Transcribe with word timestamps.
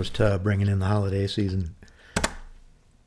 Ernest 0.00 0.14
Tubb 0.14 0.42
bringing 0.42 0.66
in 0.66 0.78
the 0.78 0.86
holiday 0.86 1.26
season. 1.26 1.74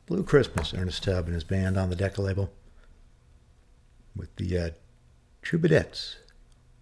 Blue 0.05 0.21
Christmas, 0.21 0.75
Ernest 0.75 1.03
Tubb 1.03 1.25
and 1.25 1.33
his 1.33 1.43
band 1.43 1.75
on 1.75 1.89
the 1.89 1.95
Decca 1.95 2.21
label. 2.21 2.51
With 4.15 4.35
the 4.35 4.59
uh, 4.59 4.69
Troubadettes 5.41 6.17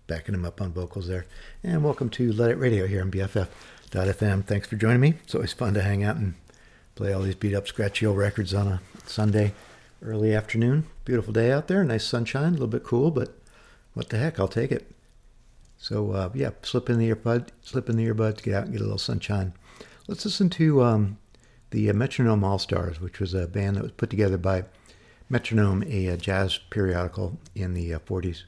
backing 0.07 0.35
him 0.35 0.43
up 0.43 0.59
on 0.59 0.73
vocals 0.73 1.07
there. 1.07 1.27
And 1.63 1.81
welcome 1.81 2.09
to 2.09 2.33
Luddite 2.33 2.59
Radio 2.59 2.87
here 2.87 3.01
on 3.01 3.09
BFF.fm. 3.09 4.43
Thanks 4.43 4.67
for 4.67 4.75
joining 4.75 4.99
me. 4.99 5.13
It's 5.23 5.33
always 5.33 5.53
fun 5.53 5.75
to 5.75 5.81
hang 5.81 6.03
out 6.03 6.17
and 6.17 6.33
play 6.95 7.13
all 7.13 7.21
these 7.21 7.35
beat 7.35 7.55
up, 7.55 7.65
scratchy 7.65 8.05
old 8.05 8.17
records 8.17 8.53
on 8.53 8.67
a 8.67 8.81
Sunday 9.05 9.53
early 10.01 10.35
afternoon. 10.35 10.87
Beautiful 11.05 11.31
day 11.31 11.53
out 11.53 11.69
there, 11.69 11.85
nice 11.85 12.03
sunshine, 12.03 12.49
a 12.49 12.51
little 12.51 12.67
bit 12.67 12.83
cool, 12.83 13.11
but 13.11 13.39
what 13.93 14.09
the 14.09 14.17
heck, 14.17 14.41
I'll 14.41 14.49
take 14.49 14.73
it. 14.73 14.91
So 15.77 16.11
uh, 16.11 16.31
yeah, 16.33 16.49
slip 16.63 16.89
in 16.89 16.99
the 16.99 17.09
earbud, 17.09 17.47
slip 17.61 17.89
in 17.89 17.95
the 17.95 18.05
earbuds, 18.07 18.43
get 18.43 18.55
out 18.55 18.63
and 18.65 18.73
get 18.73 18.81
a 18.81 18.83
little 18.83 18.97
sunshine. 18.97 19.53
Let's 20.11 20.25
listen 20.25 20.49
to 20.49 20.83
um, 20.83 21.17
the 21.69 21.89
uh, 21.89 21.93
Metronome 21.93 22.43
All 22.43 22.59
Stars, 22.59 22.99
which 22.99 23.21
was 23.21 23.33
a 23.33 23.47
band 23.47 23.77
that 23.77 23.83
was 23.83 23.93
put 23.93 24.09
together 24.09 24.37
by 24.37 24.65
Metronome, 25.29 25.85
a, 25.87 26.09
uh 26.09 26.17
jazz 26.17 26.57
periodical 26.69 27.39
in 27.55 27.73
the 27.73 27.93
uh, 27.93 27.99
40s. 27.99 28.43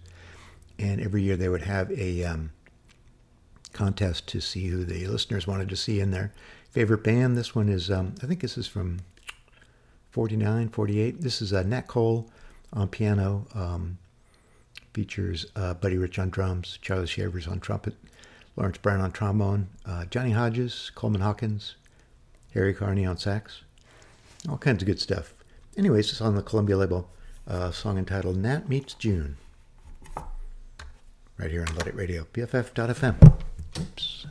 And 0.78 1.00
every 1.00 1.22
year 1.22 1.38
they 1.38 1.48
would 1.48 1.62
have 1.62 1.90
a 1.92 2.26
um, 2.26 2.52
contest 3.72 4.28
to 4.28 4.42
see 4.42 4.68
who 4.68 4.84
the 4.84 5.08
listeners 5.08 5.48
wanted 5.48 5.70
to 5.70 5.78
see 5.78 6.02
in 6.02 6.12
their 6.12 6.34
favorite 6.70 7.02
band. 7.02 7.38
This 7.38 7.56
one 7.56 7.70
is, 7.70 7.90
um, 7.90 8.16
I 8.22 8.26
think 8.26 8.42
this 8.42 8.58
is 8.58 8.68
from 8.68 9.00
49, 10.12 10.68
48. 10.68 11.22
This 11.22 11.42
is 11.42 11.54
uh, 11.54 11.64
Nat 11.64 11.88
Cole 11.88 12.30
on 12.74 12.90
piano. 12.90 13.48
Um, 13.56 14.00
features 14.94 15.46
uh, 15.56 15.76
Buddy 15.76 15.98
Rich 15.98 16.20
on 16.20 16.30
drums, 16.30 16.78
Charlie 16.82 17.08
Shavers 17.08 17.48
on 17.48 17.62
trumpet, 17.62 17.96
Lawrence 18.56 18.78
Brown 18.78 19.02
on 19.02 19.12
trombone, 19.12 19.68
uh, 19.86 20.06
Johnny 20.06 20.32
Hodges, 20.32 20.92
Coleman 20.94 21.22
Hawkins, 21.22 21.76
Harry 22.54 22.74
Carney 22.74 23.06
on 23.06 23.18
sax. 23.18 23.62
All 24.50 24.58
kinds 24.58 24.84
of 24.84 24.88
good 24.88 25.00
stuff. 25.00 25.34
Anyways, 25.76 26.12
it's 26.12 26.22
on 26.22 26.36
the 26.36 26.44
Columbia 26.44 26.78
label, 26.78 27.10
uh, 27.48 27.72
song 27.72 27.98
entitled 27.98 28.38
Nat 28.38 28.70
Meets 28.70 28.94
June. 28.94 29.38
Right 31.38 31.50
here 31.50 31.66
on 31.68 31.76
Luddite 31.76 31.96
Radio, 31.96 32.28
BFF.fm. 32.32 33.40
Oops. 33.80 34.28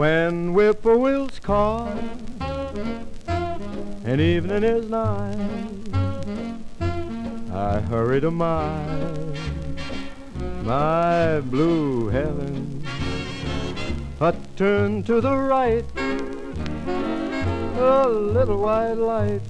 When 0.00 0.54
whippoorwills 0.54 1.42
call 1.42 1.92
and 4.02 4.18
evening 4.18 4.64
is 4.64 4.88
nigh, 4.88 5.36
I 7.52 7.80
hurry 7.80 8.22
to 8.22 8.30
my 8.30 8.82
my 10.62 11.40
blue 11.40 12.08
heaven. 12.08 12.82
I 14.22 14.32
turn 14.56 15.02
to 15.02 15.20
the 15.20 15.36
right, 15.36 15.84
a 17.76 18.08
little 18.08 18.56
white 18.56 18.94
light 18.94 19.42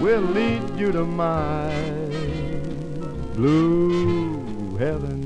will 0.00 0.22
lead 0.22 0.78
you 0.78 0.90
to 0.90 1.04
my 1.04 1.70
blue 3.34 4.78
heaven. 4.78 5.20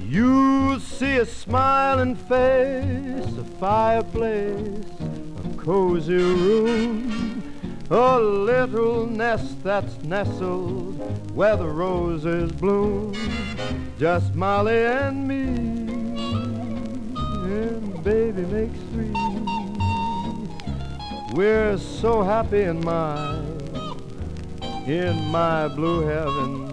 You 0.00 0.71
see 1.02 1.16
a 1.16 1.26
smiling 1.26 2.14
face, 2.14 3.36
a 3.36 3.44
fireplace, 3.58 4.86
a 5.00 5.56
cozy 5.56 6.14
room, 6.14 7.42
a 7.90 8.20
little 8.20 9.04
nest 9.08 9.60
that's 9.64 10.00
nestled 10.04 10.94
where 11.34 11.56
the 11.56 11.66
roses 11.66 12.52
bloom. 12.52 13.12
Just 13.98 14.32
Molly 14.36 14.84
and 14.84 15.26
me, 15.26 15.42
and 17.56 18.04
baby 18.04 18.42
makes 18.42 18.78
three. 18.92 19.12
We're 21.32 21.78
so 21.78 22.22
happy 22.22 22.62
in 22.62 22.78
my, 22.84 23.40
in 24.86 25.16
my 25.32 25.66
blue 25.66 26.02
heaven. 26.06 26.71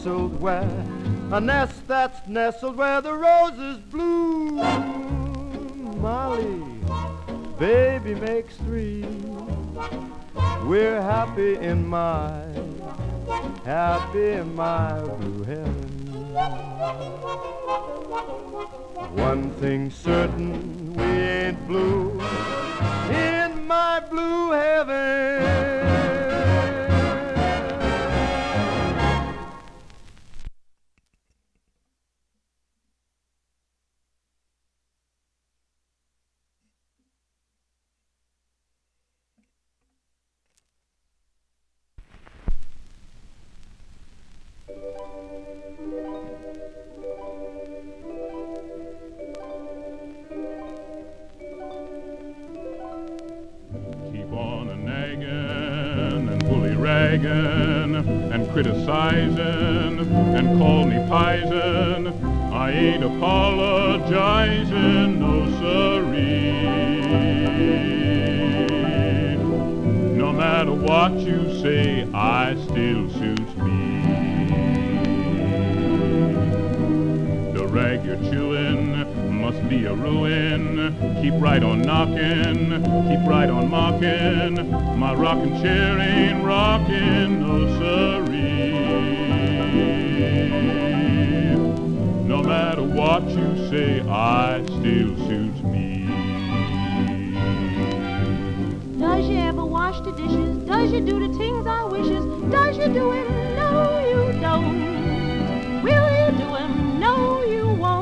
Nestled 0.00 0.40
where, 0.40 0.86
a 1.30 1.38
nest 1.38 1.86
that's 1.86 2.26
nestled 2.26 2.74
where 2.74 3.02
the 3.02 3.12
roses 3.12 3.76
bloom. 3.90 4.56
Molly, 6.00 6.62
baby 7.58 8.14
makes 8.14 8.56
three. 8.56 9.04
We're 10.64 11.02
happy 11.02 11.56
in 11.56 11.86
my, 11.86 12.46
happy 13.66 14.30
in 14.30 14.54
my 14.54 15.02
blue 15.02 15.44
heaven. 15.44 16.32
One 19.16 19.50
thing 19.60 19.90
certain, 19.90 20.94
we 20.94 21.04
ain't 21.04 21.66
blue 21.66 22.18
in 23.10 23.66
my 23.66 24.00
blue 24.08 24.52
heaven. 24.52 25.99
Criticizing 58.90 60.00
and 60.36 60.58
call 60.58 60.84
me 60.84 60.96
pison. 61.08 62.12
I 62.52 62.72
ain't 62.72 63.04
apologizing, 63.04 65.20
no 65.20 65.46
siree. 65.60 66.50
No 70.16 70.32
matter 70.32 70.72
what 70.72 71.12
you 71.12 71.60
say, 71.60 72.08
I 72.12 72.56
still 72.64 73.08
suits 73.10 73.54
me. 73.56 74.02
The 77.52 77.64
rag 77.68 78.04
you're 78.04 78.16
chewing 78.16 79.06
must 79.50 79.68
be 79.68 79.84
a 79.86 79.92
ruin. 79.92 80.94
Keep 81.20 81.42
right 81.42 81.62
on 81.64 81.82
knocking, 81.82 82.70
keep 83.08 83.28
right 83.28 83.50
on 83.50 83.68
mocking. 83.68 84.70
My 84.96 85.12
rocking 85.12 85.60
chair 85.60 85.98
ain't 85.98 86.44
rocking, 86.44 87.40
no 87.40 87.66
siree. 87.78 88.70
No 92.28 92.42
matter 92.44 92.84
what 92.84 93.24
you 93.24 93.68
say, 93.68 94.00
I 94.08 94.62
still 94.66 95.16
suits 95.26 95.62
me. 95.62 96.06
Does 99.00 99.28
you 99.28 99.38
ever 99.38 99.64
wash 99.64 99.98
the 100.02 100.12
dishes? 100.12 100.58
Does 100.58 100.92
you 100.92 101.00
do 101.00 101.26
the 101.26 101.36
things 101.36 101.66
I 101.66 101.84
wishes? 101.86 102.24
Does 102.52 102.76
you 102.76 102.86
do 102.86 103.10
it? 103.12 103.28
No, 103.56 103.98
you 104.10 104.40
don't. 104.40 105.82
Will 105.82 106.08
you 106.20 106.38
do 106.38 106.54
'em? 106.54 107.00
No, 107.00 107.42
you 107.42 107.66
won't. 107.66 107.99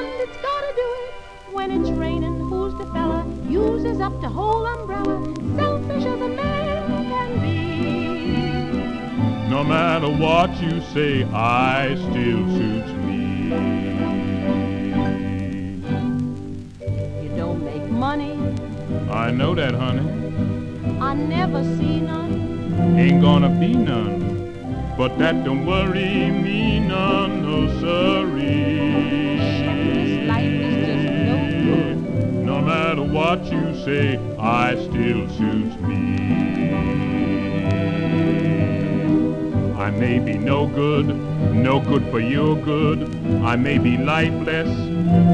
One 0.00 0.18
that's 0.18 0.36
gotta 0.38 0.72
do 0.76 0.88
it. 1.04 1.14
When 1.52 1.70
it's 1.70 1.90
raining, 1.90 2.38
who's 2.48 2.74
the 2.74 2.86
fella? 2.94 3.26
Uses 3.48 4.00
up 4.00 4.18
the 4.20 4.28
whole 4.28 4.64
umbrella. 4.66 5.16
Selfish 5.56 6.04
as 6.04 6.20
a 6.20 6.28
man 6.28 7.06
can 7.10 7.30
be. 7.42 7.58
No 9.48 9.64
matter 9.64 10.08
what 10.08 10.50
you 10.62 10.80
say, 10.94 11.24
I 11.24 11.94
still 12.06 12.42
suits 12.56 12.92
me. 13.06 13.20
You 17.22 17.30
don't 17.36 17.62
make 17.64 17.86
money. 17.90 18.34
I 19.10 19.30
know 19.30 19.54
that, 19.54 19.74
honey. 19.74 20.08
I 21.00 21.14
never 21.14 21.62
see 21.76 22.00
none. 22.00 22.32
Ain't 22.98 23.20
gonna 23.20 23.50
be 23.50 23.74
none. 23.74 24.18
But 24.96 25.18
that 25.18 25.44
don't 25.44 25.66
worry 25.66 26.30
me 26.30 26.80
none, 26.80 27.42
no 27.42 27.60
This 28.40 28.79
what 33.12 33.44
you 33.46 33.74
say, 33.84 34.18
I 34.38 34.74
still 34.74 35.28
suits 35.28 35.76
me. 35.80 36.70
I 39.76 39.90
may 39.90 40.20
be 40.20 40.38
no 40.38 40.68
good, 40.68 41.06
no 41.54 41.80
good 41.80 42.08
for 42.10 42.20
your 42.20 42.56
good. 42.56 43.02
I 43.44 43.56
may 43.56 43.78
be 43.78 43.96
lifeless, 43.96 44.68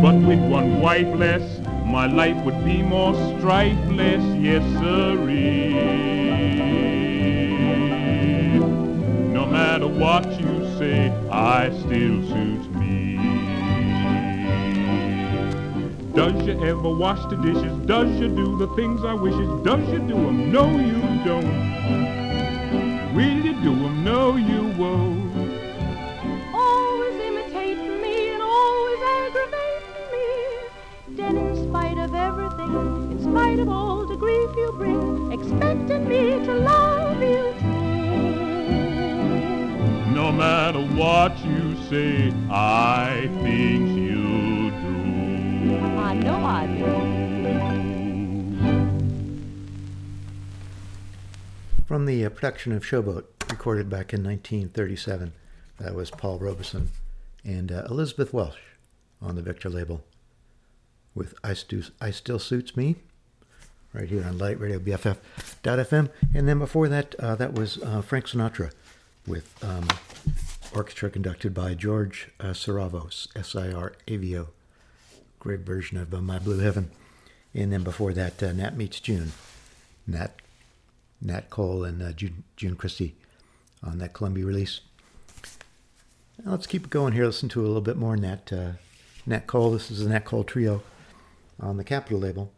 but 0.03 0.15
with 0.15 0.41
one 0.51 0.81
wife 0.81 1.15
less, 1.17 1.61
my 1.85 2.07
life 2.07 2.43
would 2.45 2.65
be 2.65 2.83
more 2.83 3.13
strifeless, 3.15 4.25
yes 4.43 4.63
sirree. 4.81 5.79
Eh. 5.79 6.19
No 9.39 9.45
matter 9.45 9.87
what 9.87 10.25
you 10.41 10.65
say, 10.79 11.11
I 11.31 11.69
still 11.71 12.23
suits 12.23 12.69
me. 12.69 12.76
Does 16.17 16.47
you 16.47 16.59
ever 16.65 16.89
wash 16.89 17.23
the 17.27 17.37
dishes? 17.37 17.77
Does 17.87 18.09
you 18.19 18.29
do 18.29 18.57
the 18.57 18.69
things 18.69 19.05
I 19.05 19.13
wishes? 19.13 19.51
Does 19.63 19.87
you 19.93 19.99
do 19.99 20.17
'em? 20.17 20.51
No, 20.51 20.65
you 20.71 21.03
don't. 21.27 21.57
Will 23.15 23.39
you 23.47 23.53
do 23.63 23.73
'em? 23.85 24.03
No, 24.03 24.37
you 24.37 24.73
won't. 24.79 25.35
always 26.55 27.17
imitate 27.21 27.77
me 28.03 28.31
and 28.33 28.43
always 28.43 29.01
aggravate 29.19 29.85
me. 30.13 30.27
Then 31.19 31.37
in 31.37 31.55
spite 31.69 31.99
of 31.99 32.15
everything, 32.15 33.11
in 33.13 33.19
spite 33.23 33.59
of 33.59 33.69
all 33.69 34.07
the 34.07 34.17
grief 34.17 34.51
you 34.57 34.73
bring, 34.79 35.31
expecting 35.33 36.09
me 36.09 36.23
to 36.47 36.55
love 36.55 37.21
you 37.23 37.43
true. 37.61 37.75
No 40.15 40.33
matter 40.33 40.81
what 40.81 41.33
you 41.45 41.77
say, 41.91 42.33
I 42.51 43.29
think. 43.43 43.96
I 46.07 46.15
know 46.15 46.37
I 46.37 46.67
do. 46.69 46.85
From 51.85 52.07
the 52.07 52.25
uh, 52.25 52.29
production 52.29 52.71
of 52.71 52.85
Showboat, 52.85 53.25
recorded 53.51 53.91
back 53.91 54.15
in 54.15 54.23
1937, 54.23 55.33
that 55.81 55.97
was 55.97 56.13
Paul 56.13 56.39
Robeson 56.39 56.93
and 57.43 57.73
uh, 57.73 57.87
Elisabeth 57.91 58.33
Welch 58.33 58.61
on 59.21 59.35
the 59.35 59.43
Victor 59.43 59.69
label 59.69 60.05
with 61.17 61.35
I, 61.43 61.57
I 62.01 62.13
Still 62.13 62.39
Suits 62.39 62.77
Me, 62.77 62.95
right 63.93 64.09
here 64.09 64.23
on 64.23 64.39
Luddite 64.39 64.61
Radio 64.61 64.79
BFF.FM. 64.79 66.11
And 66.33 66.47
then 66.47 66.61
before 66.61 66.87
that, 66.87 67.17
uh, 67.17 67.35
that 67.35 67.55
was 67.55 67.83
uh, 67.83 68.01
Frank 68.01 68.27
Sinatra 68.27 68.71
with 69.27 69.53
um, 69.65 69.89
orchestra 70.73 71.11
conducted 71.11 71.53
by 71.53 71.75
George 71.75 72.29
uh, 72.39 72.51
Siravos, 72.51 73.27
S-I-R-A-V-O. 73.35 74.51
Great 75.47 75.61
version 75.61 75.97
of 75.97 76.13
uh, 76.13 76.21
My 76.21 76.41
Blue 76.41 76.59
Heaven. 76.59 76.91
And 77.55 77.73
then 77.73 77.85
before 77.85 78.13
that, 78.15 78.43
uh, 78.43 78.51
Nat 78.51 78.77
Meets 78.77 78.99
June. 78.99 79.31
Nat 80.05 80.35
Nat 81.23 81.51
Cole 81.51 81.85
and 81.85 82.03
uh, 82.03 82.11
June, 82.11 82.43
June 82.57 82.75
Christy 82.75 83.15
on 83.81 83.99
that 83.99 84.13
Columbia 84.13 84.45
release. 84.45 84.81
Now 86.45 86.51
let's 86.51 86.67
keep 86.67 86.87
it 86.87 86.91
going 86.91 87.13
here. 87.13 87.27
Listen 87.27 87.49
to 87.51 87.61
a 87.61 87.69
little 87.69 87.81
bit 87.81 87.97
more 87.97 88.17
Nat 88.17 88.53
uh, 88.53 88.73
Nat 89.25 89.47
Cole. 89.47 89.71
This 89.71 89.89
is 89.89 90.03
the 90.03 90.11
Nat 90.11 90.25
Cole 90.25 90.43
trio 90.43 90.83
on 91.61 91.77
the 91.77 91.85
Capitol 91.85 92.19
label 92.19 92.51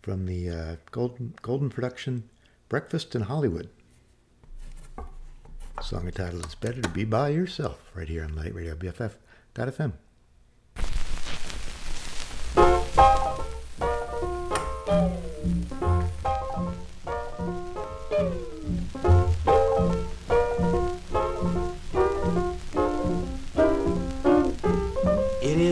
from 0.00 0.26
the 0.26 0.48
uh, 0.48 0.76
Golden 0.92 1.34
Golden 1.42 1.70
production 1.70 2.30
Breakfast 2.68 3.16
in 3.16 3.22
Hollywood. 3.22 3.68
Song 5.82 6.06
entitled 6.06 6.44
"It's 6.44 6.54
Better 6.54 6.82
to 6.82 6.88
Be 6.88 7.04
by 7.04 7.30
Yourself" 7.30 7.90
right 7.96 8.08
here 8.08 8.22
on 8.22 8.36
Luddite 8.36 8.54
Radio 8.54 8.76
BFF.FM. 8.76 9.94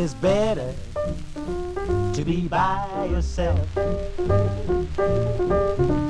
It 0.06 0.10
is 0.10 0.14
better 0.14 0.72
to 2.14 2.24
be 2.24 2.46
by 2.46 3.08
yourself. 3.10 3.58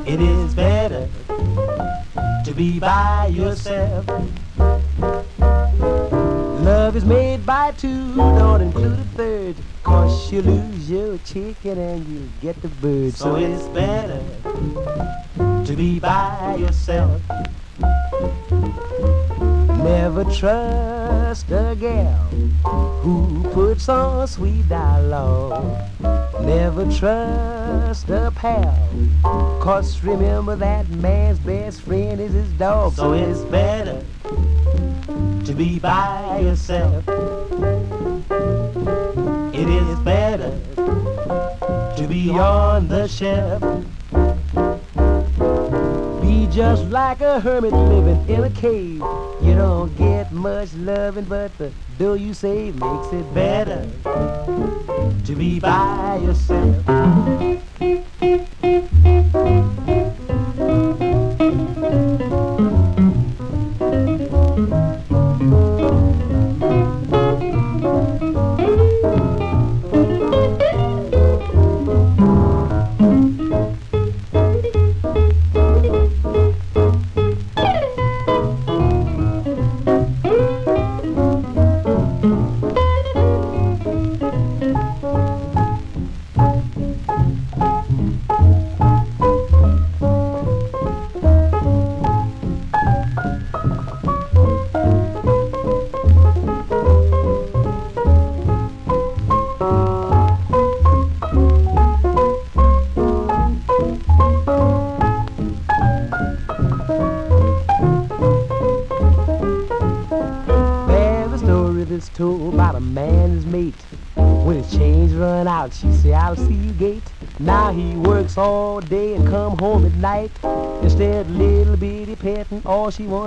It 0.06 0.20
is 0.20 0.54
better 0.54 1.08
to 2.44 2.52
be 2.54 2.78
by 2.78 3.28
yourself. 3.28 4.06
Love 6.60 6.96
is 6.96 7.06
made 7.06 7.46
by 7.46 7.72
two, 7.72 8.14
don't 8.16 8.60
include 8.60 8.98
a 8.98 9.04
third. 9.16 9.56
Cause 9.82 10.30
you 10.30 10.42
lose 10.42 10.90
your 10.90 11.16
chicken 11.24 11.78
and 11.78 12.06
you 12.06 12.28
get 12.42 12.60
the 12.60 12.68
bird. 12.68 13.14
So 13.14 13.36
it's 13.36 13.64
better 13.68 14.20
to 15.64 15.74
be 15.74 16.00
by 16.00 16.56
yourself. 16.56 17.22
Never 19.86 20.24
trust 20.24 21.48
a 21.52 21.76
gal 21.78 22.16
who 23.02 23.44
puts 23.54 23.88
on 23.88 24.26
sweet 24.26 24.68
dialogue. 24.68 25.64
Never 26.40 26.90
trust 26.90 28.08
a 28.10 28.32
pal, 28.34 28.76
cause 29.60 30.02
remember 30.02 30.56
that 30.56 30.88
man's 30.88 31.38
best 31.38 31.82
friend 31.82 32.20
is 32.20 32.32
his 32.32 32.50
dog. 32.54 32.94
So 32.94 33.12
it's 33.12 33.42
better 33.42 34.02
to 35.44 35.54
be 35.54 35.78
by 35.78 36.40
yourself. 36.40 37.04
It 39.54 39.68
is 39.68 39.98
better 40.00 40.50
to 41.96 42.06
be 42.08 42.30
on 42.30 42.88
the 42.88 43.06
shelf. 43.06 43.62
Just 46.56 46.84
like 46.84 47.20
a 47.20 47.38
hermit 47.38 47.74
living 47.74 48.26
in 48.28 48.44
a 48.44 48.48
cave. 48.48 49.02
You 49.42 49.54
don't 49.54 49.94
get 49.94 50.32
much 50.32 50.72
loving, 50.72 51.24
but 51.24 51.56
the 51.58 51.70
dough 51.98 52.14
you 52.14 52.32
save 52.32 52.76
makes 52.76 53.12
it 53.12 53.34
better 53.34 53.86
to 55.24 55.34
be 55.34 55.60
by 55.60 56.18
yourself. 56.22 56.82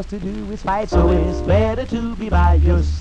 to 0.10 0.20
do 0.20 0.51
is 0.51 0.63
fight, 0.63 0.89
so 0.89 1.12
it's 1.12 1.42
better 1.42 1.86
to 1.86 2.16
be 2.16 2.30
by 2.30 2.56
yourself. 2.56 2.99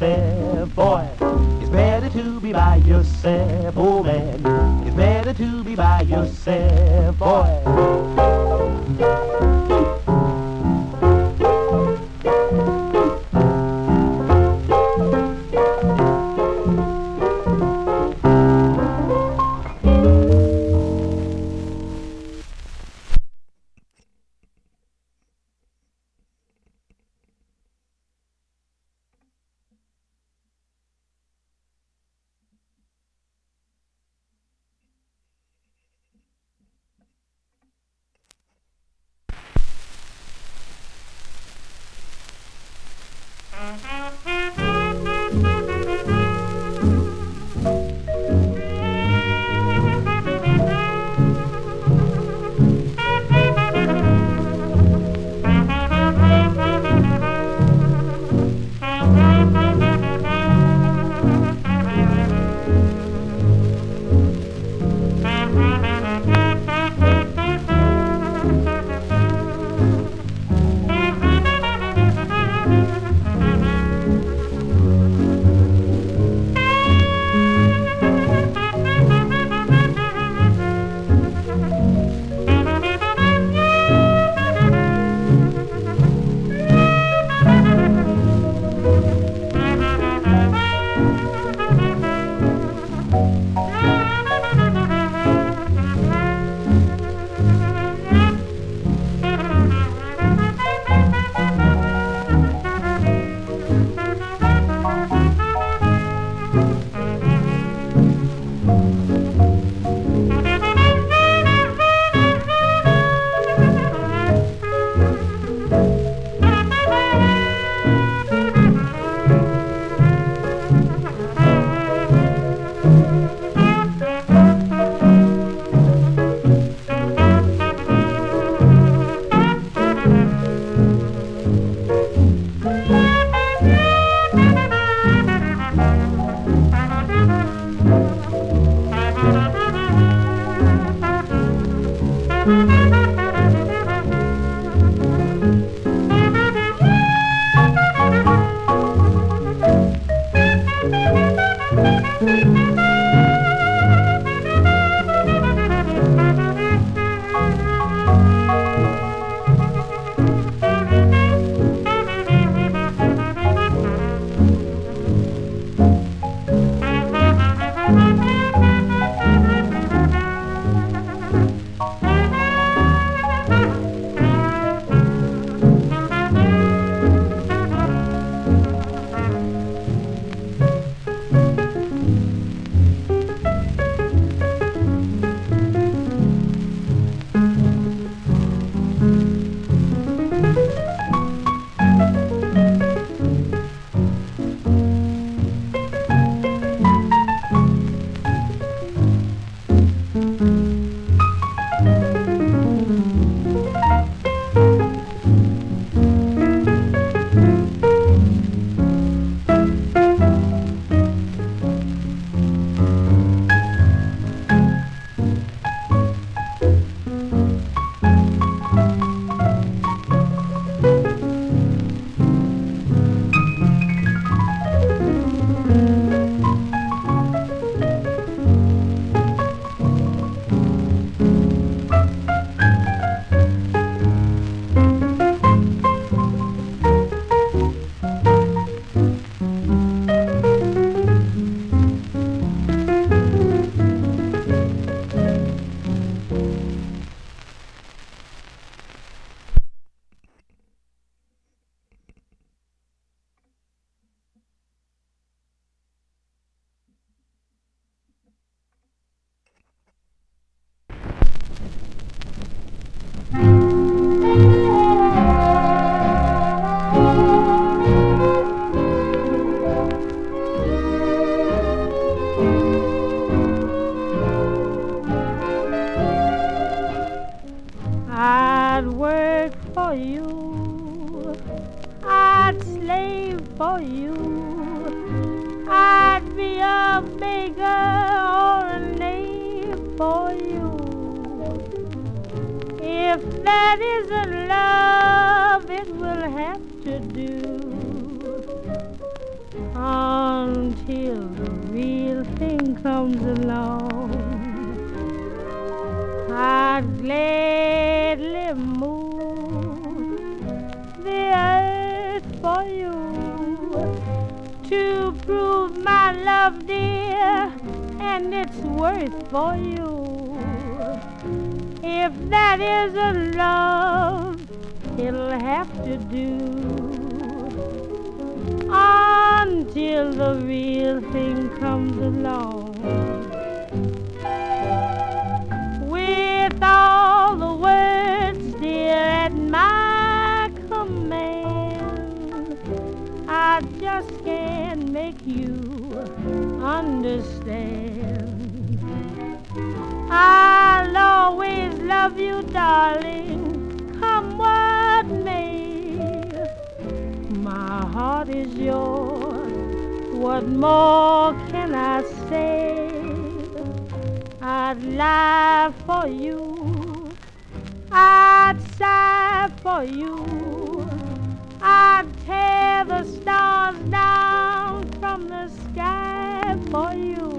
for 376.71 376.93
you. 376.95 377.31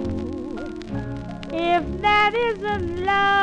If 1.52 2.02
that 2.02 2.34
isn't 2.34 3.06
love. 3.06 3.39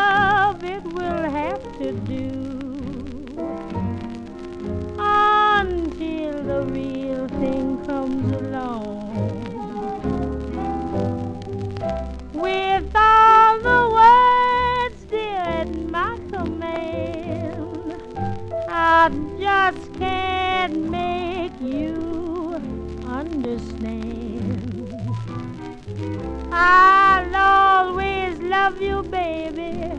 I'll 26.59 27.37
always 27.37 28.39
love 28.39 28.81
you, 28.81 29.03
baby, 29.03 29.93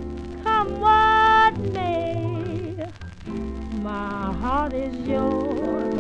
come 0.44 0.80
what 0.82 1.56
may. 1.74 2.76
My 3.84 4.34
heart 4.34 4.74
is 4.74 4.96
yours. 5.08 5.94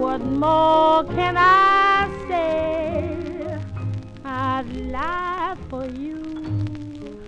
What 0.00 0.22
more 0.22 1.04
can 1.04 1.36
I 1.36 2.08
say? 2.26 3.58
I'd 4.24 4.66
lie 4.96 5.56
for 5.68 5.84
you. 5.86 7.20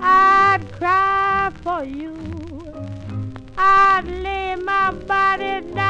I'd 0.00 0.62
cry 0.72 1.50
for 1.62 1.84
you. 1.84 2.16
I'd 3.58 4.06
lay 4.06 4.56
my 4.56 4.92
body 4.92 5.60
down. 5.74 5.87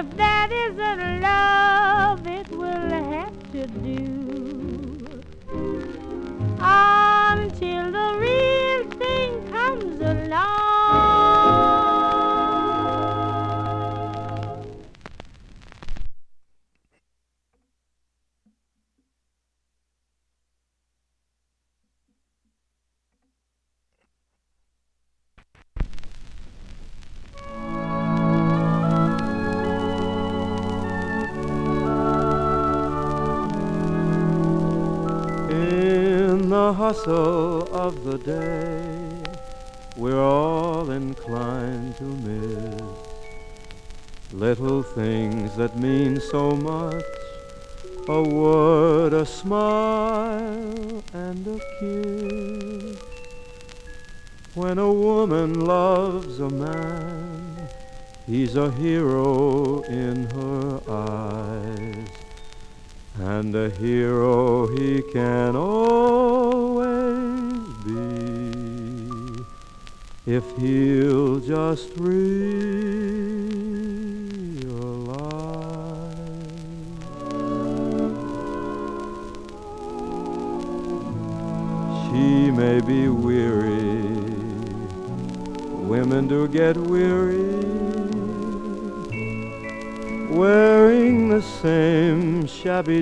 if 0.00 0.16
that 0.16 0.50
isn't 0.50 1.20
love. 1.20 2.19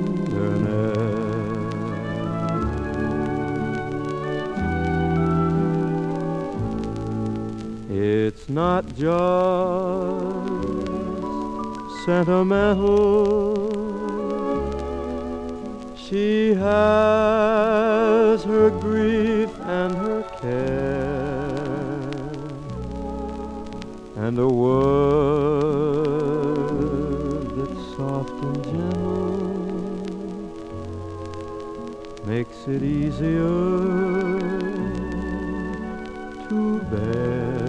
It's 7.91 8.49
not 8.49 8.87
just 8.97 9.11
sentimental. 12.07 13.21
She 15.95 16.55
has. 16.55 17.30
It 32.71 32.83
easier 32.85 34.39
to 36.49 36.81
bear. 36.91 37.61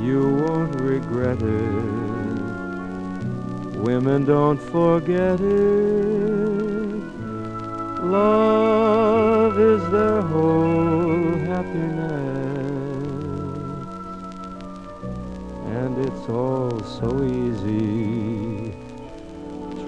You 0.00 0.20
won't 0.42 0.74
regret 0.80 1.42
it. 1.42 2.02
Women 3.88 4.24
don't 4.24 4.60
forget 4.60 5.38
it. 5.40 7.02
Love 8.02 9.58
is 9.58 9.82
their 9.90 10.22
whole 10.22 11.36
happiness. 11.50 12.22
And 15.76 15.92
it's 16.06 16.28
all 16.28 16.80
so 16.98 17.22
easy. 17.22 18.72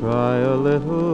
Try 0.04 0.36
a 0.40 0.54
little 0.54 1.13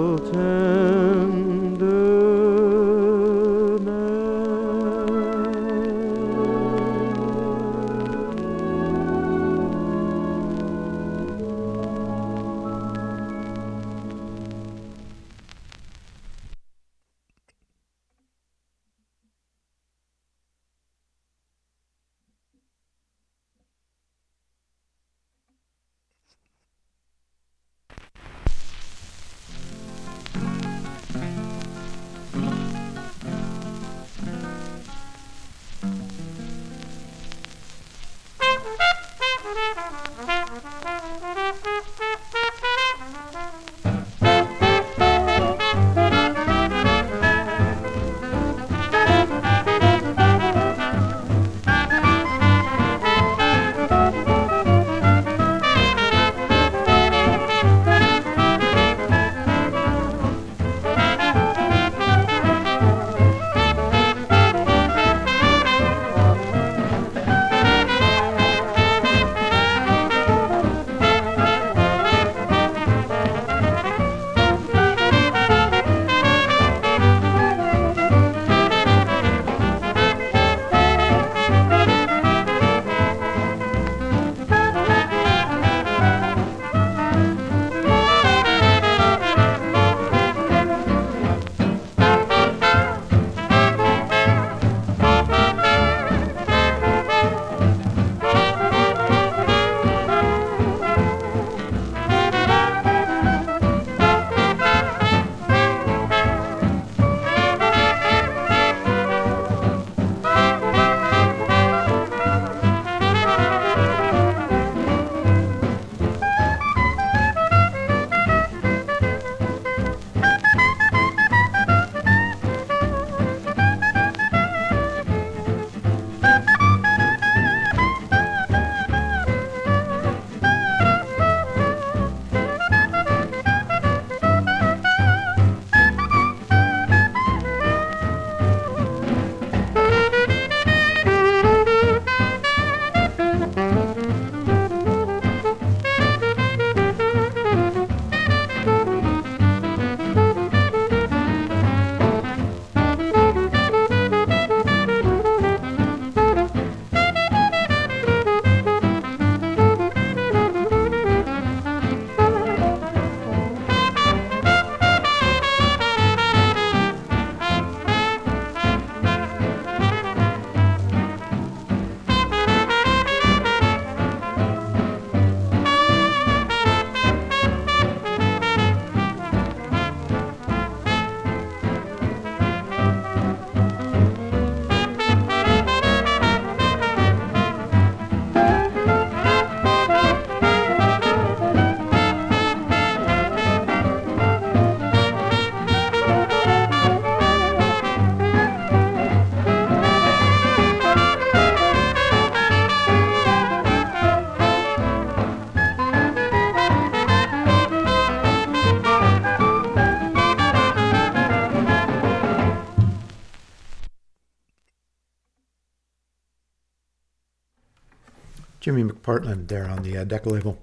McPartland 219.20 219.48
there 219.48 219.68
on 219.68 219.82
the 219.82 219.98
uh, 219.98 220.04
Decca 220.04 220.28
label. 220.28 220.58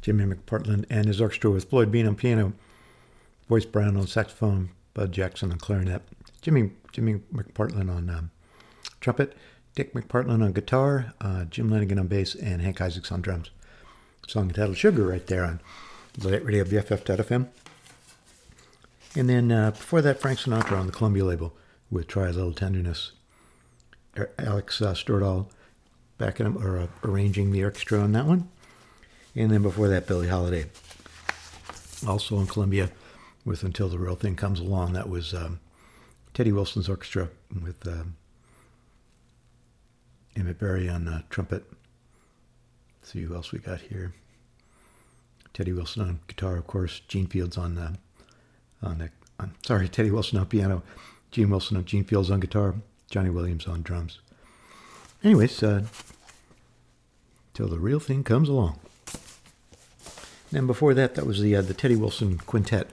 Jimmy 0.00 0.24
McPartland 0.24 0.86
and 0.88 1.06
his 1.06 1.20
orchestra 1.20 1.50
with 1.50 1.68
Floyd 1.68 1.92
Bean 1.92 2.06
on 2.06 2.16
piano, 2.16 2.54
Boyce 3.48 3.66
Brown 3.66 3.96
on 3.96 4.06
saxophone, 4.06 4.70
Bud 4.94 5.12
Jackson 5.12 5.52
on 5.52 5.58
clarinet, 5.58 6.02
Jimmy 6.40 6.70
Jimmy 6.92 7.20
McPartland 7.32 7.94
on 7.94 8.08
um, 8.08 8.30
trumpet, 9.00 9.36
Dick 9.74 9.92
McPartland 9.92 10.42
on 10.42 10.52
guitar, 10.52 11.12
uh, 11.20 11.44
Jim 11.44 11.70
Lanigan 11.70 11.98
on 11.98 12.06
bass, 12.06 12.34
and 12.34 12.62
Hank 12.62 12.80
Isaacs 12.80 13.12
on 13.12 13.20
drums. 13.20 13.50
Song 14.26 14.48
entitled 14.48 14.76
Sugar 14.76 15.06
right 15.06 15.26
there 15.26 15.44
on 15.44 15.60
the 16.14 16.24
Luddite 16.28 16.44
Radio 16.44 16.64
BFF.fm. 16.64 17.48
And 19.16 19.28
then 19.28 19.50
uh, 19.50 19.72
before 19.72 20.00
that, 20.02 20.20
Frank 20.20 20.38
Sinatra 20.38 20.78
on 20.78 20.86
the 20.86 20.92
Columbia 20.92 21.24
label 21.24 21.56
with 21.90 22.06
Try 22.06 22.28
a 22.28 22.32
Little 22.32 22.52
Tenderness. 22.52 23.12
Er- 24.16 24.30
Alex 24.38 24.80
uh, 24.80 24.94
Stordahl 24.94 25.48
backing 26.20 26.44
him 26.46 26.58
or 26.64 26.78
uh, 26.78 26.86
arranging 27.02 27.50
the 27.50 27.64
orchestra 27.64 27.98
on 27.98 28.12
that 28.12 28.26
one. 28.26 28.48
And 29.34 29.50
then 29.50 29.62
before 29.62 29.88
that, 29.88 30.06
Billie 30.06 30.28
Holiday, 30.28 30.66
also 32.06 32.36
on 32.36 32.46
Columbia, 32.46 32.90
with 33.44 33.62
Until 33.64 33.88
the 33.88 33.98
Real 33.98 34.16
Thing 34.16 34.36
Comes 34.36 34.60
Along. 34.60 34.92
That 34.92 35.08
was 35.08 35.32
um, 35.32 35.60
Teddy 36.34 36.52
Wilson's 36.52 36.88
orchestra 36.88 37.30
with 37.62 37.86
um, 37.88 38.16
Emmett 40.36 40.58
Berry 40.58 40.88
on 40.90 41.08
uh, 41.08 41.22
trumpet. 41.30 41.64
Let's 43.00 43.12
see 43.12 43.22
who 43.22 43.34
else 43.34 43.50
we 43.50 43.58
got 43.58 43.80
here. 43.80 44.12
Teddy 45.54 45.72
Wilson 45.72 46.02
on 46.02 46.20
guitar, 46.28 46.56
of 46.56 46.66
course. 46.66 47.00
Gene 47.08 47.26
Fields 47.26 47.56
on 47.56 47.78
uh, 47.78 47.94
on 48.82 48.98
the 48.98 49.10
on, 49.38 49.54
sorry, 49.64 49.88
Teddy 49.88 50.10
Wilson 50.10 50.38
on 50.38 50.46
piano, 50.46 50.82
Gene 51.30 51.48
Wilson 51.48 51.78
on 51.78 51.86
Gene 51.86 52.04
Fields 52.04 52.30
on 52.30 52.40
guitar, 52.40 52.74
Johnny 53.10 53.30
Williams 53.30 53.66
on 53.66 53.82
drums. 53.82 54.20
Anyways, 55.22 55.62
uh, 55.62 55.84
till 57.52 57.68
the 57.68 57.78
real 57.78 58.00
thing 58.00 58.24
comes 58.24 58.48
along. 58.48 58.78
And 60.52 60.66
before 60.66 60.94
that, 60.94 61.14
that 61.14 61.26
was 61.26 61.40
the 61.40 61.54
uh, 61.54 61.62
the 61.62 61.74
Teddy 61.74 61.94
Wilson 61.94 62.38
Quintet, 62.38 62.88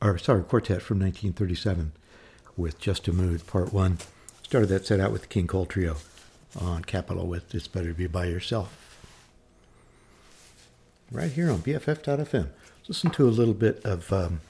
or 0.00 0.16
sorry, 0.16 0.42
Quartet 0.42 0.80
from 0.80 1.00
1937, 1.00 1.92
with 2.56 2.78
Just 2.78 3.08
a 3.08 3.12
Mood 3.12 3.46
Part 3.46 3.72
One. 3.72 3.98
Started 4.42 4.68
that 4.68 4.86
set 4.86 5.00
out 5.00 5.12
with 5.12 5.22
the 5.22 5.26
King 5.28 5.46
Cole 5.46 5.66
Trio 5.66 5.96
on 6.58 6.84
Capitol 6.84 7.26
with 7.26 7.52
"It's 7.54 7.68
Better 7.68 7.88
to 7.88 7.94
Be 7.94 8.06
by 8.06 8.26
Yourself." 8.26 8.78
Right 11.10 11.32
here 11.32 11.50
on 11.50 11.58
BFF.fm. 11.58 12.48
Listen 12.88 13.10
to 13.10 13.28
a 13.28 13.30
little 13.30 13.54
bit 13.54 13.84
of 13.84 14.10
um, 14.12 14.40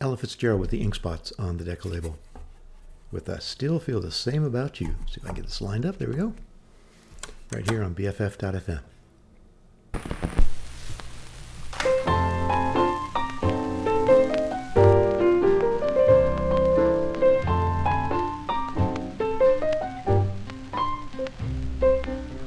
Ella 0.00 0.16
Fitzgerald 0.16 0.60
with 0.60 0.70
the 0.70 0.80
Ink 0.80 0.94
Spots 0.94 1.32
on 1.38 1.58
the 1.58 1.64
Decca 1.64 1.88
label. 1.88 2.18
With 3.16 3.30
I 3.30 3.38
Still 3.38 3.80
Feel 3.80 4.02
the 4.02 4.10
Same 4.10 4.44
About 4.44 4.78
You. 4.78 4.88
See 5.06 5.16
if 5.16 5.24
I 5.24 5.28
can 5.28 5.36
get 5.36 5.46
this 5.46 5.62
lined 5.62 5.86
up. 5.86 5.96
There 5.96 6.06
we 6.06 6.16
go. 6.16 6.34
Right 7.50 7.66
here 7.66 7.82
on 7.82 7.94
BFF.fm. 7.94 8.80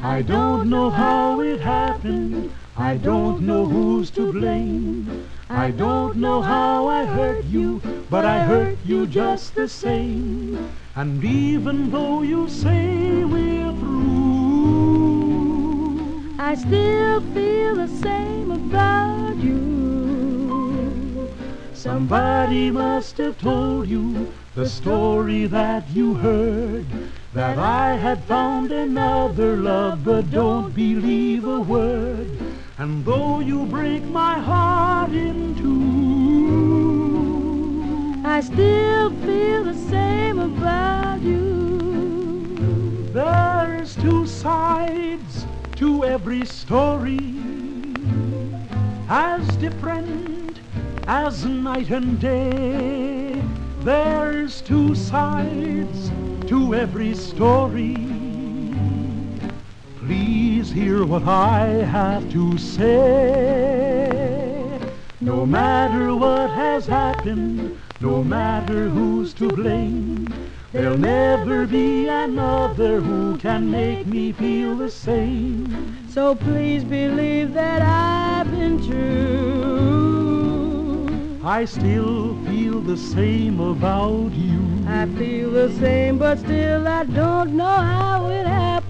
I 0.03 0.21
don't 0.21 0.69
know 0.69 0.91
how 0.91 1.41
it 1.41 1.59
happened. 1.61 2.51
I 2.77 2.97
don't 2.97 3.41
know 3.41 3.65
who's 3.65 4.11
to 4.11 4.31
blame. 4.31 5.27
I 5.51 5.71
don't 5.71 6.17
know 6.17 6.43
how 6.43 6.87
I 6.87 7.05
hurt 7.05 7.45
you, 7.45 7.81
but 8.07 8.23
I 8.23 8.43
hurt 8.43 8.77
you 8.83 9.07
just 9.07 9.55
the 9.55 9.67
same. 9.67 10.75
And 10.93 11.23
even 11.25 11.89
though 11.89 12.21
you 12.21 12.47
say 12.47 13.23
we're 13.23 13.73
through, 13.73 13.95
I 16.37 16.53
still 16.53 17.21
feel 17.33 17.75
the 17.75 17.87
same 17.87 18.51
about 18.51 19.37
you. 19.37 21.33
somebody 21.73 22.69
must 22.69 23.17
have 23.17 23.37
told 23.39 23.87
you 23.87 24.31
the 24.53 24.69
story 24.69 25.47
that 25.47 25.89
you 25.89 26.13
heard. 26.13 26.85
That 27.33 27.57
I 27.57 27.95
had 27.95 28.23
found 28.25 28.71
another 28.71 29.57
love, 29.57 30.03
but 30.03 30.29
don't 30.29 30.75
believe 30.75 31.45
a 31.45 31.59
word. 31.59 32.58
And 32.79 33.03
though 33.03 33.41
you 33.41 33.65
break 33.65 34.03
my 34.05 34.39
heart 34.39 35.11
in 35.11 35.53
two, 35.57 35.75
I 38.25 38.39
still 38.39 39.09
feel 39.19 39.65
the 39.65 39.73
same 39.73 40.39
about 40.39 41.19
you. 41.21 43.09
There's 43.11 43.97
two 43.97 44.25
sides 44.25 45.45
to 45.75 46.05
every 46.05 46.45
story, 46.45 47.19
as 49.09 49.45
different 49.57 50.61
as 51.05 51.43
night 51.43 51.89
and 51.89 52.17
day. 52.17 53.43
There's 53.81 54.61
two 54.61 54.95
sides 54.95 56.11
to 56.47 56.73
every 56.73 57.13
story. 57.13 58.18
Please 60.09 60.71
hear 60.71 61.05
what 61.05 61.21
I 61.27 61.67
have 61.85 62.31
to 62.31 62.57
say. 62.57 64.09
No 65.21 65.45
matter 65.45 66.15
what 66.15 66.49
has 66.49 66.87
happened, 66.87 67.79
no 67.99 68.23
matter 68.23 68.89
who's 68.89 69.35
to 69.35 69.49
blame, 69.49 70.33
there'll 70.71 70.97
never 70.97 71.67
be 71.67 72.07
another 72.07 73.01
who 73.01 73.37
can 73.37 73.69
make 73.69 74.07
me 74.07 74.31
feel 74.31 74.75
the 74.75 74.89
same. 74.89 76.09
So 76.09 76.33
please 76.33 76.83
believe 76.83 77.53
that 77.53 77.83
I've 77.83 78.49
been 78.49 78.83
true. 78.83 79.29
I 81.43 81.65
still 81.65 82.35
feel 82.45 82.81
the 82.81 82.97
same 82.97 83.59
about 83.59 84.31
you. 84.33 84.59
I 84.87 85.05
feel 85.05 85.51
the 85.51 85.71
same, 85.73 86.17
but 86.17 86.39
still 86.39 86.87
I 86.87 87.03
don't 87.03 87.55
know 87.55 87.63
how 87.65 88.25
it 88.29 88.47
happened. 88.47 88.88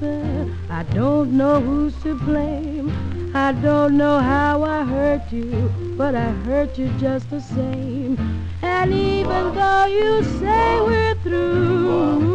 Don't 1.29 1.37
know 1.37 1.61
who's 1.61 1.95
to 2.01 2.15
blame. 2.15 2.89
I 3.35 3.51
don't 3.51 3.97
know 3.97 4.17
how 4.19 4.63
I 4.63 4.83
hurt 4.83 5.31
you, 5.31 5.71
but 5.95 6.15
I 6.15 6.31
hurt 6.31 6.79
you 6.79 6.89
just 6.97 7.29
the 7.29 7.39
same. 7.39 8.17
And 8.63 8.91
even 8.91 9.53
though 9.53 9.85
you 9.85 10.23
say 10.39 10.81
we're 10.81 11.13
through, 11.21 12.33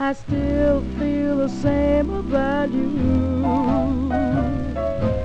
I 0.00 0.14
still 0.14 0.82
feel 0.98 1.36
the 1.36 1.48
same 1.48 2.10
about 2.10 2.72
you. 2.72 4.10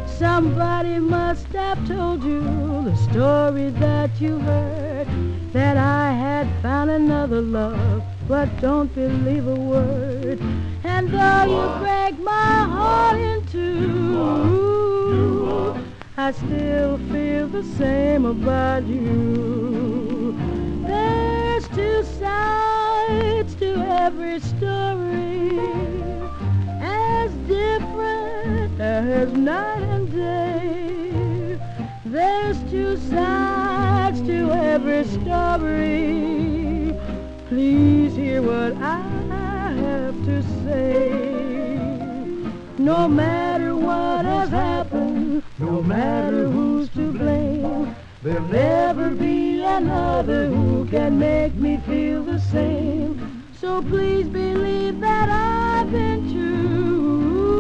Somebody 0.06 1.00
must 1.00 1.48
have 1.48 1.84
told 1.88 2.24
you 2.24 2.44
the 2.84 2.96
story 3.10 3.72
that 3.72 4.22
you 4.22 4.38
heard 4.38 5.08
that 5.52 5.78
I 5.78 6.12
had 6.14 6.48
found 6.62 6.92
another 6.92 7.42
love, 7.42 8.04
but 8.28 8.62
don't 8.62 8.94
believe 8.94 9.48
a 9.48 9.56
word. 9.56 10.40
And 10.86 11.08
though 11.10 11.46
you 11.46 11.80
break 11.80 12.20
my 12.20 12.64
heart 12.76 13.18
in 13.18 13.46
two, 13.48 14.74
I 16.18 16.32
still 16.32 16.98
feel 17.10 17.48
the 17.48 17.64
same 17.78 18.26
about 18.26 18.86
you. 18.86 20.38
There's 20.86 21.66
two 21.70 22.04
sides 22.20 23.56
to 23.56 23.76
every 23.78 24.42
story, 24.42 25.58
as 26.82 27.32
different 27.48 28.82
as 28.82 29.32
night 29.32 29.84
and 29.84 30.12
day. 30.12 31.58
There's 32.06 32.62
two 32.70 32.98
sides 32.98 34.22
to 34.24 34.52
every 34.52 35.06
story. 35.06 36.94
Please 37.48 38.16
hear 38.16 38.42
what 38.42 38.76
I 38.82 39.33
No 42.78 43.08
matter 43.08 43.76
what 43.76 44.26
has 44.26 44.50
happened, 44.50 45.44
no 45.58 45.82
matter 45.82 46.50
who's 46.50 46.90
to 46.90 47.12
blame, 47.12 47.96
there'll 48.22 48.48
never 48.48 49.10
be 49.12 49.62
another 49.64 50.48
who 50.48 50.86
can 50.86 51.18
make 51.18 51.56
me 51.56 51.78
feel 51.88 52.24
the 52.24 52.40
same. 52.40 53.44
So 53.60 53.82
please 53.82 54.28
believe 54.28 55.00
that 55.00 55.30
I've 55.30 55.92
been 55.92 56.30
true. 56.32 57.54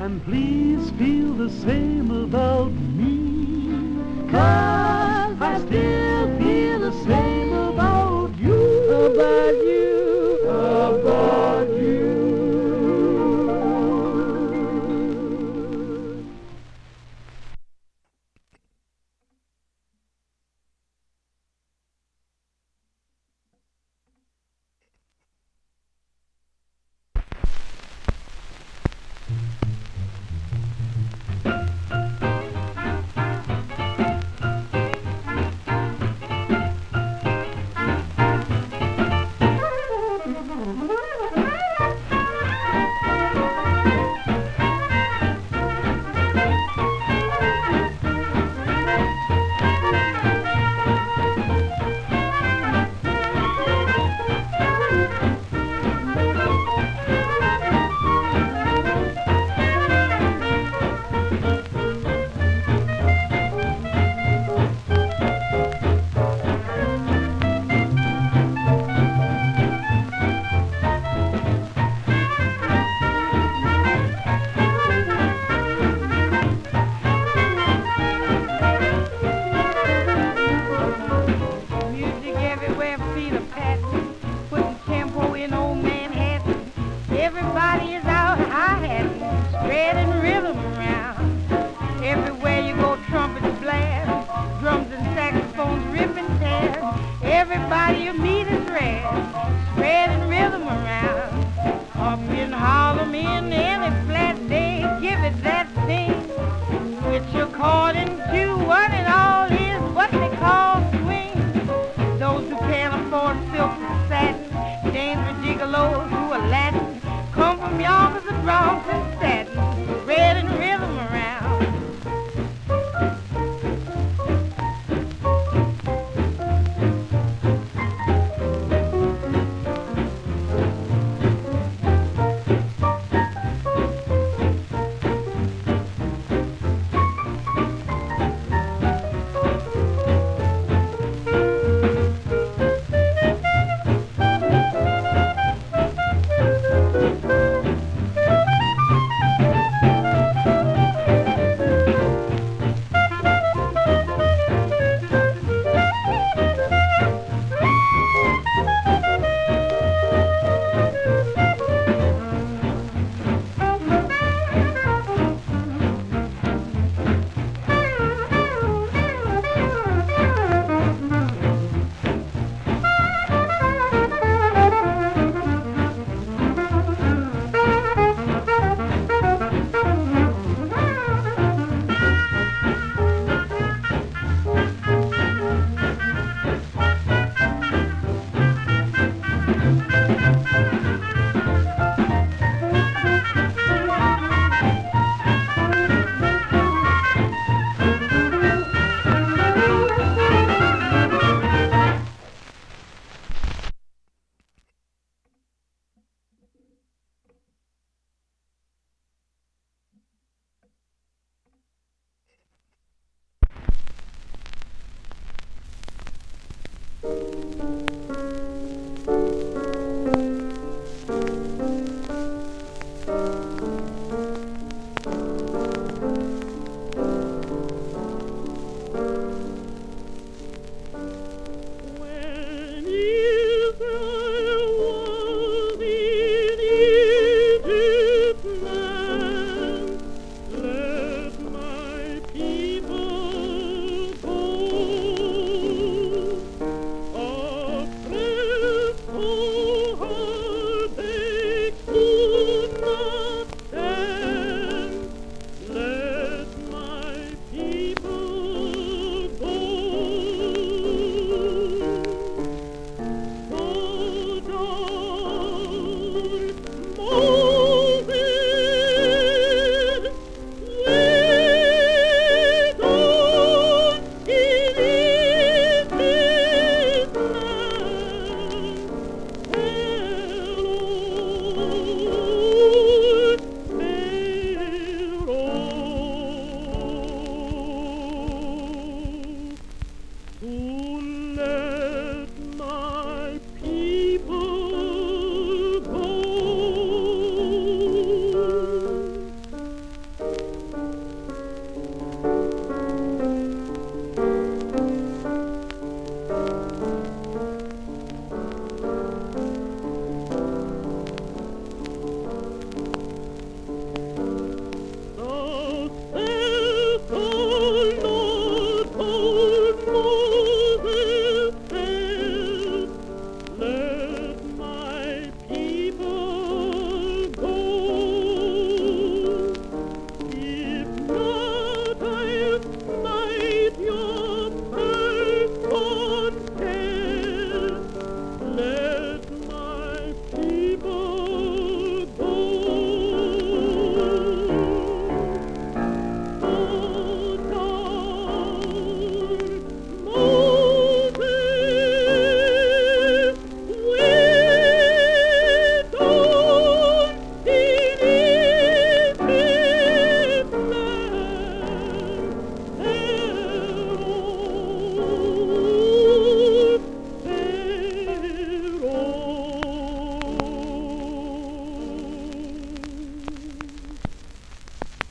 And 0.00 0.24
please 0.24 0.90
feel 0.98 1.34
the 1.34 1.50
same 1.50 2.10
about 2.10 2.72
me. 2.72 4.30
Cause 4.30 5.40
I 5.40 5.58
still 5.66 6.38
feel 6.38 6.78
the 6.80 6.92
same 7.04 7.52
about 7.52 8.36
you. 8.38 8.64
about 9.06 9.54
you, 9.54 10.13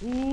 Pharaoh. 0.04 0.33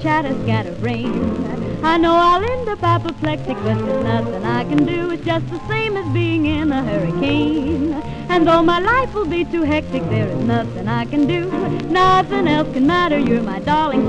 chatter, 0.00 0.34
scatterbrain. 0.44 1.84
I 1.84 1.96
know 1.96 2.14
I'll 2.14 2.42
end 2.42 2.68
up 2.68 2.82
apoplectic, 2.82 3.56
but 3.56 3.78
there's 3.78 4.04
nothing 4.04 4.44
I 4.44 4.64
can 4.64 4.84
do. 4.84 5.10
It's 5.10 5.24
just 5.24 5.48
the 5.48 5.60
same 5.68 5.96
as 5.96 6.12
being 6.12 6.46
in 6.46 6.72
a 6.72 6.82
hurricane. 6.82 7.92
And 8.28 8.46
though 8.46 8.62
my 8.62 8.78
life 8.78 9.14
will 9.14 9.26
be 9.26 9.44
too 9.44 9.62
hectic, 9.62 10.02
there 10.10 10.28
is 10.28 10.44
nothing 10.44 10.88
I 10.88 11.04
can 11.04 11.26
do. 11.26 11.46
Nothing 11.88 12.48
else 12.48 12.72
can 12.72 12.86
matter. 12.86 13.18
You're 13.18 13.42
my 13.42 13.60
darling 13.60 14.07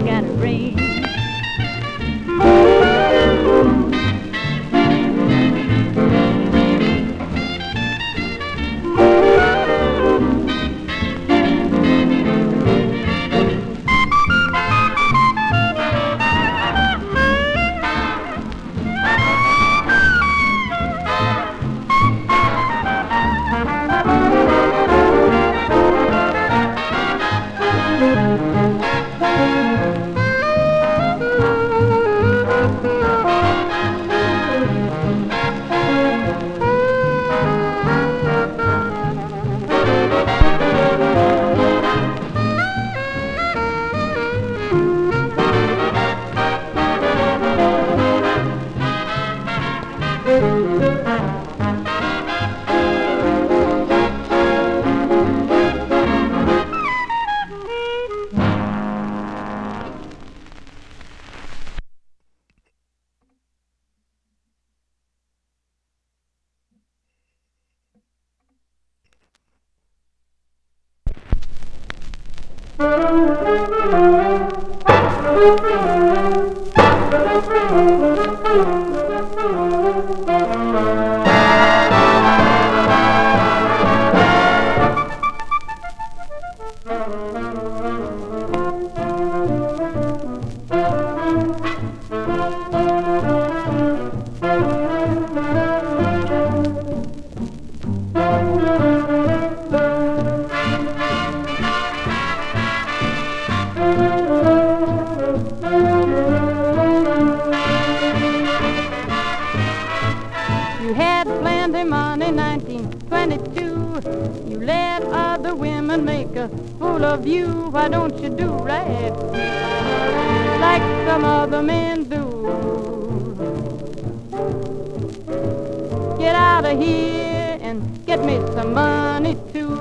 get 128.20 128.26
me 128.26 128.54
some 128.54 128.74
money 128.74 129.36
too. 129.54 129.76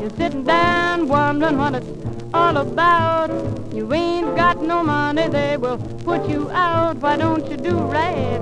You're 0.00 0.16
sitting 0.16 0.44
down 0.44 1.08
wondering 1.08 1.58
what 1.58 1.74
it's 1.74 1.86
all 2.34 2.56
about. 2.56 3.30
You 3.72 3.92
ain't 3.92 4.34
got 4.36 4.62
no 4.62 4.82
money, 4.82 5.28
they 5.28 5.56
will 5.56 5.78
put 6.04 6.28
you 6.28 6.50
out. 6.50 6.96
Why 6.96 7.16
don't 7.16 7.48
you 7.50 7.56
do 7.56 7.76
right 7.76 8.40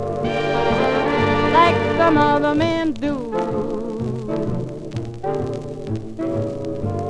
like 1.53 1.77
some 1.99 2.17
other 2.17 2.55
men 2.55 2.93
do? 2.93 3.17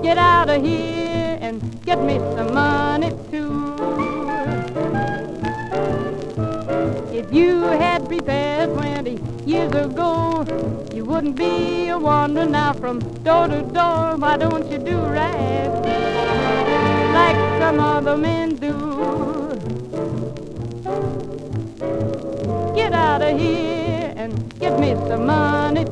Get 0.02 0.18
out 0.18 0.48
of 0.48 0.62
here 0.62 1.38
and 1.40 1.84
get 1.84 2.02
me 2.02 2.18
some 2.18 2.54
money 2.54 3.10
too. 3.30 3.76
If 7.12 7.32
you 7.32 7.62
had 7.62 8.06
prepared 8.06 8.57
20 8.57 8.57
years 9.74 9.86
ago, 9.86 10.44
you 10.92 11.04
wouldn't 11.04 11.36
be 11.36 11.88
a 11.88 11.98
wandering 11.98 12.52
now 12.52 12.72
from 12.72 12.98
door 13.22 13.48
to 13.48 13.62
door. 13.62 14.16
Why 14.16 14.36
don't 14.36 14.70
you 14.70 14.78
do 14.78 14.96
right 14.98 15.68
like 17.12 17.36
some 17.60 17.80
other 17.80 18.16
men 18.16 18.56
do? 18.56 18.72
Get 22.74 22.92
out 22.92 23.22
of 23.22 23.38
here 23.38 24.12
and 24.16 24.58
give 24.58 24.78
me 24.78 24.94
some 25.08 25.26
money 25.26 25.84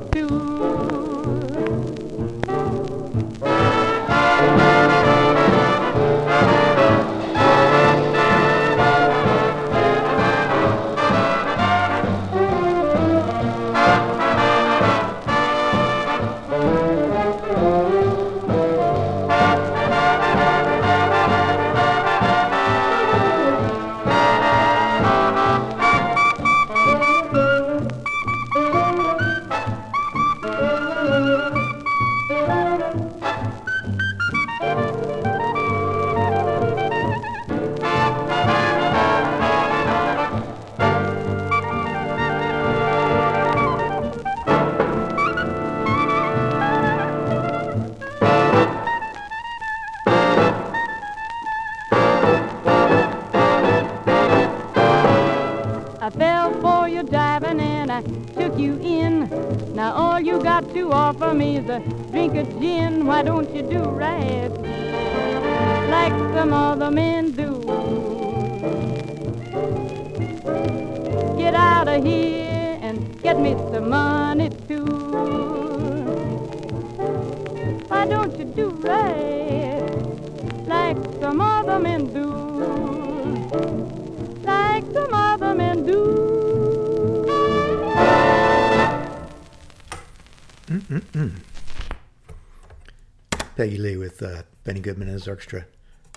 Orchestra. 95.29 95.67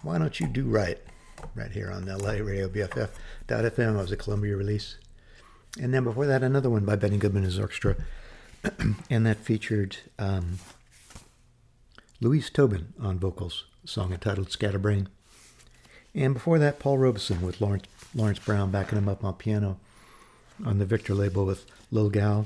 Why 0.01 0.17
don't 0.17 0.39
you 0.39 0.47
do 0.47 0.65
right? 0.65 0.97
Right 1.55 1.71
here 1.71 1.91
on 1.91 2.05
Luddite 2.05 2.45
Radio 2.45 2.69
BFF.FM. 2.69 3.95
It 3.95 3.97
was 3.97 4.11
a 4.11 4.17
Columbia 4.17 4.55
release. 4.55 4.97
And 5.79 5.93
then 5.93 6.03
before 6.03 6.25
that, 6.25 6.43
another 6.43 6.69
one 6.69 6.85
by 6.85 6.95
Benny 6.95 7.17
Goodman 7.17 7.43
and 7.43 7.51
his 7.51 7.59
orchestra. 7.59 7.95
and 9.09 9.25
that 9.25 9.37
featured 9.37 9.97
um, 10.17 10.59
Louise 12.19 12.49
Tobin 12.49 12.93
on 12.99 13.19
vocals, 13.19 13.65
song 13.85 14.11
entitled 14.11 14.51
Scatterbrain. 14.51 15.07
And 16.13 16.33
before 16.33 16.59
that, 16.59 16.79
Paul 16.79 16.97
Robeson 16.97 17.41
with 17.41 17.61
Lawrence, 17.61 17.85
Lawrence 18.15 18.39
Brown 18.39 18.71
backing 18.71 18.97
him 18.97 19.07
up 19.07 19.23
on 19.23 19.35
piano 19.35 19.77
on 20.65 20.79
the 20.79 20.85
Victor 20.85 21.13
label 21.13 21.45
with 21.45 21.65
Lil 21.91 22.09
Gal. 22.09 22.45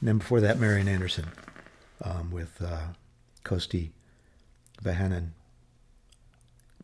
And 0.00 0.08
then 0.08 0.18
before 0.18 0.40
that, 0.40 0.60
Marian 0.60 0.88
Anderson 0.88 1.26
um, 2.02 2.30
with 2.30 2.60
uh, 2.62 2.88
Kosti 3.44 3.90
Vehanen 4.82 5.30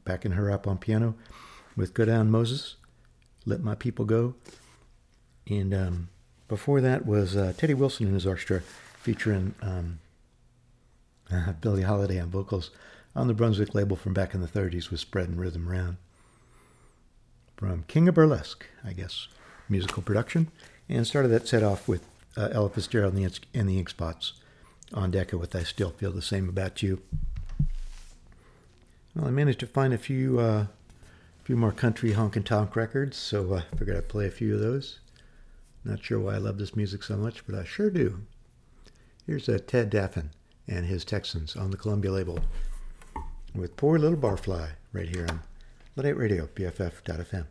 backing 0.05 0.33
her 0.33 0.51
up 0.51 0.67
on 0.67 0.79
piano 0.79 1.15
with 1.77 1.95
Go 1.95 2.05
Down 2.05 2.31
Moses, 2.31 2.77
Let 3.47 3.63
My 3.63 3.75
People 3.75 4.05
Go. 4.05 4.35
And 5.49 5.75
um, 5.75 6.09
before 6.49 6.81
that 6.81 7.07
was 7.07 7.37
uh, 7.37 7.53
Teddy 7.57 7.75
Wilson 7.75 8.07
and 8.07 8.15
his 8.15 8.27
orchestra 8.27 8.63
featuring 9.01 9.55
um, 9.63 9.99
Billie 11.61 11.83
Holiday 11.83 12.21
on 12.21 12.31
vocals 12.31 12.71
on 13.15 13.27
the 13.27 13.35
Brunswick 13.35 13.75
label 13.75 13.97
from 13.97 14.15
back 14.15 14.35
in 14.35 14.41
the 14.41 14.49
30s 14.49 14.91
with 14.91 15.01
Spreading 15.01 15.37
Rhythm 15.37 15.69
Round. 15.69 15.97
From 17.57 17.85
King 17.87 18.09
of 18.09 18.15
Burlesque, 18.15 18.67
I 18.85 18.93
guess, 18.93 19.29
musical 19.69 20.03
production. 20.03 20.51
And 20.89 21.07
started 21.07 21.29
that 21.29 21.47
set 21.47 21.63
off 21.63 21.87
with 21.87 22.05
uh, 22.37 22.49
Ella 22.53 22.71
Fitzgerald 22.71 23.15
and 23.15 23.25
the, 23.25 23.41
and 23.55 23.69
the 23.69 23.79
Ink 23.79 23.91
Spots 23.91 24.33
on 24.93 25.11
Decca 25.11 25.39
with 25.39 25.55
I 25.55 25.63
Still 25.63 25.91
Feel 25.91 26.13
the 26.13 26.23
Same 26.23 26.49
About 26.49 26.83
You. 26.83 27.03
Well, 29.15 29.27
I 29.27 29.31
managed 29.31 29.61
to 29.61 29.67
find 29.67 29.93
a 29.93 29.99
few 29.99 30.39
uh, 30.41 30.67
few 31.45 31.57
more 31.57 31.73
country 31.73 32.13
honk 32.13 32.37
and 32.37 32.47
tonk 32.47 32.77
records, 32.77 33.17
so 33.17 33.55
I 33.55 33.77
figured 33.77 33.97
I'd 33.97 34.09
play 34.09 34.27
a 34.27 34.31
few 34.31 34.55
of 34.55 34.61
those. 34.61 35.01
Not 35.85 36.05
sure 36.05 36.21
why 36.21 36.35
I 36.35 36.39
love 36.39 36.59
this 36.59 36.77
music 36.77 37.03
so 37.03 37.17
much, 37.17 37.47
but 37.47 37.57
I 37.57 37.65
sure 37.65 37.91
do. 37.91 38.21
Here's 39.27 39.49
uh, 39.49 39.59
Ted 39.67 39.91
Daffan 39.91 40.31
and 40.69 40.87
his 40.87 41.05
Texans 41.05 41.57
on 41.57 41.71
the 41.71 41.77
Columbia 41.77 42.13
label 42.13 42.39
with 43.55 43.77
Poor 43.77 43.99
Little 43.99 44.19
Barfly 44.19 44.71
right 44.93 45.09
here 45.09 45.27
on 45.29 45.43
Luddite 45.97 46.17
Radio, 46.17 46.47
BFF.fm. 46.55 47.47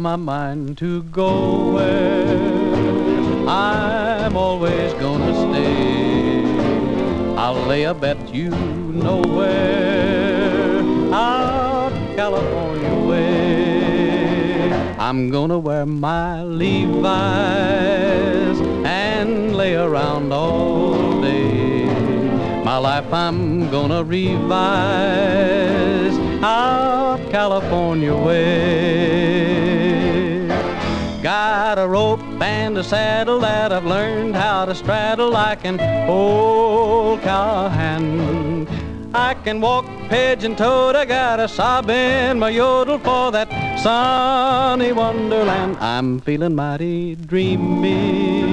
My 0.00 0.16
mind 0.16 0.78
to 0.78 1.02
go 1.04 1.74
where 1.74 2.26
I'm 3.46 4.34
always 4.34 4.94
gonna 4.94 5.34
stay. 5.34 6.42
I'll 7.36 7.66
lay 7.66 7.82
a 7.82 7.92
bet 7.92 8.34
you 8.34 8.48
know 8.48 9.20
where 9.20 10.80
out 11.12 11.92
California 12.16 12.94
way. 13.06 14.72
I'm 14.98 15.28
gonna 15.30 15.58
wear 15.58 15.84
my 15.84 16.44
Levi's 16.44 17.00
and 18.86 19.54
lay 19.54 19.74
around 19.74 20.32
all 20.32 21.20
day. 21.20 21.84
My 22.64 22.78
life 22.78 23.12
I'm 23.12 23.68
gonna 23.70 24.02
revise 24.02 24.40
out 26.42 27.20
California 27.30 28.16
way. 28.16 29.19
Got 31.50 31.78
a 31.80 31.88
rope 31.88 32.22
and 32.40 32.78
a 32.78 32.84
saddle 32.84 33.40
that 33.40 33.72
I've 33.72 33.84
learned 33.84 34.36
how 34.36 34.66
to 34.66 34.72
straddle. 34.72 35.34
I 35.34 35.56
can 35.56 35.80
hold 36.06 37.22
cow 37.22 37.68
hand. 37.68 38.68
I 39.12 39.34
can 39.34 39.60
walk 39.60 39.84
pigeon 40.08 40.54
toed. 40.54 40.94
I 40.94 41.04
got 41.04 41.40
a 41.40 41.48
sob 41.48 41.90
in 41.90 42.38
my 42.38 42.50
yodel 42.50 43.00
for 43.00 43.32
that 43.32 43.48
sunny 43.80 44.92
wonderland. 44.92 45.76
I'm 45.80 46.20
feeling 46.20 46.54
mighty 46.54 47.16
dreamy. 47.16 48.44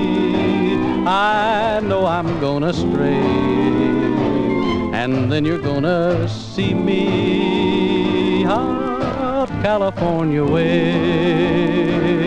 I 1.05 1.79
know 1.83 2.03
I'm 2.03 2.39
gonna 2.39 2.73
stray. 2.73 3.21
And 5.01 5.31
then 5.31 5.45
you're 5.45 5.61
gonna 5.61 6.27
see 6.27 6.73
me 6.73 8.43
out 8.45 9.49
California 9.61 10.43
way. 10.43 12.26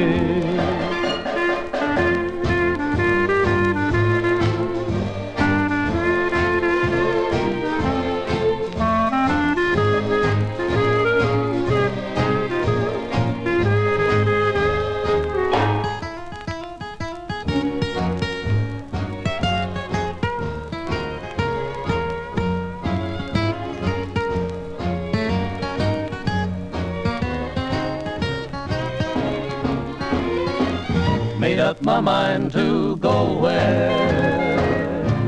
Made 31.41 31.59
up 31.59 31.81
my 31.81 32.01
mind 32.01 32.53
to 32.53 32.97
go 32.97 33.39
where 33.39 34.61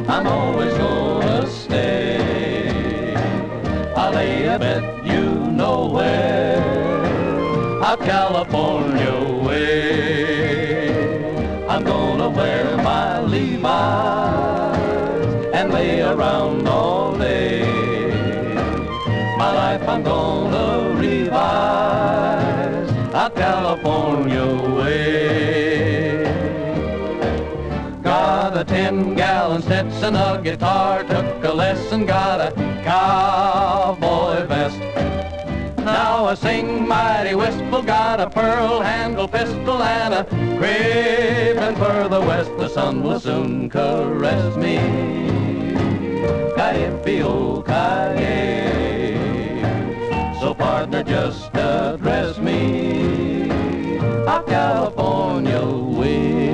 I'm 0.07 0.27
always 0.27 0.75
gonna 0.75 1.47
stay. 1.47 3.15
I'll 3.97 4.13
lay 4.13 4.45
a 4.45 4.59
bet 4.59 5.07
you 5.07 5.31
know 5.31 5.87
where 5.87 6.61
out 7.83 7.99
California 8.01 9.15
way. 9.43 10.85
I'm 11.67 11.83
gonna 11.83 12.29
wear 12.29 12.77
my 12.77 13.21
Levi's 13.23 14.77
and 15.55 15.73
lay 15.73 16.03
around 16.03 16.69
all 16.69 17.17
day. 17.17 17.65
My 19.39 19.51
life 19.63 19.89
I'm 19.89 20.03
gonna 20.03 20.91
revise 21.01 22.91
out 23.15 23.35
California 23.35 24.45
way. 24.77 25.12
Ten 28.93 29.14
gallon 29.14 29.62
Stetson, 29.62 30.16
a 30.16 30.40
guitar, 30.43 31.05
took 31.05 31.45
a 31.45 31.53
lesson, 31.53 32.05
got 32.07 32.40
a 32.40 32.53
cowboy 32.84 34.47
vest. 34.47 34.78
Now 35.78 36.26
I 36.26 36.34
sing 36.34 36.86
mighty 36.86 37.34
wistful, 37.34 37.82
got 37.82 38.20
a 38.20 38.28
pearl 38.30 38.80
handle 38.80 39.26
pistol 39.28 39.82
and 39.82 40.14
a 40.14 40.24
craving 40.59 41.76
for 41.76 42.09
the 42.09 42.20
west. 42.20 42.51
The 42.59 42.68
sun 42.68 43.03
will 43.03 43.20
soon 43.20 43.70
caress 43.70 44.57
me. 44.57 44.78
Ki-fi-o-ki-yay. 46.57 47.18
So 50.40 50.55
partner, 50.55 51.03
just 51.03 51.55
address 51.55 52.38
me. 52.38 53.51
A 54.26 54.43
California 54.47 55.64
way. 55.66 56.52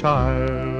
Child. 0.00 0.79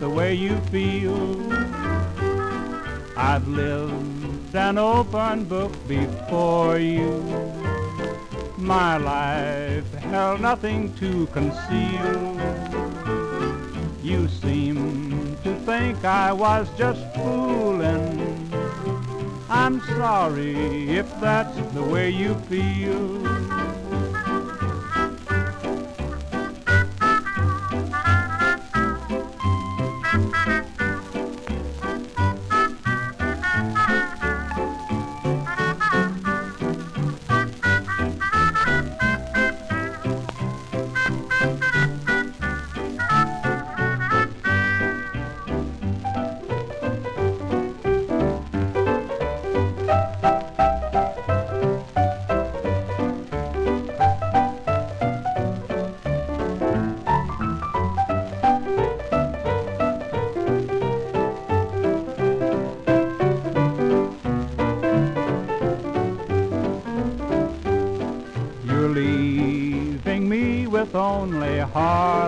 The 0.00 0.08
way 0.08 0.32
you 0.32 0.56
feel. 0.72 1.52
I've 3.18 3.46
lived 3.46 4.54
an 4.54 4.78
open 4.78 5.44
book 5.44 5.72
before 5.86 6.78
you. 6.78 7.22
My 8.56 8.96
life 8.96 9.92
held 9.94 10.40
nothing 10.40 10.94
to 10.94 11.26
conceal. 11.26 12.40
You 14.02 14.26
seem 14.28 15.36
to 15.44 15.54
think 15.66 16.02
I 16.02 16.32
was 16.32 16.66
just 16.78 17.02
fooling. 17.14 18.50
I'm 19.50 19.82
sorry 19.98 20.96
if 20.96 21.08
that's 21.20 21.58
the 21.74 21.82
way 21.82 22.08
you 22.08 22.34
feel. 22.48 23.89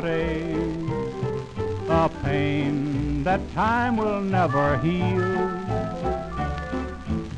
Heartache, 0.02 0.56
a 1.88 2.10
pain 2.24 3.22
that 3.22 3.40
time 3.52 3.96
will 3.96 4.20
never 4.20 4.76
heal. 4.78 5.48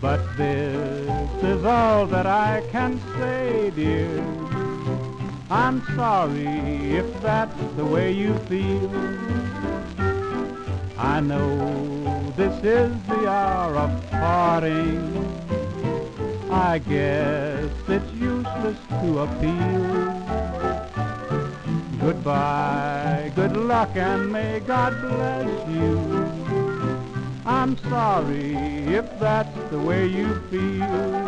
But 0.00 0.36
this 0.36 1.42
is 1.42 1.64
all 1.64 2.06
that 2.06 2.26
I 2.26 2.62
can 2.70 3.00
say, 3.18 3.70
dear. 3.74 4.18
I'm 5.50 5.84
sorry 5.94 6.46
if 6.96 7.20
that's 7.20 7.60
the 7.76 7.84
way 7.84 8.12
you 8.12 8.34
feel. 8.48 8.90
I 10.98 11.20
know 11.20 12.32
this 12.36 12.56
is 12.64 12.92
the 13.08 13.28
hour 13.28 13.76
of 13.76 14.10
parting. 14.10 15.12
I 16.50 16.78
guess 16.78 17.70
it's 17.88 18.12
useless 18.12 18.78
to 19.02 19.18
appeal. 19.20 20.13
Goodbye, 22.24 23.32
good 23.36 23.54
luck, 23.54 23.90
and 23.96 24.32
may 24.32 24.58
God 24.60 24.98
bless 25.02 25.68
you. 25.68 25.98
I'm 27.44 27.76
sorry 27.90 28.54
if 28.86 29.04
that's 29.20 29.54
the 29.70 29.78
way 29.78 30.06
you 30.06 30.40
feel. 30.50 31.23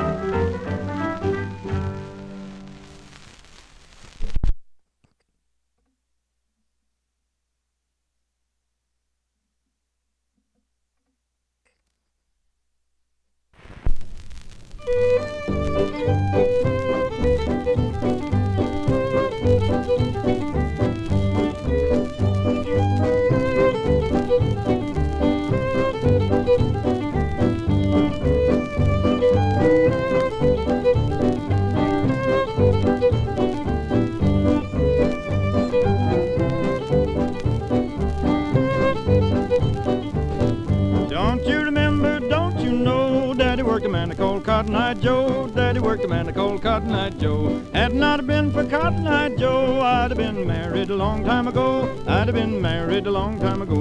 Long 53.37 53.49
time 53.49 53.63
ago. 53.63 53.77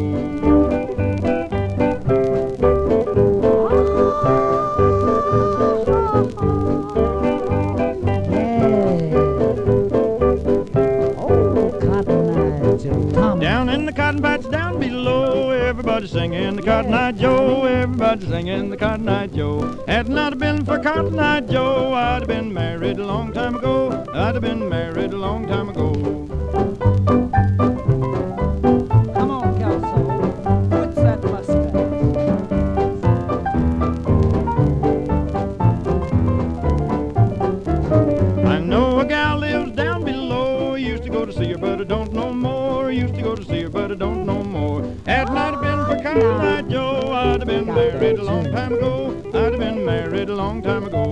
Down 13.39 13.69
in 13.69 13.85
the 13.85 13.91
cotton 13.91 14.21
patch 14.21 14.49
down 14.49 14.79
below, 14.79 15.51
everybody 15.51 16.07
singing 16.07 16.55
the 16.55 16.61
Cotton 16.61 16.93
Eye 16.93 17.11
Joe. 17.11 17.65
Everybody 17.65 18.27
singing 18.27 18.69
the 18.69 18.77
Cotton 18.77 19.07
Eye 19.09 19.27
Joe. 19.27 19.83
Had 19.87 20.09
not 20.09 20.37
been 20.37 20.65
for 20.65 20.79
Cotton 20.79 21.19
Eye 21.19 21.41
Joe, 21.41 21.93
I'd 21.93 22.21
have 22.21 22.27
been 22.27 22.53
married 22.53 22.99
a 22.99 23.05
long 23.05 23.33
time 23.33 23.55
ago. 23.55 24.05
I'd 24.13 24.35
have 24.35 24.41
been 24.41 24.67
married 24.69 25.13
a 25.13 25.17
long 25.17 25.47
time 25.47 25.69
ago. 25.69 26.24
Married 47.75 48.19
a 48.19 48.23
long 48.23 48.45
time 48.53 48.73
ago. 48.73 49.21
I'd 49.33 49.51
have 49.51 49.59
been 49.59 49.83
married 49.85 50.29
a 50.29 50.35
long 50.35 50.61
time 50.61 50.85
ago. 50.85 51.03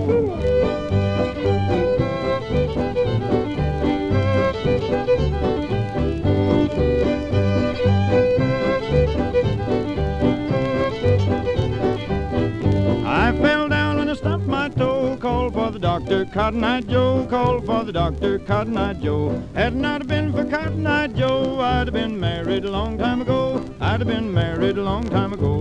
I 13.06 13.32
fell 13.42 13.68
down 13.68 13.98
when 13.98 14.08
I 14.08 14.14
stubbed 14.14 14.46
my 14.46 14.70
toe. 14.70 15.18
Called 15.20 15.52
for 15.52 15.70
the 15.70 15.78
doctor, 15.78 16.24
Cotton 16.24 16.64
Eye 16.64 16.80
Joe. 16.80 17.26
Called 17.28 17.66
for 17.66 17.84
the 17.84 17.92
doctor, 17.92 18.38
Cotton 18.38 18.78
Eye 18.78 18.94
Joe. 18.94 19.42
Had 19.54 19.76
not 19.76 20.06
been 20.06 20.32
for 20.32 20.44
Cotton 20.46 20.86
Eye 20.86 21.08
Joe, 21.08 21.60
I'd 21.60 21.88
have 21.88 21.92
been 21.92 22.18
married 22.18 22.64
a 22.64 22.70
long 22.70 22.96
time 22.96 23.20
ago. 23.20 23.62
I'd 23.80 24.00
have 24.00 24.08
been 24.08 24.32
married 24.32 24.78
a 24.78 24.82
long 24.82 25.04
time 25.10 25.34
ago. 25.34 25.53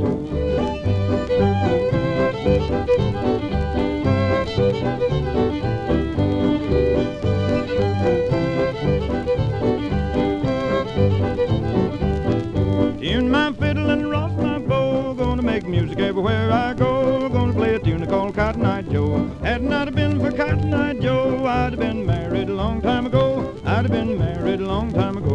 Cotton 18.33 18.65
Eye 18.65 18.81
Joe. 18.81 19.29
Had 19.43 19.61
not 19.61 19.87
have 19.87 19.95
been 19.95 20.19
for 20.19 20.31
Cotton 20.31 20.73
Eye 20.73 20.95
Joe, 20.95 21.45
I'd 21.45 21.73
have 21.73 21.79
been 21.79 22.03
married 22.03 22.49
a 22.49 22.53
long 22.53 22.81
time 22.81 23.05
ago. 23.05 23.55
I'd 23.63 23.83
have 23.83 23.91
been 23.91 24.17
married 24.17 24.59
a 24.59 24.65
long 24.65 24.91
time 24.91 25.17
ago. 25.17 25.33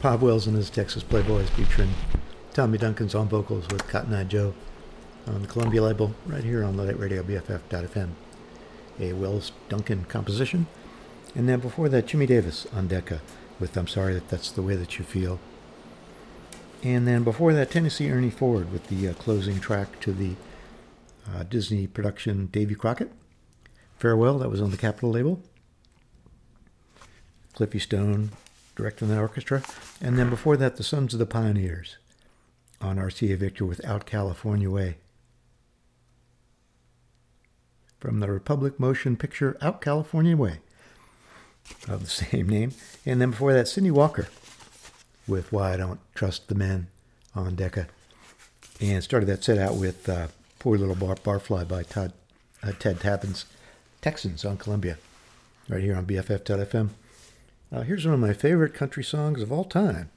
Bob 0.00 0.22
Wills 0.22 0.46
and 0.46 0.56
his 0.56 0.70
Texas 0.70 1.02
Playboys 1.02 1.48
featuring 1.50 1.90
Tommy 2.54 2.78
Duncan's 2.78 3.16
on 3.16 3.28
vocals 3.28 3.66
with 3.68 3.86
Cotton 3.88 4.14
Eye 4.14 4.24
Joe 4.24 4.54
on 5.26 5.42
the 5.42 5.48
Columbia 5.48 5.82
label 5.82 6.12
here 6.42 6.64
on 6.64 6.76
Luddite 6.76 6.98
Radio 6.98 7.22
BFF.fm. 7.22 8.10
A 9.00 9.12
Wills 9.12 9.52
Duncan 9.68 10.04
composition. 10.04 10.66
And 11.34 11.48
then 11.48 11.60
before 11.60 11.88
that, 11.88 12.06
Jimmy 12.06 12.26
Davis 12.26 12.66
on 12.74 12.88
Decca 12.88 13.20
with 13.58 13.76
I'm 13.76 13.86
Sorry 13.86 14.14
That 14.14 14.28
That's 14.28 14.50
the 14.50 14.62
Way 14.62 14.76
That 14.76 14.98
You 14.98 15.04
Feel. 15.04 15.40
And 16.82 17.06
then 17.06 17.24
before 17.24 17.52
that, 17.52 17.70
Tennessee 17.70 18.10
Ernie 18.10 18.30
Ford 18.30 18.72
with 18.72 18.88
the 18.88 19.08
uh, 19.08 19.14
closing 19.14 19.60
track 19.60 20.00
to 20.00 20.12
the 20.12 20.34
uh, 21.32 21.44
Disney 21.44 21.86
production 21.86 22.46
Davy 22.46 22.74
Crockett. 22.74 23.12
Farewell, 23.98 24.38
that 24.38 24.50
was 24.50 24.60
on 24.60 24.72
the 24.72 24.76
Capitol 24.76 25.10
label. 25.10 25.40
Cliffy 27.54 27.78
Stone 27.78 28.32
directing 28.74 29.08
the 29.08 29.18
orchestra. 29.18 29.62
And 30.00 30.18
then 30.18 30.28
before 30.28 30.56
that, 30.56 30.76
the 30.76 30.82
Sons 30.82 31.12
of 31.12 31.18
the 31.18 31.26
Pioneers 31.26 31.98
on 32.80 32.96
RCA 32.96 33.36
Victor 33.36 33.64
with 33.64 33.84
Out 33.84 34.06
California 34.06 34.68
Way. 34.68 34.96
From 38.02 38.18
the 38.18 38.32
Republic 38.32 38.80
Motion 38.80 39.16
picture 39.16 39.56
Out 39.62 39.80
California 39.80 40.36
Way 40.36 40.58
of 41.86 42.02
the 42.02 42.10
same 42.10 42.48
name. 42.48 42.72
And 43.06 43.20
then 43.20 43.30
before 43.30 43.52
that, 43.52 43.68
Cindy 43.68 43.92
Walker 43.92 44.26
with 45.28 45.52
Why 45.52 45.74
I 45.74 45.76
Don't 45.76 46.00
Trust 46.12 46.48
the 46.48 46.56
Men 46.56 46.88
on 47.36 47.54
Decca. 47.54 47.86
And 48.80 49.04
started 49.04 49.26
that 49.26 49.44
set 49.44 49.56
out 49.56 49.76
with 49.76 50.08
uh, 50.08 50.26
Poor 50.58 50.76
Little 50.76 50.96
Bar- 50.96 51.14
Barfly 51.14 51.68
by 51.68 51.84
Todd, 51.84 52.12
uh, 52.64 52.72
Ted 52.76 52.98
Daffan's, 52.98 53.44
Texans 54.00 54.44
on 54.44 54.56
Columbia, 54.56 54.98
right 55.68 55.80
here 55.80 55.94
on 55.94 56.04
BFF.fm. 56.04 56.88
Uh, 57.70 57.82
here's 57.82 58.04
one 58.04 58.14
of 58.14 58.20
my 58.20 58.32
favorite 58.32 58.74
country 58.74 59.04
songs 59.04 59.40
of 59.40 59.52
all 59.52 59.62
time. 59.64 60.10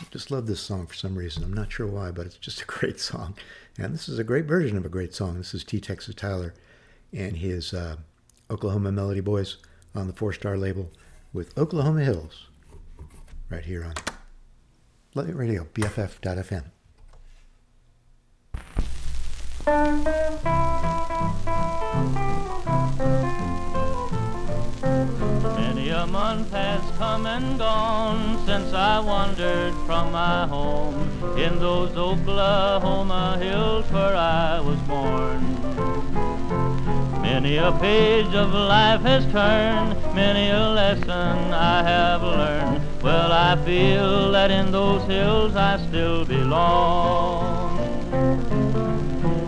I 0.00 0.04
just 0.10 0.30
love 0.30 0.46
this 0.46 0.60
song 0.60 0.86
for 0.86 0.94
some 0.94 1.16
reason. 1.16 1.44
I'm 1.44 1.52
not 1.52 1.72
sure 1.72 1.86
why, 1.86 2.10
but 2.10 2.24
it's 2.24 2.38
just 2.38 2.62
a 2.62 2.64
great 2.78 2.98
song. 2.98 3.34
And 3.76 3.92
this 3.92 4.08
is 4.08 4.18
a 4.18 4.24
great 4.24 4.46
version 4.46 4.78
of 4.78 4.86
a 4.86 4.88
great 4.88 5.14
song. 5.14 5.36
This 5.36 5.52
is 5.52 5.62
T. 5.62 5.78
Texas 5.78 6.14
Tyler 6.14 6.54
and 7.12 7.36
his 7.36 7.72
uh, 7.72 7.96
Oklahoma 8.50 8.92
Melody 8.92 9.20
Boys 9.20 9.56
on 9.94 10.06
the 10.06 10.12
four 10.12 10.32
star 10.32 10.56
label 10.56 10.90
with 11.32 11.56
Oklahoma 11.58 12.04
Hills 12.04 12.48
right 13.48 13.64
here 13.64 13.84
on 13.84 13.94
Luddite 15.14 15.36
Radio, 15.36 15.66
BFF.fm. 15.74 16.64
Many 25.56 25.88
a 25.90 26.06
month 26.06 26.50
has 26.52 26.82
come 26.96 27.26
and 27.26 27.58
gone 27.58 28.38
since 28.46 28.72
I 28.72 29.00
wandered 29.00 29.74
from 29.86 30.12
my 30.12 30.46
home 30.46 30.94
in 31.36 31.58
those 31.58 31.96
Oklahoma 31.96 33.36
hills 33.40 33.90
where 33.90 34.16
I 34.16 34.60
was 34.60 34.78
born. 34.80 35.99
Many 37.40 37.56
a 37.56 37.72
page 37.72 38.34
of 38.34 38.52
life 38.52 39.00
has 39.00 39.24
turned, 39.32 39.96
many 40.14 40.50
a 40.50 40.68
lesson 40.74 41.54
I 41.54 41.82
have 41.82 42.22
learned. 42.22 42.82
Well, 43.02 43.32
I 43.32 43.56
feel 43.64 44.30
that 44.32 44.50
in 44.50 44.70
those 44.70 45.02
hills 45.04 45.56
I 45.56 45.78
still 45.88 46.26
belong. 46.26 47.78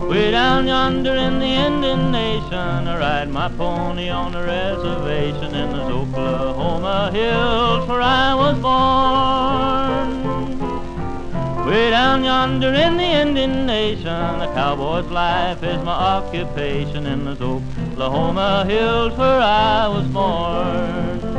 Way 0.09 0.31
down 0.31 0.65
yonder 0.65 1.13
in 1.13 1.37
the 1.37 1.45
Indian 1.45 2.11
Nation, 2.11 2.87
I 2.87 2.97
ride 2.97 3.29
my 3.29 3.47
pony 3.49 4.09
on 4.09 4.33
a 4.33 4.43
reservation 4.43 5.53
in 5.53 5.69
those 5.73 5.91
Oklahoma 5.91 7.11
hills 7.13 7.87
where 7.87 8.01
I 8.01 8.33
was 8.33 8.57
born. 8.57 10.33
Way 11.67 11.91
down 11.91 12.23
yonder 12.23 12.73
in 12.73 12.97
the 12.97 13.03
Indian 13.03 13.67
Nation, 13.67 14.41
a 14.41 14.51
cowboy's 14.55 15.09
life 15.11 15.61
is 15.61 15.81
my 15.83 15.93
occupation 15.93 17.05
in 17.05 17.25
those 17.25 17.39
Oklahoma 17.41 17.82
hills 18.65 19.17
where 19.17 19.41
I 19.41 19.87
was 19.87 20.07
born. 20.07 21.32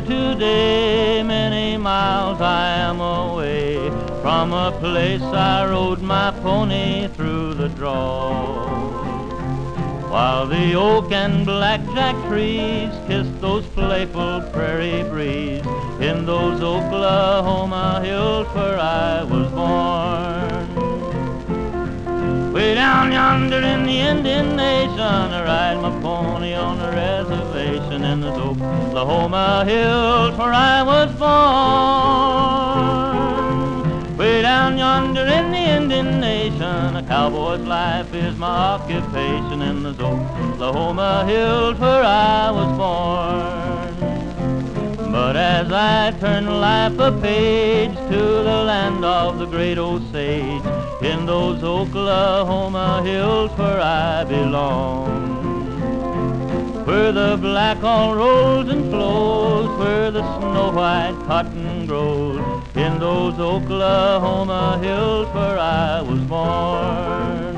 Today, 0.00 1.22
many 1.22 1.76
miles 1.76 2.40
I 2.40 2.68
am 2.78 3.00
away 3.00 3.88
from 4.20 4.52
a 4.52 4.72
place 4.80 5.22
I 5.22 5.68
rode 5.68 6.02
my 6.02 6.30
pony 6.42 7.08
through 7.08 7.54
the 7.54 7.68
draw. 7.68 8.66
While 10.10 10.46
the 10.46 10.74
oak 10.74 11.12
and 11.12 11.44
blackjack 11.44 12.16
trees 12.28 12.90
kiss 13.06 13.26
those 13.40 13.66
playful 13.66 14.42
prairie 14.52 15.02
breeze 15.04 15.66
in 16.00 16.26
those 16.26 16.60
Oklahoma 16.62 18.00
hills 18.04 18.46
where 18.54 18.78
I 18.78 19.24
was 19.24 19.50
born. 19.52 20.55
Way 22.56 22.74
down 22.74 23.12
yonder 23.12 23.60
in 23.60 23.84
the 23.84 23.98
Indian 24.00 24.56
Nation, 24.56 24.98
I 24.98 25.44
ride 25.44 25.78
my 25.82 25.90
pony 26.00 26.54
on 26.54 26.80
a 26.80 26.90
reservation 26.90 28.02
in 28.02 28.22
the 28.22 28.32
Oklahoma 28.32 29.62
hills 29.66 30.38
where 30.38 30.54
I 30.54 30.82
was 30.82 31.12
born. 34.00 34.16
Way 34.16 34.40
down 34.40 34.78
yonder 34.78 35.26
in 35.26 35.50
the 35.50 35.58
Indian 35.58 36.18
Nation, 36.18 36.96
a 36.96 37.02
cowboy's 37.06 37.60
life 37.60 38.14
is 38.14 38.34
my 38.38 38.76
occupation 38.76 39.60
in 39.60 39.82
the 39.82 39.90
Oklahoma 39.90 41.26
hills 41.26 41.78
where 41.78 42.04
I 42.04 42.50
was 42.50 42.68
born. 42.78 43.96
But 45.12 45.36
as 45.36 45.70
I 45.70 46.12
turn 46.18 46.46
life 46.46 46.98
a 46.98 47.12
page 47.20 47.94
to 47.94 48.18
the 48.48 48.62
land 48.64 49.04
of 49.04 49.38
the 49.38 49.44
great 49.44 49.76
Osage, 49.76 50.85
in 51.06 51.24
those 51.24 51.62
Oklahoma 51.62 53.00
hills 53.04 53.52
where 53.56 53.80
I 53.80 54.24
belong, 54.24 55.06
where 56.84 57.12
the 57.12 57.36
black 57.40 57.82
all 57.84 58.16
rolls 58.16 58.68
and 58.68 58.90
flows, 58.90 59.68
where 59.78 60.10
the 60.10 60.24
snow 60.38 60.72
white 60.72 61.16
cotton 61.28 61.86
grows, 61.86 62.40
in 62.74 62.98
those 62.98 63.38
Oklahoma 63.38 64.78
hills 64.82 65.28
where 65.32 65.58
I 65.58 66.00
was 66.02 66.20
born. 66.34 67.54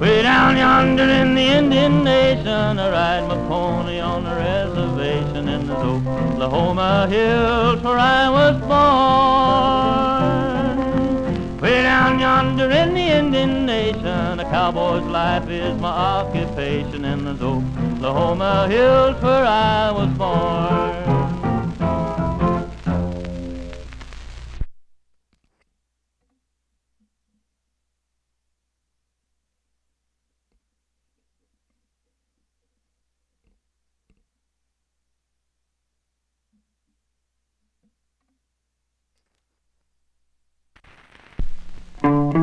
Way 0.00 0.22
down 0.22 0.56
yonder 0.56 1.04
in 1.04 1.34
the 1.36 1.46
Indian 1.60 2.02
Nation, 2.02 2.78
I 2.84 2.90
ride 2.90 3.28
my 3.28 3.36
pony 3.48 4.00
on 4.00 4.24
the 4.24 4.34
reservation 4.34 5.48
in 5.48 5.66
the 5.68 5.76
Oklahoma 5.76 7.06
hills 7.08 7.80
where 7.82 7.98
I 7.98 8.28
was 8.30 8.56
born. 8.62 10.19
Way 11.60 11.82
down 11.82 12.18
yonder 12.18 12.70
in 12.70 12.94
the 12.94 13.00
Indian 13.00 13.66
Nation, 13.66 14.40
a 14.40 14.44
cowboy's 14.44 15.02
life 15.02 15.46
is 15.50 15.78
my 15.78 15.90
occupation 15.90 17.04
in 17.04 17.24
the 17.24 17.32
Oklahoma 17.32 18.66
hills 18.66 19.20
where 19.22 19.44
I 19.44 19.90
was 19.90 20.08
born. 20.16 21.19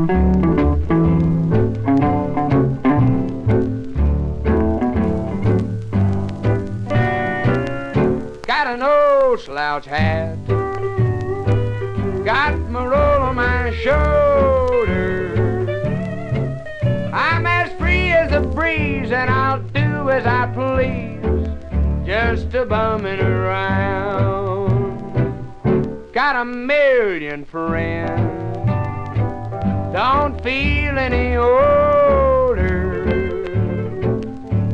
Got 0.07 0.15
an 8.67 8.83
old 8.83 9.41
slouch 9.41 9.85
hat. 9.85 10.37
Got 12.23 12.57
my 12.69 12.85
roll 12.85 13.21
on 13.21 13.35
my 13.35 13.75
shoulder. 13.81 15.33
I'm 17.13 17.45
as 17.45 17.69
free 17.77 18.11
as 18.13 18.31
a 18.31 18.39
breeze 18.39 19.11
and 19.11 19.29
I'll 19.29 19.59
do 19.59 20.09
as 20.09 20.25
I 20.25 20.47
please. 20.53 21.49
Just 22.05 22.53
a 22.53 22.65
bumming 22.65 23.19
around. 23.19 24.47
Got 26.13 26.37
a 26.37 26.45
million 26.45 27.43
friends. 27.43 28.36
Don't 29.97 30.39
feel 30.43 30.95
any 30.95 31.35
older. 31.37 33.01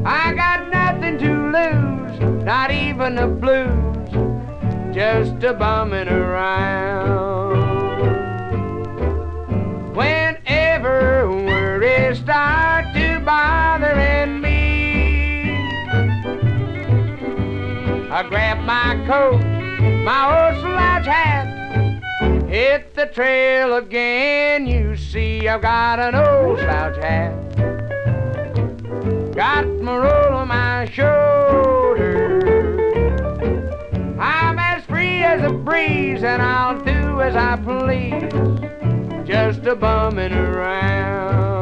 I 0.06 0.34
got 0.34 0.70
nothing 0.70 1.18
to 1.20 1.32
lose, 1.56 2.44
not 2.44 2.72
even 2.72 3.16
the 3.16 3.28
blues, 3.28 4.10
just 4.94 5.42
a 5.46 5.54
bumming 5.54 6.10
around. 6.10 7.56
Whenever 9.96 11.32
worries 11.32 12.20
start 12.20 12.94
to 12.94 13.22
bothering 13.24 14.42
me, 14.42 15.56
I 18.12 18.24
grab 18.28 18.58
my 18.66 19.02
coat, 19.08 19.42
my 20.04 20.52
old 20.52 20.60
slouch 20.60 21.06
hat, 21.06 21.53
hit 22.54 22.94
the 22.94 23.08
trail 23.08 23.78
again. 23.78 24.68
You 24.68 24.96
see, 24.96 25.48
I've 25.48 25.64
got 25.64 26.00
an 26.00 26.14
old 26.14 26.60
slouch 26.60 26.98
hat. 26.98 27.34
Got 29.34 29.66
my 29.82 29.98
roll 29.98 30.36
on 30.36 30.50
my 30.50 30.86
shoulder. 30.86 32.40
I'm 34.20 34.60
as 34.60 34.84
free 34.86 35.24
as 35.24 35.42
a 35.42 35.52
breeze, 35.52 36.24
and 36.24 36.44
I'll 36.44 36.80
do 36.80 37.22
as 37.22 37.36
I 37.36 37.56
please. 37.56 38.32
Just 39.28 39.66
a 39.66 39.76
bumming 39.76 40.34
around. 40.34 41.53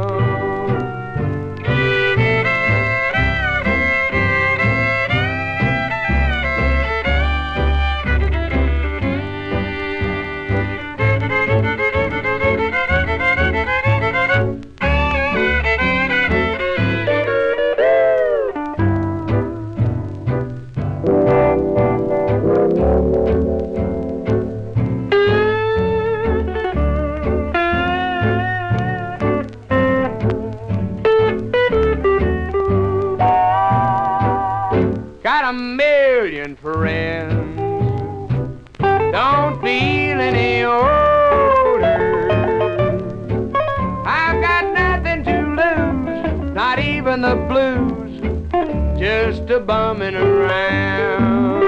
Just 49.51 49.67
bumming 49.67 50.15
around. 50.15 51.65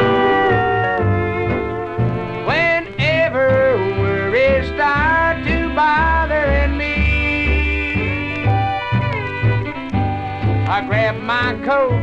Whenever 2.47 3.75
worries 3.99 4.67
start 4.67 5.43
to 5.43 5.75
bothering 5.75 6.77
me, 6.77 8.45
I 10.65 10.85
grab 10.87 11.17
my 11.23 11.59
coat 11.65 11.99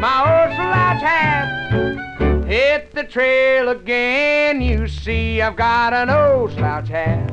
my 0.00 0.18
old 0.26 0.56
slouch 0.56 1.02
hat. 1.02 2.44
Hit 2.44 2.90
the 2.90 3.04
trail 3.04 3.68
again, 3.68 4.60
you 4.60 4.88
see 4.88 5.40
I've 5.40 5.54
got 5.54 5.92
an 5.92 6.10
old 6.10 6.50
slouch 6.50 6.88
hat. 6.88 7.28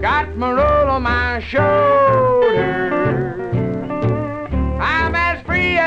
Got 0.00 0.38
my 0.38 0.52
roll 0.52 0.90
on 0.90 1.02
my 1.02 1.40
shoulder. 1.40 2.95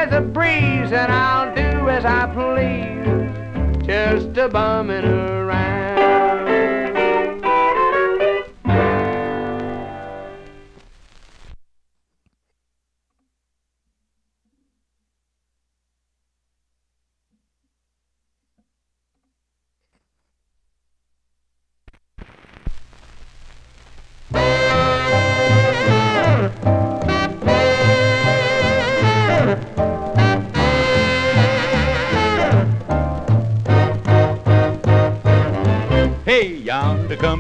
As 0.02 0.14
a 0.14 0.22
breeze 0.22 0.94
and 0.94 1.12
I'll 1.12 1.54
do 1.54 1.90
as 1.90 2.06
I 2.06 2.26
please. 2.34 3.86
Just 3.86 4.38
a 4.38 4.48
bumming 4.48 5.04
around. 5.04 5.79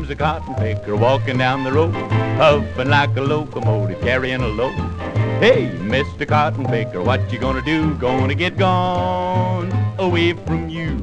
A 0.10 0.16
cotton 0.16 0.56
picker 0.56 0.96
walking 0.96 1.38
down 1.38 1.64
the 1.64 1.72
road, 1.72 1.94
puffing 2.38 2.90
like 2.90 3.16
a 3.16 3.22
locomotive, 3.22 4.00
carrying 4.02 4.42
a 4.42 4.48
load. 4.48 4.74
Hey, 5.40 5.70
Mr. 5.78 6.28
Cotton 6.28 6.66
Picker, 6.66 7.02
what 7.02 7.32
you 7.32 7.40
gonna 7.40 7.62
do? 7.62 7.94
Gonna 7.96 8.36
get 8.36 8.58
gone 8.58 9.72
away 9.98 10.34
from 10.34 10.68
you. 10.68 10.98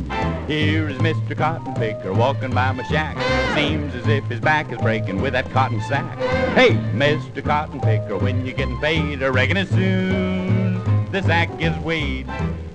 Here 0.47 0.89
is 0.89 0.99
Mr. 0.99 1.37
Cotton 1.37 1.75
Picker 1.75 2.13
walking 2.13 2.53
by 2.53 2.73
my 2.73 2.83
shack. 2.85 3.17
Seems 3.57 3.95
as 3.95 4.07
if 4.09 4.25
his 4.25 4.41
back 4.41 4.73
is 4.73 4.79
breaking 4.79 5.23
with 5.23 5.33
that 5.33 5.51
cotton 5.53 5.81
sack. 5.83 6.19
Hey, 6.55 6.75
Mr. 6.93 7.45
Cotton 7.45 7.81
Picker, 7.81 8.19
when 8.19 8.45
you 8.45 8.53
getting 8.53 8.79
paid? 8.81 9.23
I 9.23 9.29
reckon 9.29 9.57
as 9.57 9.69
soon 9.71 10.83
the 11.13 11.23
sack 11.23 11.49
is 11.61 11.77
weighed. 11.79 12.27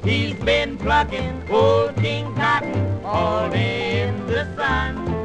He's 0.03 0.33
been 0.35 0.77
plucking 0.77 1.49
old 1.49 1.95
King 1.97 2.33
Cotton 2.35 3.05
all 3.05 3.49
day 3.49 4.07
in 4.07 4.25
the 4.27 4.45
sun. 4.55 5.20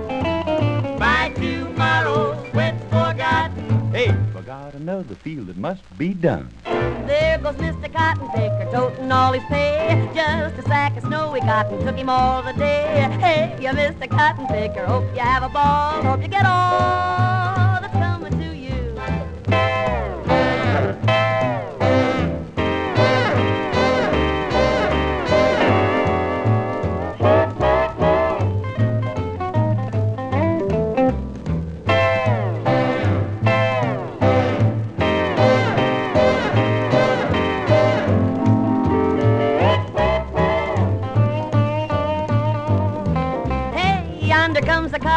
Hey, 3.96 4.14
forgot 4.30 4.74
another 4.74 5.14
field 5.14 5.46
that 5.46 5.56
must 5.56 5.80
be 5.96 6.12
done. 6.12 6.50
There 6.66 7.38
goes 7.38 7.54
Mr. 7.54 7.90
Cotton 7.90 8.28
Picker, 8.28 8.68
toting 8.70 9.10
all 9.10 9.32
his 9.32 9.42
pay. 9.44 10.06
Just 10.14 10.58
a 10.58 10.62
sack 10.68 10.98
of 10.98 11.04
snowy 11.04 11.40
cotton 11.40 11.82
took 11.82 11.96
him 11.96 12.10
all 12.10 12.42
the 12.42 12.52
day. 12.52 13.08
Hey, 13.18 13.56
you 13.58 13.70
Mr. 13.70 14.06
Cotton 14.06 14.48
Picker, 14.48 14.84
hope 14.84 15.04
you 15.14 15.20
have 15.22 15.44
a 15.44 15.48
ball. 15.48 16.02
Hope 16.02 16.20
you 16.20 16.28
get 16.28 16.44
all 16.44 17.65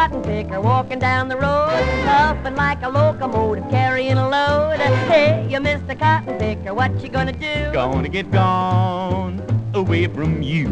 picker 0.08 0.60
walking 0.60 0.98
down 0.98 1.28
the 1.28 1.36
road, 1.36 1.68
puffing 2.04 2.54
like 2.54 2.82
a 2.82 2.88
locomotive, 2.88 3.68
carrying 3.70 4.16
a 4.16 4.28
load. 4.28 4.78
Hey, 4.78 5.46
you 5.50 5.58
Mr. 5.58 5.98
Cotton 5.98 6.38
Picker, 6.38 6.72
what 6.72 7.02
you 7.02 7.08
gonna 7.08 7.32
do? 7.32 7.70
Gonna 7.72 8.08
get 8.08 8.30
gone 8.30 9.42
away 9.74 10.06
from 10.06 10.42
you. 10.42 10.68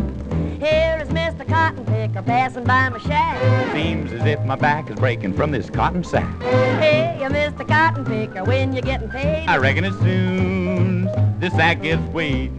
Here 0.59 0.99
is 1.03 1.09
Mr. 1.11 1.47
Cotton 1.47 1.85
Picker 1.85 2.23
passing 2.23 2.65
by 2.65 2.89
my 2.89 2.99
shack. 3.01 3.39
Seems 3.73 4.13
as 4.13 4.25
if 4.25 4.43
my 4.45 4.57
back 4.57 4.91
is 4.91 4.97
breaking 4.97 5.35
from 5.35 5.51
this 5.51 5.69
cotton 5.69 6.03
sack. 6.03 6.41
Hey, 6.81 7.19
you 7.21 7.29
Mr. 7.29 7.69
Cotton 7.69 8.05
Picker, 8.07 8.45
when 8.45 8.73
you 8.73 8.81
getting 8.81 9.11
paid? 9.11 9.47
I 9.47 9.59
reckon 9.59 9.85
as 9.85 9.97
soon 9.99 11.05
this 11.39 11.53
sack 11.53 11.83
gets 11.83 12.03
weighed. 12.13 12.51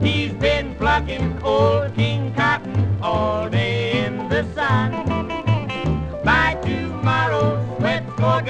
He's 0.00 0.32
been 0.32 0.74
plucking 0.76 1.42
old 1.42 1.94
King 1.94 2.34
Cotton 2.34 2.98
all 3.02 3.48
day 3.48 4.04
in 4.04 4.28
the 4.28 4.44
sun. 4.54 4.99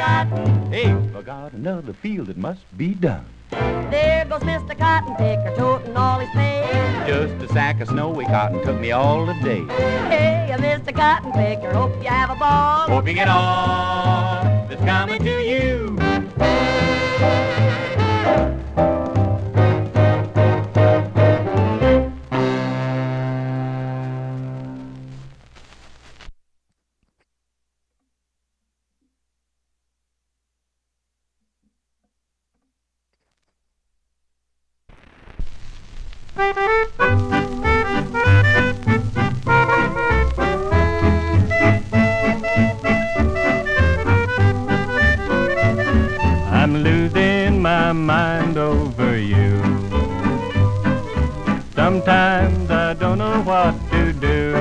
Forgotten. 0.00 0.72
Hey, 0.72 1.12
forgot 1.12 1.52
another 1.52 1.92
field 1.92 2.28
that 2.28 2.38
must 2.38 2.62
be 2.78 2.94
done. 2.94 3.26
There 3.50 4.24
goes 4.24 4.40
Mr. 4.42 4.78
Cotton 4.78 5.14
Picker, 5.16 5.54
toting 5.56 5.94
all 5.96 6.20
his 6.20 6.30
pay. 6.30 7.04
Just 7.06 7.34
a 7.42 7.48
sack 7.52 7.80
of 7.80 7.88
snowy 7.88 8.24
cotton 8.24 8.62
took 8.64 8.80
me 8.80 8.92
all 8.92 9.26
the 9.26 9.34
day. 9.34 9.62
Hey, 10.08 10.56
Mr. 10.58 10.94
Cotton 10.94 11.32
Picker, 11.32 11.72
hope 11.72 11.94
you 12.02 12.08
have 12.08 12.30
a 12.30 12.36
ball. 12.36 12.88
Hope 12.88 13.06
you 13.08 13.14
get 13.14 13.28
all 13.28 14.42
that's 14.68 14.82
coming 14.84 15.22
to 15.22 15.40
you. 15.42 15.98
I'm 36.40 36.48
losing 46.82 47.60
my 47.60 47.92
mind 47.92 48.56
over 48.56 49.18
you. 49.18 49.60
Sometimes 51.74 52.70
I 52.70 52.94
don't 52.94 53.18
know 53.18 53.42
what 53.42 53.74
to 53.90 54.12
do. 54.14 54.54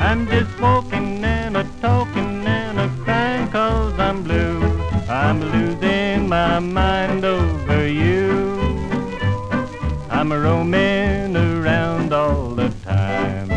I'm 0.00 0.26
just 0.28 0.58
walking 0.60 1.22
and 1.22 1.58
a 1.58 1.64
talking 1.82 2.46
and 2.46 2.80
a 2.80 2.88
crying 3.04 3.50
cause 3.50 3.98
I'm 3.98 4.22
blue. 4.22 4.62
I'm 5.10 5.42
losing 5.42 6.26
my 6.26 6.58
mind 6.58 7.26
over 7.26 7.86
you. 7.86 8.51
I'm 10.22 10.30
a 10.30 10.38
roaming 10.38 11.36
around 11.36 12.12
all 12.12 12.50
the 12.50 12.68
time. 12.84 13.48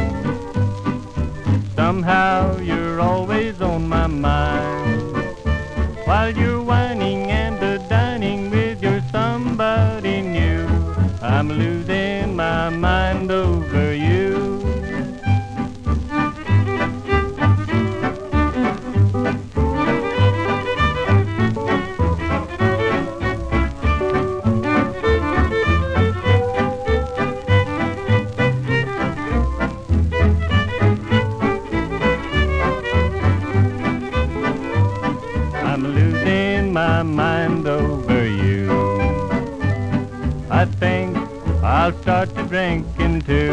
Somehow 1.75 2.57
you're 2.57 2.99
always 2.99 3.61
on 3.61 3.87
my 3.87 4.07
mind. 4.07 5.27
While 6.05 6.35
you're 6.35 6.63
whining 6.63 7.29
and 7.29 7.61
a 7.61 7.77
dining 7.87 8.49
with 8.49 8.81
your 8.81 8.99
somebody 9.11 10.23
new, 10.23 10.65
I'm 11.21 11.49
losing 11.49 12.35
my 12.35 12.71
mind 12.71 13.29
over 13.29 13.64
drinking 42.55 43.21
too. 43.23 43.51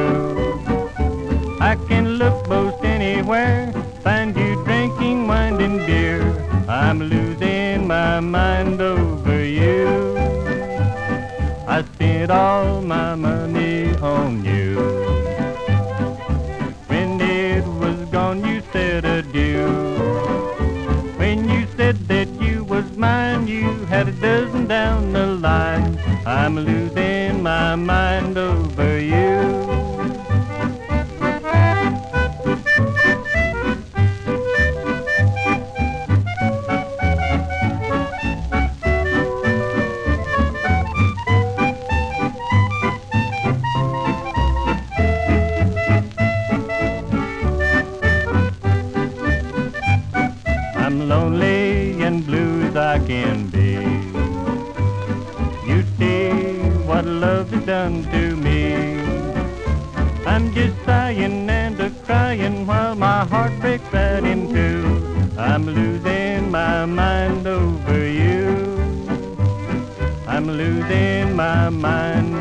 I 1.60 1.74
can 1.88 2.04
look 2.22 2.48
most 2.48 2.84
anywhere, 2.84 3.72
find 4.04 4.30
you 4.36 4.54
drinking 4.64 5.26
wine 5.26 5.60
and 5.60 5.78
beer. 5.84 6.22
I'm 6.68 7.00
losing 7.00 7.88
my 7.88 8.20
mind 8.20 8.80
over 8.80 9.44
you. 9.44 10.16
I 11.66 11.82
spent 11.94 12.30
all 12.30 12.80
my 12.80 13.16
money 13.16 13.92
on 13.96 14.44
you. 14.44 14.68
When 16.86 17.20
it 17.20 17.64
was 17.82 17.98
gone, 18.16 18.44
you 18.44 18.62
said 18.72 19.04
adieu. 19.04 19.66
When 21.20 21.48
you 21.48 21.66
said 21.76 21.96
that 22.06 22.28
you 22.40 22.62
was 22.62 22.86
mine, 22.92 23.48
you 23.48 23.84
had 23.86 24.06
a 24.06 24.12
dozen 24.12 24.68
down 24.68 25.12
the 25.12 25.26
line. 25.26 25.98
I'm 26.24 26.54
losing 26.54 27.42
my 27.42 27.74
mind 27.74 28.38
over 28.38 28.81
my 71.32 71.70
mind 71.70 72.31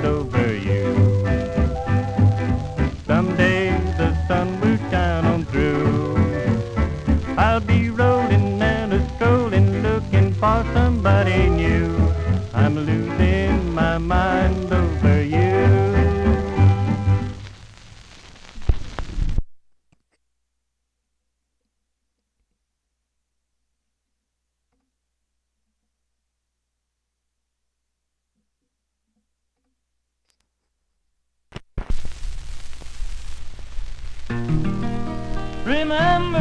Remember 35.91 36.40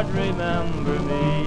Sweetheart, 0.00 0.14
remember 0.14 0.98
me. 1.00 1.39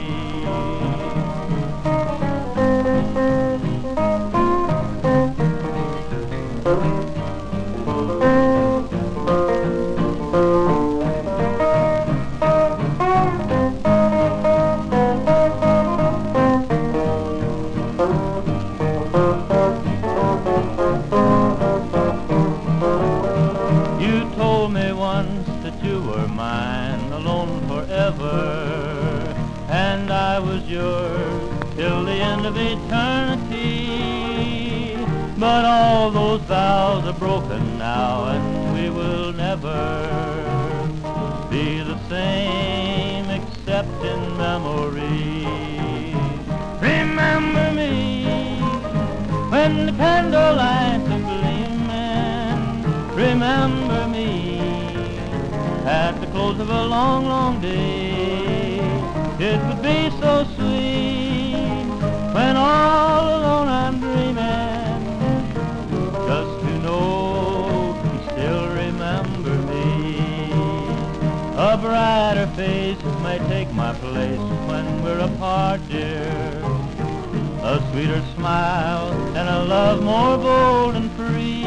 End 32.43 32.57
of 32.57 32.57
eternity. 32.57 33.77
But 35.37 35.65
all 35.65 36.11
those 36.11 36.41
vows 36.41 37.05
are 37.05 37.13
broken 37.13 37.77
now, 37.77 38.25
and 38.25 38.73
we 38.73 38.89
will 38.89 39.33
never 39.33 40.07
be 41.49 41.79
the 41.79 41.97
same 42.09 43.29
except 43.29 44.03
in 44.03 44.37
memory. 44.37 45.45
Remember 46.81 47.71
me 47.73 48.25
when 49.49 49.85
the 49.85 49.91
candlelights 49.93 51.09
are 51.15 51.23
gleaming. 51.31 52.59
Remember 53.15 54.07
me 54.07 54.59
at 55.85 56.19
the 56.19 56.27
close 56.27 56.59
of 56.59 56.69
a 56.69 56.85
long, 56.85 57.25
long 57.25 57.61
day. 57.61 58.79
It 59.39 59.61
would 59.67 59.81
be 59.81 60.09
so 60.19 60.45
sweet 60.55 60.62
all 62.55 63.27
alone 63.37 63.67
I'm 63.67 63.99
dreaming 63.99 65.01
just 66.27 66.53
to 66.65 66.79
know 66.79 67.95
you 68.03 68.19
still 68.31 68.67
remember 68.69 69.55
me. 69.71 70.51
A 71.55 71.77
brighter 71.77 72.47
face 72.55 73.03
may 73.21 73.39
take 73.47 73.71
my 73.73 73.93
place 73.93 74.45
when 74.69 75.03
we're 75.03 75.19
apart, 75.19 75.81
dear. 75.89 76.61
A 77.61 77.79
sweeter 77.91 78.21
smile 78.35 79.11
and 79.37 79.47
a 79.49 79.63
love 79.65 80.03
more 80.03 80.37
bold 80.37 80.95
and 80.95 81.11
free. 81.13 81.63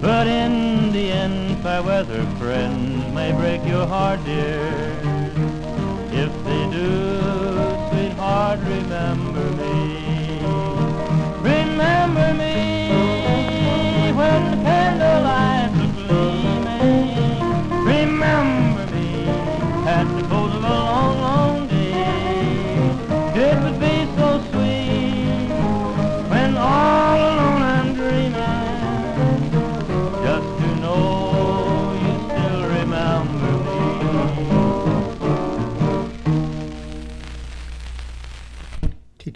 But 0.00 0.26
in 0.26 0.92
the 0.92 1.10
end, 1.10 1.62
fair 1.62 1.82
weather 1.82 2.24
friends 2.38 3.12
may 3.12 3.32
break 3.32 3.64
your 3.66 3.86
heart, 3.86 4.24
dear. 4.24 4.89
Remember 8.70 9.29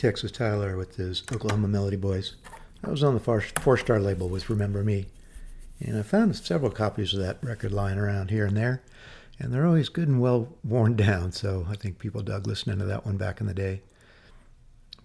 Texas 0.05 0.33
Tyler 0.33 0.77
with 0.77 0.97
his 0.97 1.23
Oklahoma 1.33 1.67
Melody 1.67 1.97
Boys. 1.97 2.35
That 2.83 2.91
was 2.91 3.03
on 3.03 3.15
the 3.15 3.21
four, 3.21 3.41
four 3.41 3.79
star 3.79 3.99
label 3.99 4.29
with 4.29 4.51
Remember 4.51 4.85
Me. 4.85 5.07
And 5.81 5.99
I 5.99 6.03
found 6.03 6.37
several 6.37 6.71
copies 6.71 7.15
of 7.15 7.21
that 7.21 7.39
record 7.43 7.73
lying 7.73 7.97
around 7.97 8.31
here 8.31 8.45
and 8.45 8.55
there. 8.55 8.83
And 9.41 9.51
they're 9.51 9.65
always 9.65 9.89
good 9.89 10.07
and 10.07 10.21
well 10.21 10.59
worn 10.63 10.95
down. 10.97 11.33
So 11.33 11.67
I 11.71 11.77
think 11.77 11.99
people 11.99 12.21
dug 12.21 12.47
listening 12.47 12.81
to 12.81 12.85
that 12.85 13.07
one 13.07 13.17
back 13.17 13.41
in 13.41 13.47
the 13.47 13.55
day. 13.55 13.81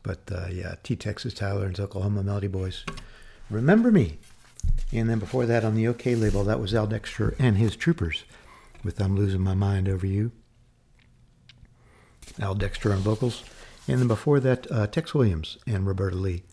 But 0.03 0.29
uh, 0.29 0.47
yeah, 0.51 0.75
T. 0.83 0.97
Texas 0.97 1.33
Tyler 1.33 1.67
and 1.67 1.77
his 1.77 1.85
Oklahoma 1.85 2.21
Melody 2.21 2.47
Boys. 2.47 2.83
Remember 3.49 3.91
Me. 3.91 4.17
And 4.91 5.09
then 5.09 5.19
before 5.19 5.45
that 5.45 5.63
on 5.63 5.75
the 5.75 5.87
OK 5.87 6.13
label, 6.13 6.43
that 6.43 6.59
was 6.59 6.75
Al 6.75 6.87
Dexter 6.87 7.37
and 7.39 7.55
his 7.55 7.77
Troopers 7.77 8.25
with 8.83 8.99
I'm 8.99 9.15
Losing 9.15 9.39
My 9.39 9.53
Mind 9.53 9.87
Over 9.87 10.07
You. 10.07 10.33
Al 12.37 12.53
Dexter 12.53 12.91
on 12.91 12.99
vocals. 12.99 13.45
And 13.89 13.99
then 13.99 14.07
before 14.07 14.39
that, 14.41 14.71
uh, 14.71 14.85
Tex 14.85 15.15
Williams 15.15 15.57
and 15.65 15.87
Roberta 15.87 16.15
Lee 16.15 16.43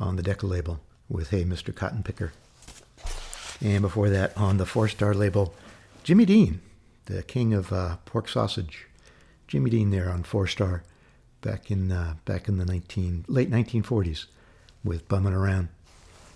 on 0.00 0.16
the 0.16 0.24
Decca 0.24 0.44
label 0.44 0.80
with 1.08 1.30
Hey 1.30 1.44
Mr. 1.44 1.72
Cotton 1.72 2.02
Picker. 2.02 2.32
And 3.60 3.82
before 3.82 4.10
that, 4.10 4.36
on 4.36 4.56
the 4.56 4.66
four 4.66 4.88
star 4.88 5.14
label, 5.14 5.54
Jimmy 6.02 6.24
Dean, 6.24 6.60
the 7.04 7.22
king 7.22 7.54
of 7.54 7.72
uh, 7.72 7.98
pork 8.06 8.28
sausage. 8.28 8.88
Jimmy 9.46 9.70
Dean 9.70 9.90
there 9.90 10.10
on 10.10 10.24
four 10.24 10.48
star 10.48 10.82
back 11.42 11.70
in 11.70 11.92
uh, 11.92 12.14
back 12.24 12.48
in 12.48 12.58
the 12.58 12.64
19, 12.64 13.24
late 13.28 13.52
1940s 13.52 14.26
with 14.82 15.06
Bumming 15.06 15.32
Around. 15.32 15.68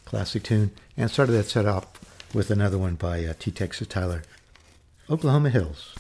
Classic 0.05 0.45
tune. 0.45 0.71
And 0.97 1.11
started 1.11 1.33
that 1.33 1.47
set 1.47 1.67
off 1.67 1.87
with 2.33 2.53
another 2.53 2.79
one 2.79 2.95
by 2.95 3.25
uh, 3.25 3.35
T. 3.41 3.51
Texas 3.51 3.89
Tyler. 3.89 4.23
Oklahoma 5.11 5.51
Hills. 5.51 5.97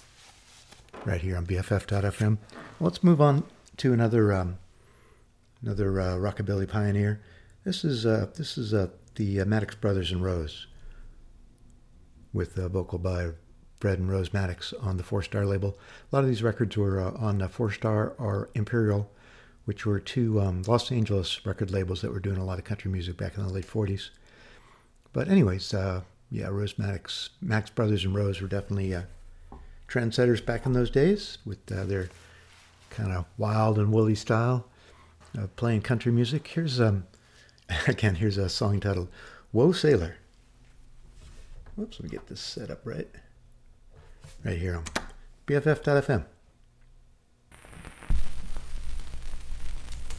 Right 1.05 1.22
here 1.22 1.36
on 1.36 1.44
BFF.FM. 1.44 2.39
Let's 2.78 3.02
move 3.02 3.20
on 3.20 3.43
to 3.78 3.92
another 3.92 4.32
um, 4.32 4.59
another 5.62 6.01
uh, 6.01 6.16
rockabilly 6.16 6.68
pioneer. 6.68 7.22
This 7.64 7.84
is 7.84 8.05
uh, 8.06 8.28
this 8.36 8.59
is 8.59 8.74
uh, 8.74 8.88
the 9.14 9.40
uh, 9.40 9.44
Maddox 9.44 9.74
Brothers 9.74 10.12
and 10.12 10.22
Rose, 10.22 10.66
with 12.32 12.56
a 12.59 12.68
vocal 12.68 12.98
by 12.98 13.30
Fred 13.80 13.98
and 13.98 14.10
Rose 14.10 14.32
Maddox 14.32 14.72
on 14.74 14.96
the 14.96 15.02
Four 15.02 15.22
Star 15.22 15.46
label. 15.46 15.78
A 16.10 16.16
lot 16.16 16.24
of 16.24 16.28
these 16.28 16.42
records 16.42 16.76
were 16.76 17.01
uh, 17.01 17.12
on 17.12 17.42
uh, 17.42 17.48
Four 17.48 17.70
Star 17.70 18.14
or 18.18 18.51
Imperial, 18.55 19.10
which 19.64 19.86
were 19.86 20.01
two 20.01 20.40
um, 20.40 20.62
Los 20.66 20.90
Angeles 20.92 21.44
record 21.44 21.70
labels 21.70 22.02
that 22.02 22.12
were 22.12 22.20
doing 22.20 22.38
a 22.38 22.44
lot 22.44 22.59
of 22.59 22.64
country 22.64 22.90
music 22.90 23.16
back 23.16 23.36
in 23.36 23.46
the 23.46 23.52
late 23.52 23.66
'40s. 23.66 24.10
But 25.12 25.28
anyways, 25.28 25.72
uh, 25.72 26.02
yeah, 26.30 26.48
Rose 26.48 26.78
Maddox, 26.78 27.30
Max 27.40 27.70
Brothers 27.70 28.05
and 28.05 28.14
Rose 28.14 28.40
were 28.40 28.48
definitely 28.48 28.94
uh, 28.94 29.02
trendsetters 29.88 30.44
back 30.44 30.66
in 30.66 30.72
those 30.72 30.90
days 30.90 31.38
with 31.44 31.70
uh, 31.70 31.84
their 31.84 32.09
kind 32.95 33.12
of 33.12 33.25
wild 33.37 33.79
and 33.79 33.93
woolly 33.93 34.15
style 34.15 34.66
playing 35.57 35.83
country 35.83 36.12
music. 36.12 36.47
Here's 36.49 36.81
um 36.81 37.07
again 37.89 38.16
here's 38.16 38.39
a 38.39 38.49
song 38.49 38.81
titled 38.81 39.09
"Whoa 39.53 39.73
Sailor." 39.73 40.16
Whoops, 41.77 41.99
let 41.99 42.05
me 42.05 42.11
get 42.11 42.27
this 42.29 42.41
set 42.41 42.71
up 42.71 42.81
right. 42.85 43.09
Right 44.45 44.59
here 44.59 44.77
on 44.77 44.85
BFF.FM. 45.47 46.25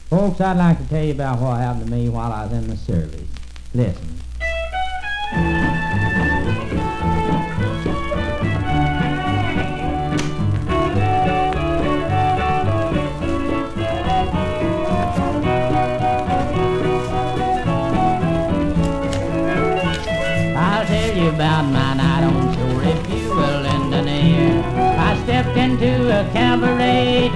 Folks, 0.10 0.42
I'd 0.42 0.58
like 0.58 0.78
to 0.80 0.90
tell 0.90 1.04
you 1.04 1.14
about 1.14 1.40
what 1.40 1.58
happened 1.58 1.86
to 1.86 1.92
me 1.92 2.10
while 2.10 2.32
I 2.32 2.44
was 2.44 2.54
in 2.54 2.68
the 2.68 2.76
service. 2.76 3.30
Listen. 3.74 4.18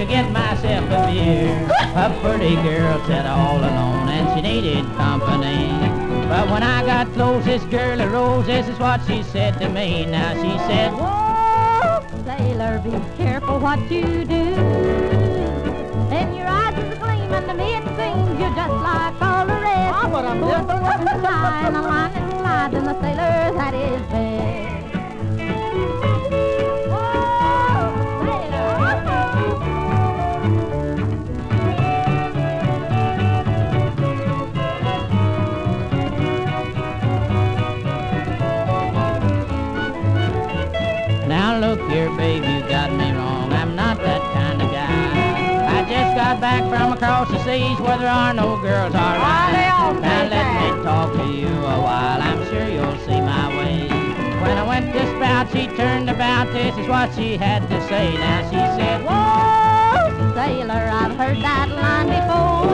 To 0.00 0.06
get 0.06 0.30
myself 0.32 0.84
a 0.86 1.12
beer. 1.12 1.68
A 1.94 2.08
pretty 2.22 2.54
girl 2.62 2.98
sat 3.06 3.26
all 3.26 3.58
alone 3.58 4.08
and 4.08 4.24
she 4.34 4.40
needed 4.40 4.84
company. 4.96 5.68
But 6.26 6.48
when 6.50 6.62
I 6.62 6.82
got 6.86 7.12
close, 7.12 7.44
this 7.44 7.62
girl 7.64 8.00
arose, 8.00 8.46
this 8.46 8.66
is 8.66 8.78
what 8.78 9.04
she 9.06 9.22
said 9.22 9.58
to 9.60 9.68
me. 9.68 10.06
Now 10.06 10.32
she 10.42 10.56
said, 10.68 10.92
Whoa, 10.92 12.00
sailor, 12.24 12.78
be 12.82 12.92
careful 13.22 13.58
what 13.58 13.78
you 13.90 14.24
do. 14.24 14.46
In 16.16 16.34
your 16.34 16.46
eyes 16.46 16.78
is 16.78 16.96
a 16.96 16.98
gleam, 16.98 17.30
and 17.34 17.46
to 17.48 17.54
me 17.54 17.74
it 17.76 17.84
seems 17.98 18.40
you're 18.40 18.56
just 18.56 18.72
like 18.88 19.20
all 19.20 19.44
the 19.44 19.52
rest. 19.52 19.94
Ah, 19.96 20.08
but 20.10 20.24
I'm 20.24 20.38
Who's 20.38 20.48
different. 20.48 20.68
the 20.68 20.76
one 20.80 21.00
to 21.00 21.28
shine, 21.28 21.74
a 21.74 21.82
line 21.82 22.12
that 22.14 22.30
slides, 22.40 22.74
and 22.74 22.86
the 22.86 23.00
sailor's 23.02 23.56
at 23.60 23.74
his 23.74 24.00
best. 24.10 24.59
Back 46.50 46.68
from 46.68 46.92
across 46.92 47.30
the 47.30 47.38
seas 47.44 47.78
where 47.78 47.98
there 47.98 48.08
are 48.08 48.34
no 48.34 48.60
girls 48.60 48.94
are 48.94 49.14
all 49.14 49.22
right. 49.22 50.00
Now 50.02 50.22
let 50.34 50.46
me 50.58 50.82
talk 50.82 51.12
to 51.14 51.26
you 51.26 51.46
a 51.46 51.78
while. 51.86 52.20
I'm 52.20 52.42
sure 52.50 52.68
you'll 52.68 52.98
see 53.06 53.20
my 53.20 53.46
way. 53.56 53.86
When 54.42 54.58
I 54.58 54.66
went 54.66 54.92
to 54.92 55.00
spout, 55.14 55.46
she 55.52 55.68
turned 55.76 56.10
about. 56.10 56.52
This 56.52 56.76
is 56.76 56.88
what 56.88 57.14
she 57.14 57.36
had 57.36 57.62
to 57.68 57.78
say. 57.88 58.06
Now 58.14 58.40
she 58.50 58.62
said, 58.78 58.98
Whoa, 59.06 60.34
sailor, 60.34 60.84
I've 61.00 61.16
heard 61.20 61.38
that 61.48 61.68
line 61.80 62.08
before. 62.18 62.66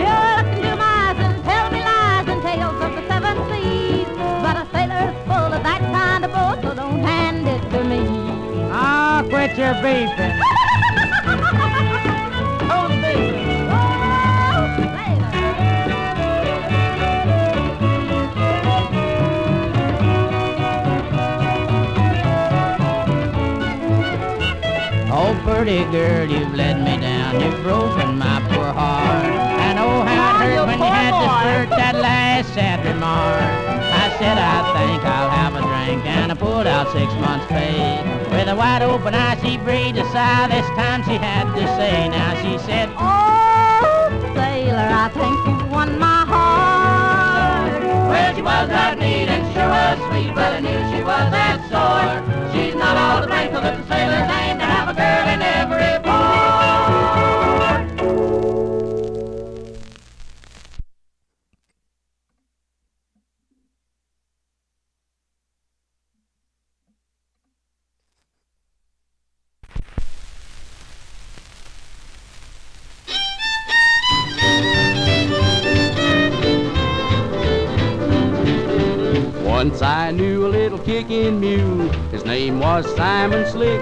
You 0.00 0.12
look 0.32 0.48
into 0.56 0.72
my 0.82 0.94
eyes 1.04 1.18
and 1.26 1.36
tell 1.44 1.66
me 1.74 1.80
lies 1.90 2.26
and 2.32 2.40
tales 2.48 2.80
of 2.86 2.92
the 2.96 3.02
seven 3.12 3.36
seas. 3.50 4.08
But 4.44 4.56
a 4.56 4.64
sailor's 4.72 5.16
full 5.28 5.52
of 5.56 5.62
that 5.68 5.82
kind 5.96 6.24
of 6.24 6.30
boat, 6.32 6.58
so 6.64 6.74
don't 6.74 7.00
hand 7.00 7.46
it 7.46 7.62
to 7.72 7.84
me. 7.84 8.02
Ah, 8.72 9.22
quit 9.28 9.52
your 9.58 9.74
beefing. 9.84 10.61
Pretty 25.62 25.84
girl, 25.92 26.28
you've 26.28 26.56
let 26.56 26.80
me 26.80 27.00
down. 27.00 27.40
You've 27.40 27.62
broken 27.62 28.18
my 28.18 28.42
poor 28.50 28.72
heart. 28.74 29.24
And 29.62 29.78
oh, 29.78 30.02
how 30.02 30.42
it 30.42 30.58
hurt 30.58 30.66
when 30.66 30.76
you 30.76 30.84
had 30.84 31.14
to 31.14 31.28
flirt 31.38 31.78
that 31.78 31.94
last 31.94 32.52
sad 32.52 32.84
remark. 32.84 33.46
I 33.94 34.10
said, 34.18 34.38
I 34.42 34.58
think 34.74 35.06
I'll 35.06 35.30
have 35.30 35.54
a 35.54 35.62
drink. 35.62 36.04
And 36.04 36.32
I 36.32 36.34
pulled 36.34 36.66
out 36.66 36.90
six 36.90 37.06
months' 37.22 37.46
pay. 37.46 38.02
With 38.34 38.48
a 38.48 38.56
wide 38.56 38.82
open 38.82 39.14
eye, 39.14 39.38
she 39.38 39.56
breathed 39.56 39.98
a 39.98 40.04
sigh. 40.10 40.48
This 40.50 40.66
time 40.74 41.04
she 41.04 41.14
had 41.14 41.46
to 41.54 41.64
say. 41.78 42.08
Now 42.08 42.34
she 42.42 42.58
said, 42.66 42.90
Oh, 42.98 44.10
sailor, 44.34 44.82
I 44.82 45.14
think 45.14 45.46
you've 45.46 45.70
won 45.70 45.96
my 45.96 46.26
heart. 46.26 47.82
Well, 48.10 48.34
she 48.34 48.42
was 48.42 48.66
that 48.66 48.98
neat 48.98 49.30
and 49.30 49.46
sure 49.54 49.70
was 49.70 49.98
sweet, 50.10 50.34
but 50.34 50.54
I 50.54 50.58
knew 50.58 50.80
she 50.90 51.04
was 51.06 51.30
that 51.30 51.62
sore. 51.70 52.18
She's 52.50 52.74
not 52.74 52.96
all 52.96 53.20
the 53.22 53.28
thankful 53.28 53.62
that 53.62 53.78
the 53.78 53.86
sailors 53.86 54.26
aim 54.26 54.58
to 54.58 54.64
have 54.66 54.88
a 54.90 54.94
girl 54.98 55.28
in 55.30 55.40
every 55.40 55.51
Once 79.62 79.80
I 79.80 80.10
knew 80.10 80.44
a 80.44 80.48
little 80.48 80.80
kicking 80.80 81.38
mule. 81.38 81.88
His 82.10 82.24
name 82.24 82.58
was 82.58 82.84
Simon 82.96 83.48
Slick. 83.48 83.80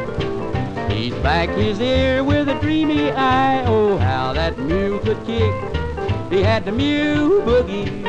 He'd 0.91 1.23
back 1.23 1.49
his 1.49 1.81
ear 1.81 2.23
with 2.23 2.51
a 2.51 2.61
dreamy 2.61 3.11
eye. 3.13 3.65
Oh, 3.65 3.97
how 3.97 4.35
that 4.35 4.59
mule 4.59 4.99
could 4.99 5.17
kick. 5.25 5.55
He 6.31 6.43
had 6.43 6.67
the 6.67 6.73
mule 6.73 7.41
boogie 7.41 8.03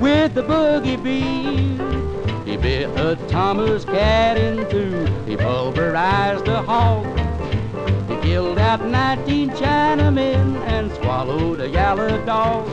with 0.00 0.34
the 0.34 0.42
boogie 0.42 1.00
beat. 1.00 2.48
He 2.48 2.56
bit 2.56 2.90
a 2.98 3.14
Thomas 3.28 3.84
cat 3.84 4.36
in 4.36 4.68
two. 4.68 5.06
He 5.24 5.36
pulverized 5.36 6.48
a 6.48 6.62
hog. 6.62 7.06
He 8.08 8.16
killed 8.28 8.58
out 8.58 8.84
19 8.84 9.50
Chinamen 9.50 10.56
and 10.66 10.90
swallowed 10.94 11.60
a 11.60 11.68
yellow 11.68 12.20
dog. 12.26 12.68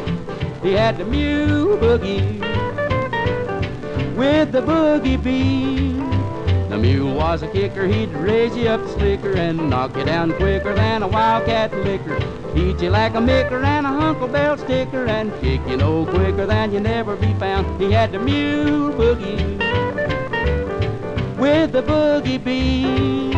He 0.64 0.72
had 0.72 0.98
the 0.98 1.06
mule 1.06 1.78
boogie 1.78 2.49
with 4.20 4.52
the 4.52 4.62
boogie 4.62 5.22
beat. 5.24 6.70
The 6.70 6.78
mule 6.78 7.16
was 7.16 7.42
a 7.42 7.48
kicker, 7.48 7.88
he'd 7.88 8.10
raise 8.10 8.54
you 8.56 8.68
up 8.68 8.86
slicker 8.90 9.32
and 9.32 9.70
knock 9.70 9.96
you 9.96 10.04
down 10.04 10.34
quicker 10.34 10.76
than 10.76 11.04
a 11.04 11.08
wildcat 11.08 11.74
licker. 11.86 12.18
Eat 12.54 12.82
you 12.82 12.90
like 12.90 13.14
a 13.14 13.22
micker 13.22 13.64
and 13.64 13.88
a 13.88 13.90
Uncle 13.90 14.28
Bell 14.28 14.58
sticker 14.58 15.06
and 15.06 15.32
kick 15.40 15.62
you 15.70 15.78
no 15.78 16.06
quicker 16.06 16.46
than 16.46 16.74
you 16.74 16.82
never 16.82 17.16
be 17.16 17.34
found. 17.36 17.82
He 17.82 17.94
had 17.94 18.12
the 18.12 18.20
mule 18.20 18.92
boogie 18.92 19.58
with 21.38 21.72
the 21.72 21.82
boogie 21.82 22.44
beat. 22.44 23.29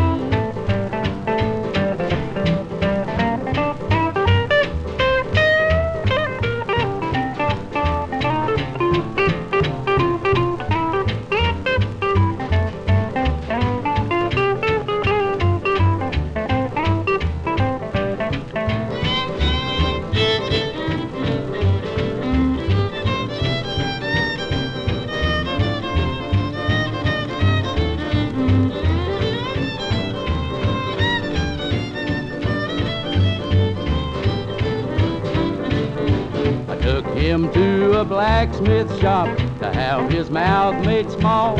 To 40.09 40.15
his 40.15 40.29
mouth 40.29 40.85
made 40.85 41.09
small. 41.11 41.57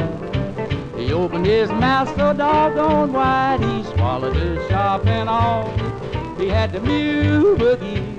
He 0.96 1.12
opened 1.14 1.46
his 1.46 1.70
mouth 1.70 2.10
so 2.16 2.34
doggone 2.34 3.14
wide, 3.14 3.60
he 3.60 3.84
swallowed 3.96 4.36
his 4.36 4.68
shop 4.70 5.06
and 5.06 5.30
all. 5.30 5.70
He 6.38 6.48
had 6.48 6.72
the 6.72 6.80
mule 6.82 7.56
boogie 7.56 8.18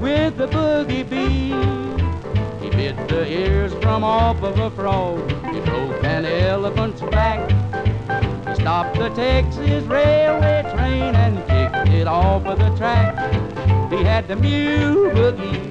with 0.00 0.36
the 0.36 0.46
boogie 0.48 1.08
bee. 1.08 2.64
He 2.64 2.70
bit 2.70 3.08
the 3.08 3.26
ears 3.26 3.72
from 3.74 4.04
off 4.04 4.42
of 4.42 4.58
a 4.58 4.70
frog. 4.70 5.30
He 5.52 5.60
broke 5.60 6.02
an 6.04 6.24
elephant's 6.24 7.02
back. 7.02 7.50
He 8.48 8.54
stopped 8.56 8.98
the 8.98 9.10
Texas 9.10 9.84
railway 9.84 10.62
train 10.74 11.14
and 11.14 11.36
kicked 11.46 11.94
it 11.94 12.06
off 12.06 12.44
of 12.46 12.58
the 12.58 12.74
track. 12.76 13.32
He 13.90 14.02
had 14.02 14.28
the 14.28 14.36
mule 14.36 15.10
boogie 15.10 15.63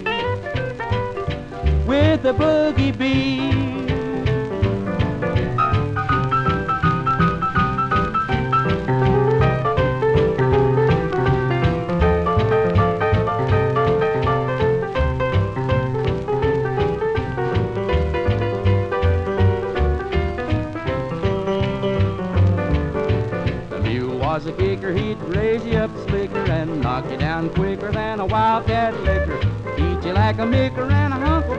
with 1.86 2.24
the 2.24 2.34
boogie 2.34 2.98
beat. 2.98 3.64
Was 24.34 24.48
a 24.48 24.52
kicker, 24.54 24.92
he'd 24.92 25.22
raise 25.36 25.64
you 25.64 25.78
up 25.78 25.92
slicker 26.08 26.44
and 26.50 26.82
knock 26.82 27.08
you 27.12 27.18
down 27.18 27.52
quicker 27.52 27.92
than 27.92 28.20
a 28.20 28.26
wildcat 28.26 29.00
licker. 29.02 29.38
Eat 29.78 30.04
you 30.04 30.14
like 30.14 30.40
a 30.40 30.46
micker 30.46 30.90
and 30.90 31.14
a 31.14 31.18
Uncle 31.18 31.56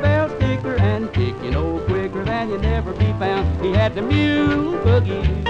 And 0.67 1.13
kick 1.13 1.35
you 1.43 1.51
no 1.51 1.79
quicker 1.81 2.25
than 2.25 2.49
you 2.49 2.59
never 2.59 2.93
be 2.93 3.13
found. 3.19 3.63
He 3.65 3.73
had 3.73 3.95
the 3.95 4.01
mule 4.01 4.79
boogie 4.81 5.45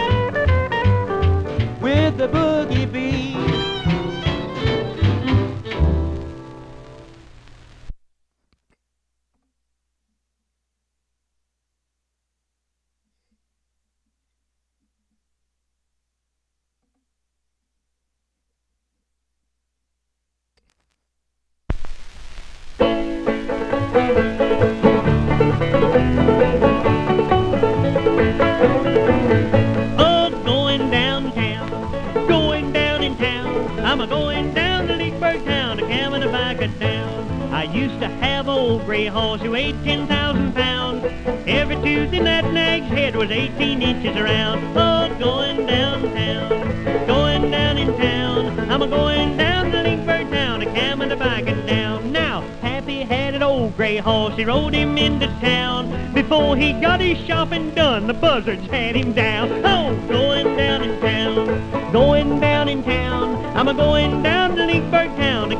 with 1.81 2.19
the 2.19 2.29
boogie 2.29 2.91
beat. 2.93 3.54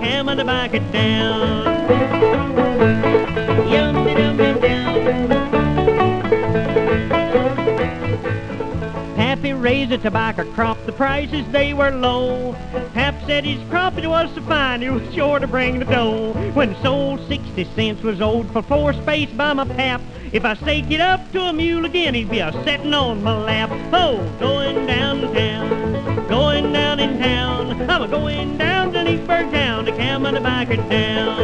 Cam 0.05 0.29
and 0.29 0.39
a 0.39 0.45
down. 0.93 1.65
Yum, 3.67 4.05
dum. 4.05 4.37
Pappy 9.17 9.55
raised 9.55 9.93
a 9.93 9.99
tobacco 9.99 10.45
crop, 10.53 10.77
the 10.85 10.93
prices 10.93 11.47
they 11.53 11.73
were 11.73 11.91
low. 11.91 12.55
Pap 12.93 13.15
said 13.25 13.47
his 13.47 13.59
crop 13.71 13.97
it 13.97 14.07
was 14.07 14.31
so 14.35 14.43
fine, 14.43 14.83
it 14.83 14.93
was 14.93 15.15
sure 15.15 15.39
to 15.39 15.47
bring 15.47 15.79
the 15.79 15.87
dough. 15.87 16.35
When 16.53 16.77
sold 16.83 17.27
60 17.27 17.65
cents 17.75 18.03
was 18.03 18.21
owed 18.21 18.51
for 18.53 18.61
four 18.61 18.93
space 18.93 19.31
by 19.31 19.55
my 19.55 19.65
pap. 19.65 20.03
If 20.33 20.45
I 20.45 20.53
stake 20.53 20.91
it 20.91 21.01
up 21.01 21.33
to 21.33 21.41
a 21.45 21.53
mule 21.55 21.87
again, 21.87 22.13
he'd 22.13 22.29
be 22.29 22.41
a 22.41 22.53
setting 22.63 22.93
on 22.93 23.23
my 23.23 23.43
lap. 23.43 23.71
Oh, 23.95 24.19
going 24.39 24.87
downtown, 24.87 26.29
going 26.29 26.75
down 26.75 27.01
in 27.01 27.19
town. 27.19 27.91
I'm 27.91 28.03
a 28.03 28.09
going 28.09 28.59
down 28.59 28.84
Leesburg 29.25 29.51
town 29.53 29.87
to 29.87 29.93
cam 29.93 30.27
and 30.27 30.37
a 30.37 30.41
biker 30.41 30.77
down. 30.91 31.39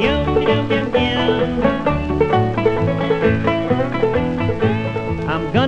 Yum, 0.00 0.42
yum, 0.42 0.70
yum, 0.70 0.94
yum. 0.94 1.07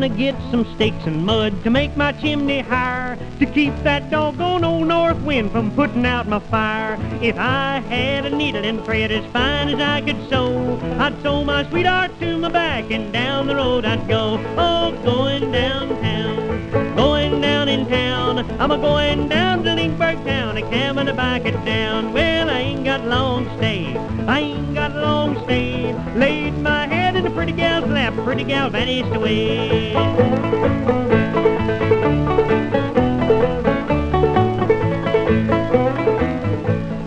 Gonna 0.00 0.16
get 0.16 0.34
some 0.50 0.64
stakes 0.76 1.04
and 1.04 1.26
mud 1.26 1.62
to 1.62 1.68
make 1.68 1.94
my 1.94 2.10
chimney 2.10 2.60
higher 2.60 3.18
to 3.38 3.44
keep 3.44 3.74
that 3.82 4.08
doggone 4.08 4.64
old 4.64 4.88
north 4.88 5.18
wind 5.18 5.52
from 5.52 5.70
putting 5.72 6.06
out 6.06 6.26
my 6.26 6.38
fire. 6.38 6.96
If 7.20 7.36
I 7.36 7.80
had 7.80 8.24
a 8.24 8.34
needle 8.34 8.64
and 8.64 8.82
thread 8.82 9.12
as 9.12 9.30
fine 9.30 9.68
as 9.68 9.78
I 9.78 10.00
could 10.00 10.16
sew, 10.30 10.80
I'd 10.98 11.20
sew 11.20 11.44
my 11.44 11.68
sweetheart 11.68 12.18
to 12.20 12.38
my 12.38 12.48
back 12.48 12.90
and 12.90 13.12
down 13.12 13.46
the 13.46 13.56
road 13.56 13.84
I'd 13.84 14.08
go. 14.08 14.42
Oh, 14.56 14.92
going 15.04 15.52
downtown, 15.52 16.96
going 16.96 17.42
down 17.42 17.68
in 17.68 17.86
town. 17.86 18.38
I'm 18.58 18.70
a 18.70 18.78
going 18.78 19.28
down 19.28 19.64
to 19.64 19.74
Lynchburg 19.74 20.24
town, 20.24 20.56
a 20.56 20.62
cam 20.62 20.96
and 20.96 21.10
a 21.10 21.46
it 21.46 21.62
down. 21.66 22.14
Well, 22.14 22.48
I 22.48 22.60
ain't 22.60 22.84
got 22.86 23.04
long 23.04 23.44
stay, 23.58 23.94
I 24.26 24.40
ain't 24.40 24.74
got 24.74 24.94
long 24.94 25.44
stay. 25.44 25.92
Laid 26.16 26.56
my 26.56 26.86
head 26.86 26.99
pretty 27.28 27.52
gal's 27.52 27.84
lap, 27.90 28.14
pretty 28.24 28.44
gal 28.44 28.70
vanished 28.70 29.14
away. 29.14 29.92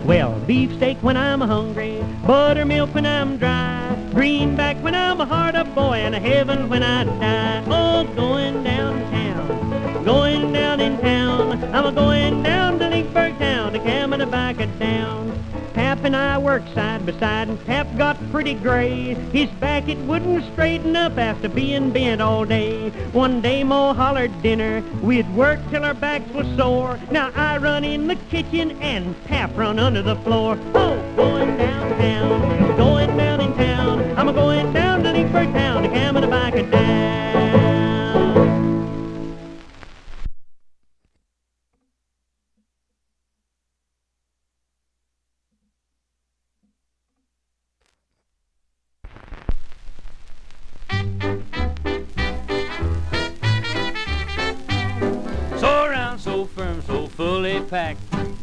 Well, 0.04 0.38
beefsteak 0.46 0.98
when 1.02 1.16
I'm 1.16 1.40
hungry, 1.40 2.04
buttermilk 2.26 2.94
when 2.94 3.06
I'm 3.06 3.38
dry, 3.38 3.96
greenback 4.12 4.76
when 4.84 4.94
I'm 4.94 5.20
a 5.20 5.26
hard 5.26 5.56
up 5.56 5.74
boy, 5.74 5.94
and 5.94 6.14
a 6.14 6.20
heaven 6.20 6.68
when 6.68 6.82
I 6.82 7.04
die. 7.04 7.64
Oh, 7.66 8.04
going 8.14 8.62
downtown, 8.62 10.04
going 10.04 10.52
down 10.52 10.80
in 10.80 11.00
town. 11.00 11.64
I'm 11.74 11.86
a 11.86 11.92
going 11.92 12.42
down 12.42 12.78
to 12.78 12.88
Lynchburg 12.88 13.38
town 13.38 13.72
to 13.72 13.78
cam 13.80 14.12
and 14.12 14.30
bike 14.30 14.60
it 14.60 14.78
down. 14.78 15.32
And 16.04 16.14
I 16.14 16.36
worked 16.36 16.74
side 16.74 17.06
by 17.06 17.12
side, 17.12 17.48
and 17.48 17.64
Pap 17.64 17.86
got 17.96 18.18
pretty 18.30 18.52
gray. 18.52 19.14
His 19.32 19.48
back 19.52 19.88
it 19.88 19.96
wouldn't 20.00 20.44
straighten 20.52 20.94
up 20.96 21.16
after 21.16 21.48
being 21.48 21.92
bent 21.92 22.20
all 22.20 22.44
day. 22.44 22.90
One 23.12 23.40
day 23.40 23.64
Mo 23.64 23.94
hollered 23.94 24.42
dinner, 24.42 24.82
we'd 25.02 25.28
work 25.34 25.58
till 25.70 25.82
our 25.82 25.94
backs 25.94 26.30
were 26.34 26.44
sore. 26.58 27.00
Now 27.10 27.32
I 27.34 27.56
run 27.56 27.84
in 27.84 28.06
the 28.06 28.16
kitchen 28.28 28.72
and 28.82 29.16
Pap 29.24 29.56
run 29.56 29.78
under 29.78 30.02
the 30.02 30.16
floor. 30.16 30.58
Oh, 30.74 31.14
going 31.16 31.56
downtown, 31.56 32.76
going 32.76 33.16
down 33.16 33.40
in 33.40 33.54
town. 33.54 34.18
I'm 34.18 34.28
a 34.28 34.32
going 34.34 34.74
down 34.74 35.04
to 35.04 35.10
Lynchburg 35.10 35.54
town 35.54 35.84
to 35.84 35.88
and 35.88 36.18
a 36.18 36.28
bike 36.28 36.54
it 36.54 36.70
down. 36.70 36.83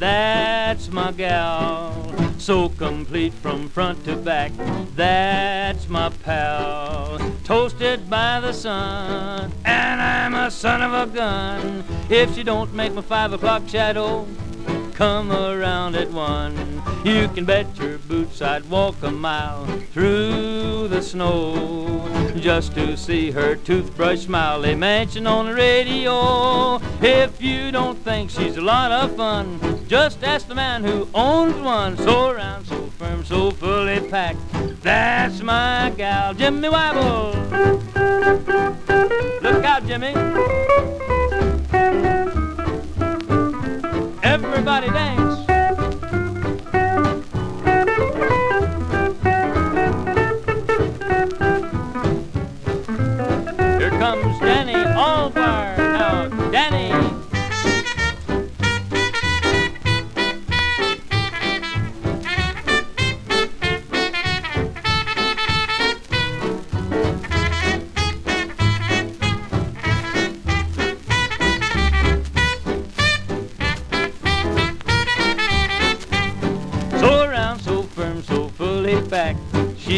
That's 0.01 0.91
my 0.91 1.11
gal. 1.11 1.93
So 2.39 2.69
complete 2.69 3.33
from 3.33 3.69
front 3.69 4.03
to 4.05 4.15
back. 4.15 4.51
That's 4.95 5.87
my 5.89 6.09
pal. 6.09 7.19
Toasted 7.43 8.09
by 8.09 8.39
the 8.39 8.51
sun. 8.51 9.51
And 9.63 10.01
I'm 10.01 10.33
a 10.33 10.49
son 10.49 10.81
of 10.81 10.91
a 10.91 11.13
gun. 11.13 11.83
If 12.09 12.33
she 12.33 12.41
don't 12.41 12.73
make 12.73 12.95
my 12.95 13.03
five 13.03 13.31
o'clock 13.31 13.69
shadow 13.69 14.25
come 15.01 15.31
around 15.31 15.95
at 15.95 16.11
one. 16.11 16.53
You 17.03 17.27
can 17.29 17.43
bet 17.43 17.65
your 17.79 17.97
boots 17.97 18.39
I'd 18.39 18.69
walk 18.69 19.01
a 19.01 19.09
mile 19.09 19.65
through 19.93 20.89
the 20.89 21.01
snow 21.01 22.07
just 22.37 22.75
to 22.75 22.95
see 22.95 23.31
her 23.31 23.55
toothbrush 23.55 24.25
smile. 24.25 24.61
They 24.61 24.75
mention 24.75 25.25
on 25.25 25.47
the 25.47 25.55
radio. 25.55 26.79
If 27.01 27.41
you 27.41 27.71
don't 27.71 27.97
think 28.03 28.29
she's 28.29 28.57
a 28.57 28.61
lot 28.61 28.91
of 28.91 29.15
fun, 29.15 29.59
just 29.87 30.23
ask 30.23 30.47
the 30.47 30.53
man 30.53 30.83
who 30.83 31.09
owns 31.15 31.55
one. 31.55 31.97
So 31.97 32.31
round, 32.35 32.67
so 32.67 32.85
firm, 32.99 33.25
so 33.25 33.49
fully 33.49 34.07
packed. 34.07 34.37
That's 34.83 35.41
my 35.41 35.91
gal, 35.97 36.35
Jimmy 36.35 36.67
Wibble. 36.67 37.33
Look 39.41 39.65
out, 39.65 39.83
Jimmy. 39.87 40.13
Everybody 44.63 44.91
dance. 44.91 45.39
Here 53.79 53.89
comes 53.89 54.39
Danny 54.39 54.80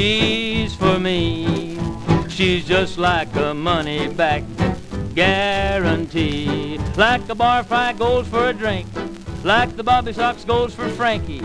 She's 0.03 0.75
for 0.75 0.99
me. 0.99 1.79
She's 2.27 2.67
just 2.67 2.97
like 2.97 3.33
a 3.37 3.53
money 3.53 4.09
back 4.09 4.43
guarantee. 5.15 6.77
Like 6.97 7.29
a 7.29 7.35
bar 7.35 7.63
fry 7.63 7.93
goes 7.93 8.27
for 8.27 8.49
a 8.49 8.53
drink. 8.53 8.85
Like 9.45 9.77
the 9.77 9.83
Bobby 9.83 10.11
Sox 10.11 10.43
goes 10.43 10.75
for 10.75 10.89
Frankie. 10.89 11.41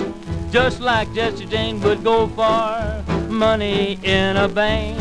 Just 0.50 0.80
like 0.80 1.06
Jesse 1.14 1.46
James 1.46 1.84
would 1.84 2.02
go 2.02 2.26
for 2.26 3.04
money 3.28 3.96
in 4.02 4.36
a 4.36 4.48
bank. 4.48 4.98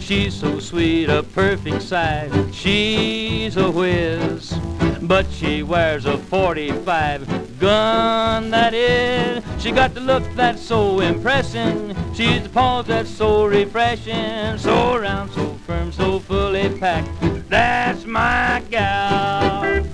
She's 0.00 0.32
so 0.32 0.58
sweet, 0.58 1.10
a 1.10 1.22
perfect 1.22 1.82
size. 1.82 2.32
She's 2.50 3.58
a 3.58 3.70
whiz. 3.70 4.58
But 5.02 5.30
she 5.32 5.62
wears 5.62 6.06
a 6.06 6.16
45 6.16 7.39
gun, 7.60 8.50
that 8.50 8.72
is. 8.74 9.44
She 9.62 9.70
got 9.70 9.94
the 9.94 10.00
look 10.00 10.24
that's 10.34 10.62
so 10.62 11.00
impressing. 11.00 11.94
She's 12.14 12.42
the 12.42 12.48
pause 12.48 12.86
that's 12.86 13.10
so 13.10 13.46
refreshing. 13.46 14.58
So 14.58 14.98
round, 14.98 15.30
so 15.32 15.54
firm, 15.66 15.92
so 15.92 16.18
fully 16.18 16.70
packed. 16.78 17.10
That's 17.48 18.06
my 18.06 18.62
gal. 18.70 19.89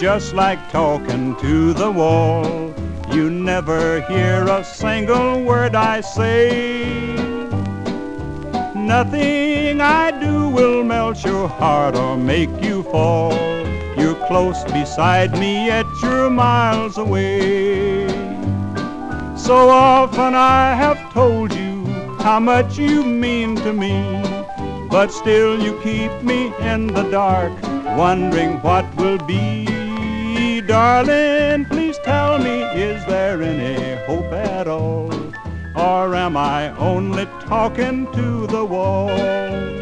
Just 0.00 0.32
like 0.32 0.70
talking 0.70 1.34
to 1.36 1.72
the 1.72 1.90
wall. 1.90 2.72
You 3.10 3.30
never 3.30 4.00
hear 4.02 4.46
a 4.46 4.64
single 4.64 5.42
word 5.42 5.74
I 5.74 6.02
say. 6.02 7.16
Nothing 8.76 9.80
I 9.80 10.12
do 10.20 10.50
will 10.50 10.84
melt 10.84 11.24
your 11.24 11.48
heart 11.48 11.96
or 11.96 12.16
make 12.16 12.50
you 12.62 12.84
fall. 12.84 13.32
You're 13.96 14.14
close 14.28 14.62
beside 14.64 15.32
me, 15.32 15.66
yet 15.66 15.86
you're 16.00 16.30
miles 16.30 16.96
away. 16.96 18.06
So 19.36 19.68
often 19.68 20.34
I 20.34 20.74
have 20.74 21.12
told 21.12 21.52
you 21.52 21.84
how 22.20 22.38
much 22.38 22.78
you 22.78 23.02
mean 23.02 23.56
to 23.56 23.72
me, 23.72 24.22
but 24.90 25.10
still 25.10 25.60
you 25.60 25.80
keep 25.82 26.12
me 26.22 26.54
in 26.60 26.86
the 26.86 27.10
dark, 27.10 27.52
wondering 27.96 28.62
what 28.62 28.84
will 28.94 29.18
be. 29.18 29.77
Darling, 30.68 31.64
please 31.64 31.98
tell 32.00 32.38
me, 32.38 32.60
is 32.78 33.02
there 33.06 33.42
any 33.42 33.96
hope 34.04 34.30
at 34.34 34.68
all? 34.68 35.10
Or 35.74 36.14
am 36.14 36.36
I 36.36 36.76
only 36.76 37.24
talking 37.40 38.04
to 38.12 38.46
the 38.46 38.66
wall? 38.66 39.77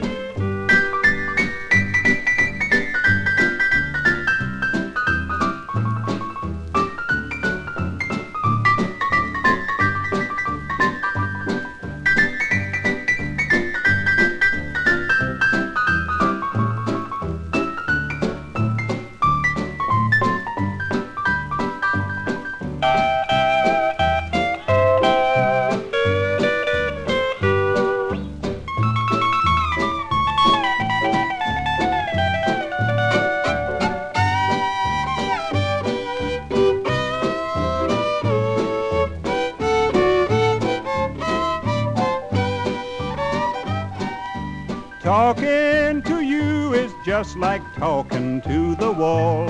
Just 47.26 47.38
like 47.38 47.62
talking 47.74 48.40
to 48.40 48.76
the 48.76 48.92
wall. 48.92 49.48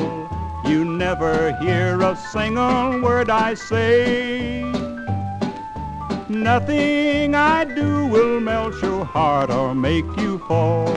You 0.64 0.82
never 0.82 1.54
hear 1.60 2.00
a 2.00 2.16
single 2.32 3.02
word 3.02 3.28
I 3.28 3.52
say. 3.52 4.62
Nothing 6.28 7.34
I 7.34 7.64
do 7.64 8.06
will 8.06 8.40
melt 8.40 8.80
your 8.82 9.04
heart 9.04 9.50
or 9.50 9.74
make 9.74 10.06
you 10.16 10.38
fall. 10.48 10.88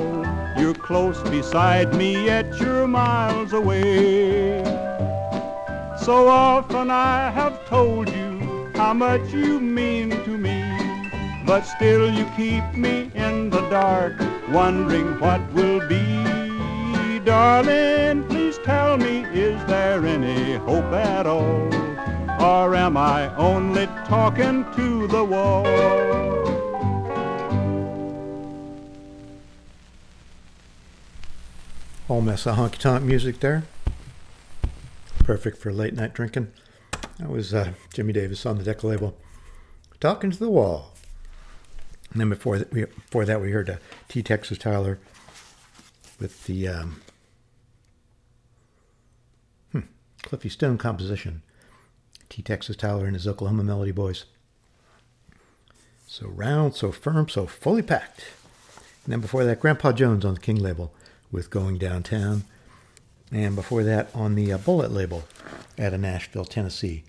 You're 0.57 0.73
close 0.73 1.22
beside 1.30 1.93
me, 1.95 2.26
yet 2.26 2.57
you're 2.61 2.88
miles 2.88 3.51
away. 3.51 4.64
So 6.06 6.30
often 6.30 6.89
I 6.89 7.30
have 7.30 7.68
told 7.68 8.07
you 8.07 8.72
how 8.76 8.93
much 8.93 9.34
you 9.34 9.60
mean 9.60 10.11
to 10.11 10.38
me, 10.38 10.64
but 11.45 11.61
still 11.64 12.10
you 12.10 12.26
keep 12.38 12.64
me 12.73 13.11
in 13.15 13.49
the 13.49 13.68
dark, 13.69 14.14
wondering 14.49 15.19
what 15.19 15.41
will 15.53 15.85
be. 15.89 16.39
Darling, 17.30 18.23
please 18.23 18.57
tell 18.57 18.97
me, 18.97 19.19
is 19.26 19.64
there 19.68 20.03
any 20.03 20.53
hope 20.53 20.91
at 20.91 21.27
all? 21.27 21.72
Or 22.43 22.73
am 22.73 22.97
I 22.97 23.31
only 23.35 23.85
talking 24.07 24.65
to 24.76 25.06
the 25.06 25.23
wall? 25.23 25.64
Whole 32.07 32.22
mess 32.22 32.47
of 32.47 32.56
honky 32.56 32.80
tonk 32.80 33.03
music 33.03 33.41
there. 33.41 33.65
Perfect 35.19 35.60
for 35.60 35.72
late 35.72 35.93
night 35.93 36.15
drinking. 36.15 36.51
That 37.19 37.30
was 37.30 37.53
uh, 37.53 37.73
Jimmie 37.93 38.14
Davis 38.14 38.43
on 38.47 38.57
the 38.57 38.64
Decca 38.64 38.88
label. 38.88 39.15
Talking 39.99 40.31
to 40.31 40.39
the 40.39 40.49
wall. 40.49 40.93
And 42.11 42.22
then 42.22 42.30
before 42.30 42.57
that, 42.57 42.73
we, 42.73 42.85
before 42.85 43.26
that, 43.26 43.39
we 43.39 43.51
heard 43.51 43.69
uh, 43.69 43.77
T. 44.07 44.23
Texas 44.23 44.57
Tyler 44.57 44.97
with 46.19 46.45
the 46.45 46.68
um, 46.68 47.01
Cliffy 50.22 50.50
Stone 50.50 50.78
composition. 50.78 51.41
T. 52.30 52.41
Texas 52.41 52.76
Tyler 52.76 53.06
and 53.06 53.16
his 53.16 53.28
Oklahoma 53.28 53.64
Melody 53.64 53.91
Boys. 53.91 54.26
So 56.08 56.28
round, 56.28 56.76
so 56.76 56.91
firm, 56.91 57.30
so 57.30 57.46
fully 57.46 57.82
packed. 57.82 58.26
And 59.04 59.14
then 59.14 59.22
before 59.22 59.44
that, 59.44 59.60
Grandpa 59.60 59.91
Jones 59.91 60.26
on 60.26 60.36
the 60.36 60.40
King 60.40 60.58
label 60.58 60.94
with 61.32 61.50
Going 61.50 61.78
Downtown. 61.78 62.44
And 63.32 63.56
before 63.56 63.84
that, 63.84 64.10
on 64.14 64.36
the 64.36 64.52
uh, 64.52 64.58
Bullet 64.58 64.91
label 64.91 65.24
out 65.78 65.94
of 65.94 66.02
Nashville, 66.02 66.46
Tennessee. 66.46 67.04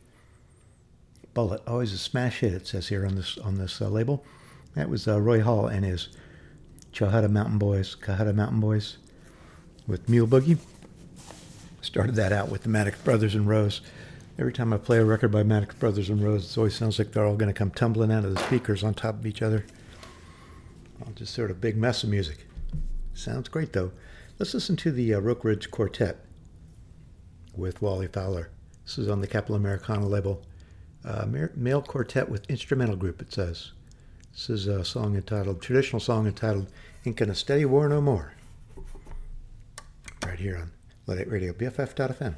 Bullet, 1.32 1.62
always 1.66 1.93
a 1.93 1.99
smash 1.99 2.41
hit, 2.41 2.53
it 2.53 2.66
says 2.66 2.89
here 2.89 3.07
on 3.07 3.15
this 3.15 3.39
on 3.39 3.57
this 3.57 3.81
uh, 3.81 3.89
label. 3.89 4.24
That 4.74 4.91
was 4.91 5.09
uh, 5.09 5.20
Roy 5.20 5.41
Hall 5.41 5.66
and 5.66 5.85
his 5.85 6.09
Cohutta 6.93 7.31
Mountain 7.31 7.59
Boys, 7.59 7.95
Cohutta 7.95 8.35
Mountain 8.35 8.61
Boys 8.61 8.99
with 9.87 10.09
Mule 10.09 10.27
Boogie. 10.27 10.59
Started 11.82 12.15
that 12.16 12.32
out 12.32 12.51
with 12.51 12.62
the 12.62 12.69
Maddox 12.69 12.98
Brothers 13.01 13.35
and 13.35 13.48
Rose. 13.48 13.81
Every 14.39 14.52
time 14.52 14.73
I 14.73 14.78
play 14.78 14.98
a 14.98 15.05
record 15.05 15.32
by 15.32 15.43
Maddox 15.43 15.74
Brothers 15.74 16.11
and 16.11 16.23
Rose, 16.23 16.51
it 16.51 16.59
always 16.59 16.74
sounds 16.74 16.98
like 16.98 17.12
they're 17.12 17.24
all 17.24 17.36
going 17.36 17.52
to 17.52 17.59
come 17.59 17.70
tumbling 17.70 18.12
out 18.12 18.24
of 18.24 18.35
the 18.35 18.40
speakers 18.43 18.85
on 18.85 18.94
top 18.94 19.16
of 19.16 19.27
each 19.27 19.43
other. 19.43 19.65
Just 21.15 21.35
sort 21.35 21.51
of 21.51 21.61
big 21.61 21.77
mess 21.77 22.05
of 22.05 22.11
music. 22.11 22.47
Sounds 23.15 23.48
great 23.48 23.73
though. 23.73 23.93
Let's 24.39 24.55
listen 24.55 24.77
to 24.77 24.90
the 24.90 25.15
uh, 25.15 25.20
Oak 25.20 25.44
Ridge 25.44 25.70
Quartet 25.70 26.24
with 27.55 27.82
Wally 27.82 28.07
Fowler. 28.07 28.51
This 28.85 28.98
is 28.98 29.09
on 29.09 29.20
the 29.20 29.27
Capitol 29.27 29.57
Americana 29.57 30.07
label. 30.07 30.43
Uh, 31.05 31.27
male 31.55 31.82
quartet 31.82 32.28
with 32.28 32.48
instrumental 32.51 32.97
group, 32.97 33.20
it 33.20 33.32
says. 33.32 33.73
This 34.32 34.51
is 34.51 34.66
a 34.66 34.85
song 34.85 35.16
entitled, 35.16 35.61
traditional 35.61 36.01
song 36.01 36.27
entitled 36.27 36.70
Ain't 37.05 37.16
Gonna 37.16 37.35
Steady 37.35 37.65
War 37.65 37.89
No 37.89 38.01
More. 38.01 38.35
Right 40.24 40.39
here 40.39 40.57
on 40.57 40.70
Luddite 41.11 41.28
Radio, 41.28 41.53
BFF.fm. 41.53 42.37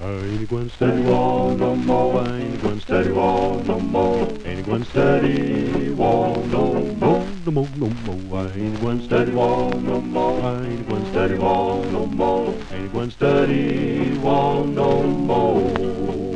I 0.00 0.04
ain't 0.04 0.50
going 0.50 0.68
steady 0.68 1.02
wall 1.02 1.54
no 1.54 1.76
more. 1.76 2.22
I 2.22 2.38
ain't 2.38 2.60
going 2.60 2.80
steady 2.80 3.12
wall 3.12 3.60
no 3.60 3.78
more. 3.78 4.28
Ain't 4.44 4.66
going 4.66 4.82
steady 4.82 5.90
wall 5.90 6.42
no 6.46 6.82
more. 6.96 7.24
No 7.46 7.52
more, 7.52 7.68
no 7.76 7.88
more. 7.88 8.40
I 8.40 8.50
ain't 8.54 8.80
going 8.80 9.00
steady 9.02 9.30
wall 9.30 9.70
no 9.70 10.00
more. 10.00 10.42
I 10.42 10.64
ain't 10.64 10.88
going 10.88 11.06
steady 11.12 11.34
wall 11.34 11.84
no 11.84 12.06
more. 12.06 12.52
Ain't 12.72 12.92
going 12.92 13.10
steady 13.12 14.18
wall 14.18 14.64
no 14.64 15.04
more. 15.04 16.31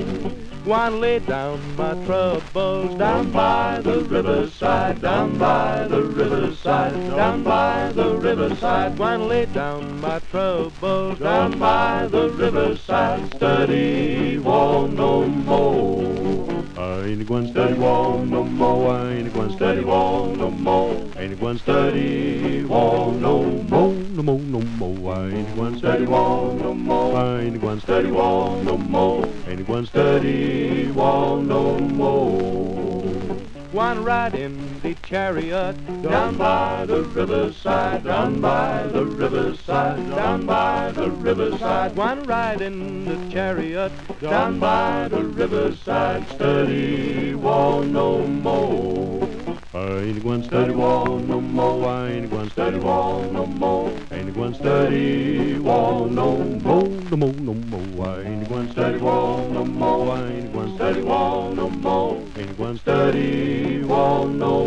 Wanna 0.66 0.96
lay 0.96 1.20
down 1.20 1.76
my 1.76 1.94
troubles 2.04 2.98
down 2.98 3.30
by 3.30 3.80
the 3.84 4.02
riverside, 4.02 5.00
down 5.00 5.38
by 5.38 5.86
the 5.88 6.02
riverside, 6.02 7.14
down 7.14 7.44
by 7.44 7.92
the 7.94 8.16
riverside. 8.16 8.98
Wanna 8.98 9.26
lay 9.26 9.46
down 9.46 10.00
my 10.00 10.18
troubles 10.18 11.20
down 11.20 11.60
by 11.60 12.08
the 12.10 12.32
riverside, 12.32 13.32
study 13.36 14.38
wall 14.38 14.88
no 14.88 15.28
more. 15.28 16.55
Ain't 16.86 17.26
going 17.28 17.50
steady 17.50 17.74
wall 17.74 18.24
no 18.24 18.44
more. 18.44 18.94
I 18.94 19.14
ain't 19.14 19.32
going 19.32 19.50
steady 19.56 19.84
wall 19.84 20.34
no 20.34 20.50
more. 20.50 20.94
Ain't 21.16 21.40
going 21.40 21.58
steady 21.58 22.64
wall 22.64 23.12
no 23.12 23.42
more. 23.42 23.92
No 23.92 24.22
more, 24.22 24.38
no 24.40 24.60
more. 24.60 25.14
I 25.14 25.28
ain't 25.30 25.56
going 25.56 25.78
steady 25.78 26.06
wall 26.06 26.54
no 26.54 26.74
more. 26.74 27.16
I 27.16 27.40
ain't 27.42 27.60
going 27.60 27.80
steady 27.80 28.10
wall 28.10 28.62
no 28.62 28.76
more. 28.78 29.24
Ain't 29.48 29.66
going 29.66 29.86
steady 29.86 30.90
wall 30.92 31.42
no 31.42 31.78
more. 31.78 32.75
One 33.76 34.04
ride 34.04 34.34
in 34.34 34.80
the 34.80 34.94
chariot 35.04 35.76
down 36.00 36.38
by 36.38 36.86
the 36.86 37.02
riverside, 37.02 38.04
down 38.04 38.40
by 38.40 38.86
the 38.86 39.04
riverside, 39.04 39.98
down 40.16 40.46
by 40.46 40.92
the 40.92 41.10
riverside. 41.10 41.94
One 41.94 42.26
ride 42.26 42.62
in 42.62 43.04
the 43.04 43.30
chariot 43.30 43.92
down 44.22 44.58
by 44.58 45.08
the 45.08 45.22
riverside, 45.22 46.26
steady 46.26 47.34
wall 47.34 47.82
no 47.82 48.26
more. 48.26 49.28
I 49.74 50.04
ain't 50.04 50.22
going 50.22 50.42
steady 50.44 50.72
wall 50.72 51.18
no 51.18 51.38
more. 51.38 51.84
I 51.86 52.12
ain't 52.12 52.30
going 52.30 52.48
steady 52.48 52.78
wall 52.78 53.30
no 53.30 53.44
more. 53.44 53.90
Ain't 54.10 54.34
going 54.34 54.54
steady 54.54 55.58
wall 55.58 56.06
no 56.06 56.38
more. 56.38 56.88
No 56.88 57.16
more, 57.18 57.34
no 57.34 57.52
more. 57.52 58.08
I 58.08 58.22
ain't 58.22 58.48
going 58.48 58.72
steady 58.72 58.96
wall 58.96 59.50
no 59.50 59.66
more. 59.66 60.16
I 60.16 60.32
ain't 60.32 60.50
going 60.54 60.76
steady 60.76 61.02
wall 61.02 61.52
no 61.52 61.68
more. 61.68 62.26
Ain't 62.38 62.56
going 62.56 62.78
steady 63.66 63.84
wall 63.84 64.26
no 64.26 64.66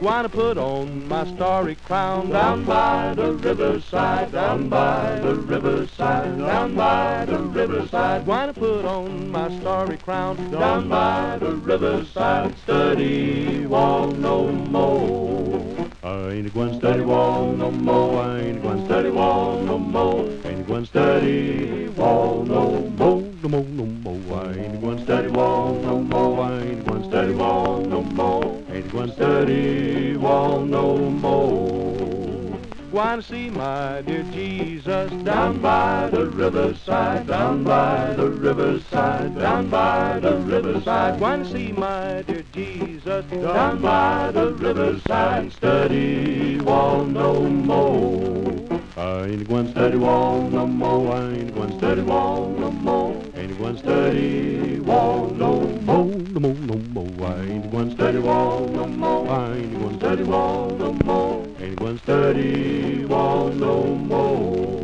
Wanna 0.00 0.28
put 0.28 0.58
on 0.58 1.06
my 1.06 1.24
starry 1.36 1.76
crown 1.76 2.30
down 2.30 2.64
by 2.64 3.14
the 3.14 3.34
riverside, 3.34 4.32
down 4.32 4.68
by 4.68 5.20
the 5.20 5.36
riverside, 5.36 6.38
down 6.38 6.74
by 6.74 7.24
the 7.24 7.38
riverside. 7.38 8.26
Wanna 8.26 8.52
put 8.52 8.84
on 8.84 9.30
my 9.30 9.48
starry 9.60 9.96
crown 9.98 10.50
down 10.50 10.88
by 10.88 11.38
the 11.38 11.54
riverside, 11.54 12.58
study 12.58 13.64
wall 13.66 14.08
no 14.10 14.50
more. 14.50 15.92
I 16.02 16.30
ain't 16.30 16.52
going 16.52 16.80
study 16.80 17.02
wall 17.02 17.52
no 17.52 17.70
more. 17.70 18.22
I 18.22 18.40
ain't 18.40 18.60
going 18.60 18.84
study 18.86 19.10
wall 19.10 19.62
no 19.62 19.78
more. 19.78 20.24
Ain't 20.44 20.66
going 20.66 20.84
study 20.84 21.88
wall 21.90 22.44
no 22.44 22.90
more. 22.98 23.31
No 23.42 23.48
more, 23.48 23.64
no 23.64 23.84
more. 23.86 24.40
I 24.40 24.52
ain't 24.52 24.80
going 24.80 25.02
study 25.02 25.26
wall 25.26 25.74
no 25.74 25.98
more. 25.98 26.44
I 26.44 26.62
ain't 26.62 26.86
going 26.86 27.02
study 27.02 27.34
wall 27.34 27.80
no 27.80 28.00
more. 28.00 28.64
Ain't 28.70 28.92
going 28.92 29.10
study 29.10 30.16
wall 30.16 30.60
no 30.60 30.96
more. 30.96 32.60
Want 32.92 33.22
to 33.22 33.28
see 33.28 33.50
my 33.50 34.02
dear 34.02 34.22
Jesus 34.30 35.10
down 35.24 35.60
by 35.60 36.08
the 36.12 36.26
riverside, 36.26 37.26
down 37.26 37.64
by 37.64 38.14
the 38.16 38.30
riverside, 38.30 39.36
down 39.36 39.68
by 39.68 40.20
the 40.20 40.36
riverside. 40.36 41.18
Want 41.18 41.44
to 41.44 41.52
see 41.52 41.72
my 41.72 42.22
dear 42.22 42.44
Jesus 42.52 43.24
down 43.26 43.82
by 43.82 44.30
the 44.30 44.54
riverside, 44.54 45.52
study 45.52 46.60
wall 46.60 47.04
no 47.04 47.42
more. 47.42 48.71
I 48.94 49.24
ain't 49.24 49.48
going 49.48 49.70
study 49.70 49.96
wall 49.96 50.50
no 50.50 50.66
more. 50.66 51.14
I 51.14 51.30
ain't 51.32 51.54
going 51.54 51.78
study 51.78 52.02
wall 52.02 52.50
no 52.50 52.70
more. 52.70 53.24
Ain't 53.34 53.58
going 53.58 53.78
study 53.78 54.80
wall 54.80 55.30
no 55.30 55.62
more. 55.62 56.06
No 56.06 56.40
more, 56.40 56.54
no 56.54 56.76
more. 56.76 57.26
I 57.26 57.40
ain't 57.40 57.70
going 57.70 57.90
study 57.92 58.18
wall 58.18 58.68
no 58.68 58.86
more. 58.86 59.30
I 59.30 59.56
ain't 59.56 59.78
going 59.78 59.98
study 59.98 60.24
wall 60.24 60.76
no 60.76 60.92
more. 60.92 61.46
Ain't 61.58 61.78
going 61.78 61.98
study 62.00 63.06
wall 63.06 63.48
no 63.48 63.94
more. 63.94 64.81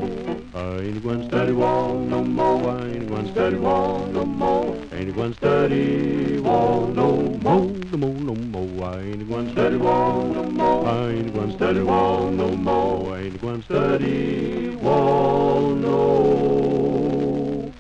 Ain't 0.59 1.02
going 1.05 1.28
study 1.28 1.52
wall 1.52 1.98
no 2.01 2.24
more. 2.24 2.70
I 2.70 2.89
ain't 2.89 3.09
going 3.09 3.32
study 3.32 3.56
wall 3.56 4.06
no 4.06 4.24
more. 4.24 4.74
Ain't 4.93 5.14
going 5.14 5.35
study 5.35 6.40
wall 6.40 6.89
no 6.89 7.16
more. 7.16 7.76
No 7.90 7.97
more, 7.97 8.20
no 8.20 8.35
more. 8.35 8.89
I 8.89 9.01
ain't 9.02 9.28
going 9.28 9.52
study 9.52 9.76
wall 9.76 10.24
no 10.24 10.43
more. 10.51 10.86
I 10.86 11.10
ain't 11.10 11.32
going 11.32 11.52
study 11.52 11.80
wall 11.80 12.30
no 12.30 12.56
more. 12.56 13.14
I 13.14 13.20
ain't 13.20 13.40
going 13.40 13.62
study 13.62 14.70
wall 14.70 15.74
no. 15.76 17.74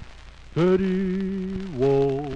Study 0.52 1.64
wall 1.66 2.27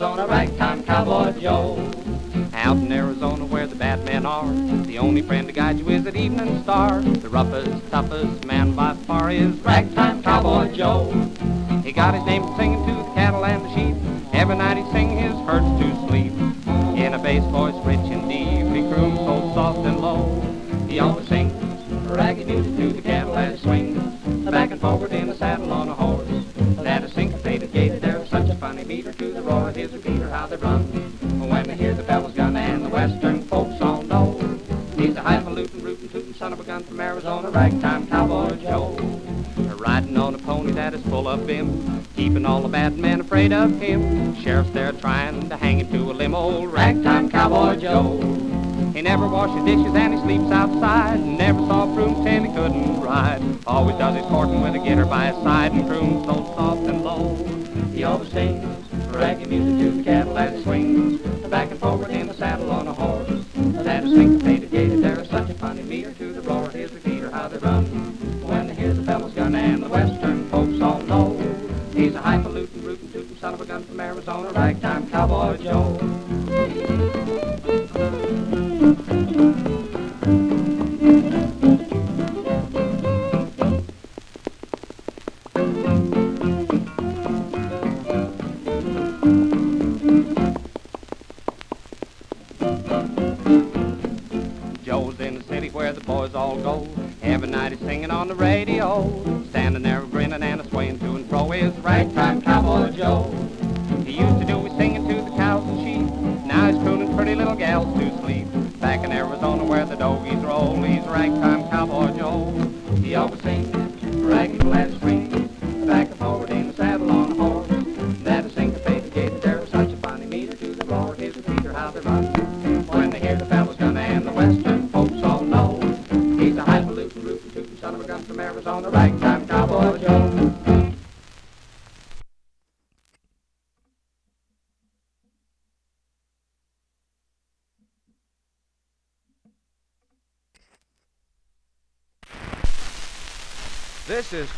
gun 0.00 0.16
from 0.16 0.30
Arizona, 0.30 0.49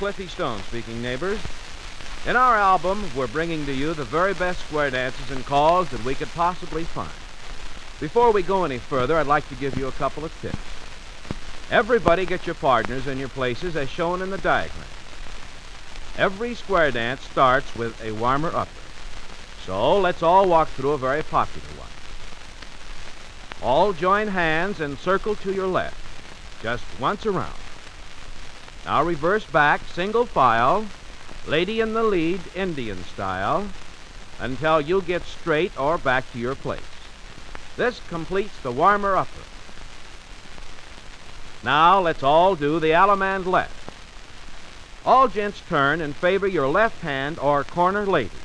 Cliffy 0.03 0.27
Stone 0.27 0.59
speaking, 0.65 1.01
neighbors. 1.01 1.39
In 2.27 2.35
our 2.35 2.57
album, 2.57 3.09
we're 3.15 3.29
bringing 3.29 3.65
to 3.67 3.73
you 3.73 3.95
the 3.95 4.03
very 4.03 4.35
best 4.35 4.59
square 4.67 4.91
dances 4.91 5.31
and 5.31 5.47
calls 5.47 5.91
that 5.91 6.05
we 6.05 6.17
could 6.17 6.33
possibly 6.35 6.83
find. 6.83 7.09
Before 8.01 8.33
we 8.33 8.43
go 8.43 8.65
any 8.65 8.79
further, 8.79 9.17
I'd 9.17 9.29
like 9.29 9.49
to 9.49 9.55
give 9.55 9.79
you 9.79 9.87
a 9.87 9.93
couple 9.93 10.25
of 10.25 10.37
tips. 10.41 10.59
Everybody 11.71 12.27
get 12.27 12.47
your 12.47 12.57
partners 12.57 13.07
in 13.07 13.17
your 13.17 13.29
places 13.29 13.77
as 13.77 13.89
shown 13.89 14.23
in 14.23 14.31
the 14.31 14.39
diagram. 14.39 14.89
Every 16.19 16.57
square 16.57 16.91
dance 16.91 17.21
starts 17.21 17.77
with 17.77 18.03
a 18.03 18.11
warmer 18.11 18.51
upper. 18.53 18.71
So 19.65 20.01
let's 20.01 20.25
all 20.25 20.49
walk 20.49 20.67
through 20.71 20.95
a 20.95 20.99
very 20.99 21.23
popular 21.23 21.69
one. 21.79 21.89
All 23.63 23.93
join 23.93 24.27
hands 24.27 24.81
and 24.81 24.99
circle 24.99 25.37
to 25.37 25.53
your 25.53 25.69
left. 25.69 25.97
just 26.61 26.83
once 26.99 27.25
around. 27.25 27.62
Now 28.93 29.03
reverse 29.03 29.47
back, 29.47 29.81
single 29.95 30.27
file, 30.27 30.85
lady 31.47 31.81
in 31.81 31.95
the 31.95 32.03
lead, 32.03 32.43
Indian 32.55 33.03
style, 33.05 33.67
until 34.39 34.83
you 34.83 35.01
get 35.01 35.23
straight 35.23 35.73
or 35.81 35.97
back 35.97 36.31
to 36.33 36.39
your 36.39 36.55
place. 36.55 36.93
This 37.79 38.03
completes 38.11 38.55
the 38.63 38.71
warmer 38.71 39.17
upper. 39.17 39.45
Now 41.65 42.01
let's 42.03 42.23
all 42.23 42.55
do 42.55 42.79
the 42.79 42.91
Allemande 42.91 43.47
left. 43.47 43.73
All 45.07 45.27
gents 45.27 45.63
turn 45.71 46.03
and 46.03 46.15
favor 46.15 46.47
your 46.47 46.69
left 46.69 47.01
hand 47.01 47.39
or 47.39 47.65
corner 47.65 48.05
lady. 48.05 48.43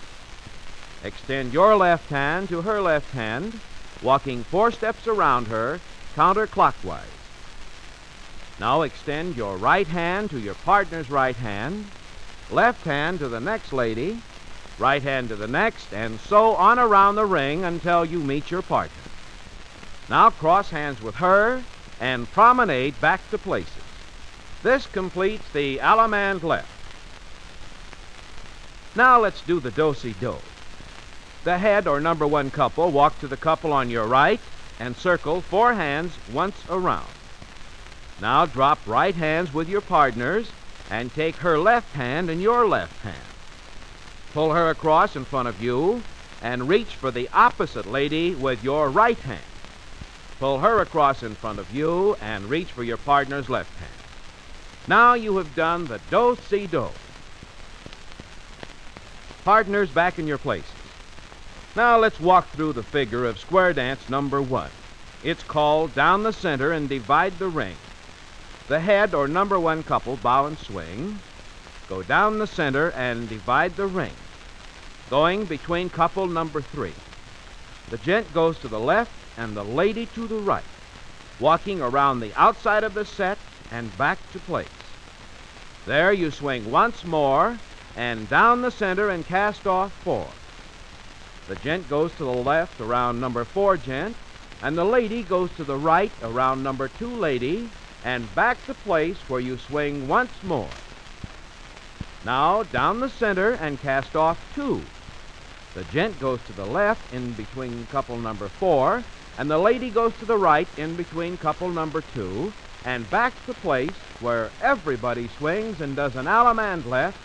Extend 1.03 1.51
your 1.51 1.75
left 1.75 2.09
hand 2.09 2.47
to 2.47 2.61
her 2.61 2.79
left 2.81 3.11
hand, 3.11 3.59
walking 4.01 4.45
four 4.45 4.71
steps 4.71 5.07
around 5.07 5.47
her 5.47 5.81
counterclockwise. 6.15 7.26
Now 8.59 8.81
extend 8.81 9.35
your 9.35 9.55
right 9.57 9.87
hand 9.87 10.31
to 10.31 10.39
your 10.39 10.55
partner's 10.55 11.11
right 11.11 11.35
hand, 11.35 11.85
left 12.49 12.85
hand 12.85 13.19
to 13.19 13.29
the 13.29 13.39
next 13.39 13.71
lady, 13.71 14.19
right 14.79 15.01
hand 15.01 15.29
to 15.29 15.35
the 15.35 15.47
next, 15.47 15.93
and 15.93 16.19
so 16.19 16.55
on 16.55 16.79
around 16.79 17.15
the 17.15 17.25
ring 17.25 17.63
until 17.63 18.03
you 18.03 18.19
meet 18.19 18.49
your 18.49 18.63
partner. 18.63 19.03
Now 20.09 20.31
cross 20.31 20.71
hands 20.71 21.01
with 21.01 21.15
her 21.15 21.63
and 21.99 22.31
promenade 22.31 22.99
back 22.99 23.21
to 23.29 23.37
places. 23.37 23.83
This 24.63 24.87
completes 24.87 25.45
the 25.53 25.77
Allemande 25.77 26.43
left. 26.43 26.69
Now 28.95 29.19
let's 29.19 29.41
do 29.41 29.59
the 29.59 29.69
do-si-do. 29.69 30.35
The 31.43 31.59
head 31.59 31.87
or 31.87 32.01
number 32.01 32.25
one 32.25 32.49
couple 32.49 32.89
walk 32.89 33.19
to 33.19 33.27
the 33.27 33.37
couple 33.37 33.71
on 33.71 33.91
your 33.91 34.07
right 34.07 34.39
and 34.79 34.95
circle 34.95 35.41
four 35.41 35.75
hands 35.75 36.17
once 36.33 36.57
around. 36.69 37.07
Now 38.19 38.45
drop 38.45 38.79
right 38.87 39.13
hands 39.13 39.53
with 39.53 39.69
your 39.69 39.81
partners 39.81 40.49
and 40.89 41.13
take 41.13 41.35
her 41.37 41.59
left 41.59 41.93
hand 41.93 42.29
in 42.29 42.41
your 42.41 42.67
left 42.67 42.99
hand. 43.03 43.15
Pull 44.33 44.53
her 44.53 44.69
across 44.69 45.15
in 45.15 45.25
front 45.25 45.47
of 45.47 45.61
you 45.61 46.01
and 46.41 46.67
reach 46.67 46.95
for 46.95 47.11
the 47.11 47.29
opposite 47.33 47.85
lady 47.85 48.33
with 48.33 48.63
your 48.63 48.89
right 48.89 49.17
hand. 49.19 49.41
Pull 50.39 50.59
her 50.59 50.81
across 50.81 51.23
in 51.23 51.35
front 51.35 51.59
of 51.59 51.73
you 51.73 52.15
and 52.21 52.45
reach 52.45 52.71
for 52.71 52.83
your 52.83 52.97
partner's 52.97 53.49
left 53.49 53.75
hand. 53.77 53.91
Now 54.87 55.13
you 55.13 55.37
have 55.37 55.55
done 55.55 55.85
the 55.85 55.99
do-si-do. 56.09 56.87
Partners 59.43 59.89
back 59.89 60.19
in 60.19 60.27
your 60.27 60.37
places. 60.37 60.69
Now 61.75 61.97
let's 61.99 62.19
walk 62.19 62.47
through 62.49 62.73
the 62.73 62.83
figure 62.83 63.25
of 63.25 63.39
square 63.39 63.73
dance 63.73 64.09
number 64.09 64.41
one. 64.41 64.71
It's 65.23 65.43
called 65.43 65.93
down 65.93 66.23
the 66.23 66.33
center 66.33 66.71
and 66.71 66.87
divide 66.87 67.37
the 67.37 67.47
ring. 67.47 67.75
The 68.67 68.81
head 68.81 69.15
or 69.15 69.29
number 69.29 69.57
one 69.57 69.81
couple 69.83 70.17
bow 70.17 70.45
and 70.45 70.57
swing. 70.57 71.19
Go 71.87 72.03
down 72.03 72.37
the 72.37 72.47
center 72.47 72.91
and 72.91 73.29
divide 73.29 73.77
the 73.77 73.87
ring. 73.87 74.13
Going 75.09 75.45
between 75.45 75.89
couple 75.89 76.27
number 76.27 76.61
three. 76.61 76.93
The 77.89 77.97
gent 77.97 78.33
goes 78.33 78.59
to 78.59 78.67
the 78.67 78.79
left 78.79 79.11
and 79.37 79.55
the 79.55 79.63
lady 79.63 80.05
to 80.07 80.27
the 80.27 80.35
right, 80.35 80.65
walking 81.39 81.81
around 81.81 82.19
the 82.19 82.33
outside 82.35 82.83
of 82.83 82.93
the 82.93 83.05
set 83.05 83.37
and 83.71 83.97
back 83.97 84.17
to 84.33 84.39
place. 84.39 84.67
There 85.85 86.11
you 86.11 86.29
swing 86.29 86.69
once 86.69 87.05
more 87.05 87.57
and 87.95 88.29
down 88.29 88.61
the 88.61 88.71
center 88.71 89.09
and 89.09 89.25
cast 89.25 89.65
off 89.65 89.93
four. 90.03 90.27
The 91.47 91.55
gent 91.55 91.89
goes 91.89 92.11
to 92.15 92.25
the 92.25 92.33
left 92.33 92.81
around 92.81 93.21
number 93.21 93.45
four 93.45 93.77
gent, 93.77 94.17
and 94.61 94.77
the 94.77 94.83
lady 94.83 95.23
goes 95.23 95.49
to 95.55 95.63
the 95.63 95.77
right 95.77 96.11
around 96.21 96.61
number 96.61 96.89
two 96.89 97.15
lady, 97.15 97.69
and 98.07 98.33
back 98.35 98.57
to 98.65 98.73
place 98.73 99.17
where 99.27 99.41
you 99.41 99.57
swing 99.57 100.07
once 100.07 100.31
more. 100.43 100.69
Now 102.23 102.63
down 102.63 103.01
the 103.01 103.09
center 103.09 103.51
and 103.51 103.81
cast 103.81 104.15
off 104.15 104.39
two. 104.55 104.81
The 105.73 105.83
gent 105.91 106.17
goes 106.17 106.39
to 106.47 106.53
the 106.53 106.65
left 106.65 107.13
in 107.13 107.33
between 107.33 107.85
couple 107.87 108.17
number 108.17 108.47
four, 108.47 109.03
and 109.37 109.51
the 109.51 109.57
lady 109.57 109.89
goes 109.89 110.13
to 110.19 110.25
the 110.25 110.37
right 110.37 110.69
in 110.77 110.95
between 110.95 111.35
couple 111.35 111.67
number 111.67 112.01
two, 112.13 112.53
and 112.85 113.09
back 113.09 113.33
to 113.45 113.53
place 113.55 113.91
where 114.21 114.51
everybody 114.61 115.27
swings 115.37 115.81
and 115.81 115.93
does 115.93 116.15
an 116.15 116.27
Allemande 116.27 116.85
left, 116.85 117.19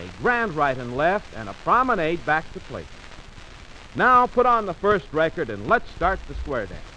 a 0.00 0.22
grand 0.22 0.54
right 0.54 0.78
and 0.78 0.96
left, 0.96 1.36
and 1.36 1.50
a 1.50 1.54
promenade 1.64 2.24
back 2.24 2.50
to 2.54 2.60
place. 2.60 2.86
Now 3.94 4.26
put 4.26 4.46
on 4.46 4.64
the 4.64 4.74
first 4.74 5.06
record 5.12 5.50
and 5.50 5.68
let's 5.68 5.90
start 5.90 6.18
the 6.28 6.34
square 6.36 6.64
dance. 6.64 6.93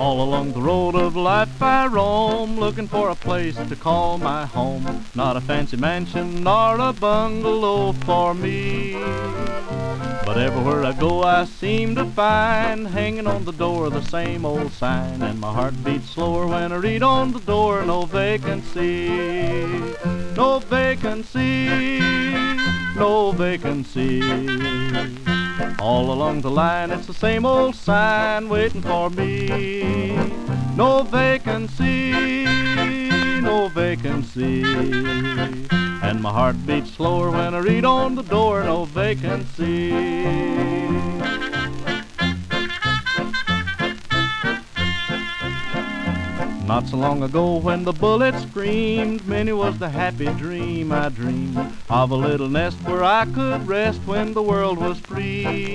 All 0.00 0.22
along 0.22 0.54
the 0.54 0.62
road 0.62 0.94
of 0.94 1.14
life 1.14 1.60
I 1.60 1.86
roam, 1.86 2.58
looking 2.58 2.88
for 2.88 3.10
a 3.10 3.14
place 3.14 3.56
to 3.56 3.76
call 3.76 4.16
my 4.16 4.46
home. 4.46 5.04
Not 5.14 5.36
a 5.36 5.42
fancy 5.42 5.76
mansion 5.76 6.42
nor 6.42 6.80
a 6.80 6.94
bungalow 6.94 7.92
for 7.92 8.32
me. 8.32 8.94
But 10.24 10.38
everywhere 10.38 10.86
I 10.86 10.92
go 10.92 11.22
I 11.22 11.44
seem 11.44 11.94
to 11.96 12.06
find 12.06 12.88
hanging 12.88 13.26
on 13.26 13.44
the 13.44 13.52
door 13.52 13.90
the 13.90 14.00
same 14.00 14.46
old 14.46 14.72
sign. 14.72 15.20
And 15.20 15.38
my 15.38 15.52
heart 15.52 15.74
beats 15.84 16.08
slower 16.08 16.46
when 16.46 16.72
I 16.72 16.76
read 16.76 17.02
on 17.02 17.32
the 17.32 17.40
door 17.40 17.84
no 17.84 18.06
vacancy. 18.06 19.06
No 20.34 20.60
vacancy. 20.60 22.00
No 22.96 23.32
vacancy. 23.32 25.39
All 25.80 26.12
along 26.12 26.42
the 26.42 26.50
line, 26.50 26.90
it's 26.90 27.06
the 27.06 27.14
same 27.14 27.46
old 27.46 27.74
sign 27.74 28.48
waiting 28.48 28.82
for 28.82 29.10
me. 29.10 30.16
No 30.76 31.02
vacancy, 31.02 32.12
no 33.40 33.68
vacancy. 33.68 34.62
And 36.02 36.20
my 36.22 36.30
heart 36.30 36.56
beats 36.66 36.92
slower 36.92 37.30
when 37.30 37.54
I 37.54 37.58
read 37.58 37.84
on 37.84 38.14
the 38.14 38.22
door, 38.22 38.64
no 38.64 38.84
vacancy. 38.84 39.90
Not 46.70 46.86
so 46.86 46.98
long 46.98 47.24
ago 47.24 47.56
when 47.56 47.82
the 47.82 47.92
bullet 47.92 48.38
screamed, 48.38 49.26
many 49.26 49.52
was 49.52 49.76
the 49.78 49.88
happy 49.88 50.26
dream 50.26 50.92
I 50.92 51.08
dreamed 51.08 51.58
of 51.90 52.12
a 52.12 52.14
little 52.14 52.48
nest 52.48 52.80
where 52.82 53.02
I 53.02 53.24
could 53.24 53.66
rest 53.66 54.00
when 54.06 54.34
the 54.34 54.42
world 54.42 54.78
was 54.78 55.00
free. 55.00 55.74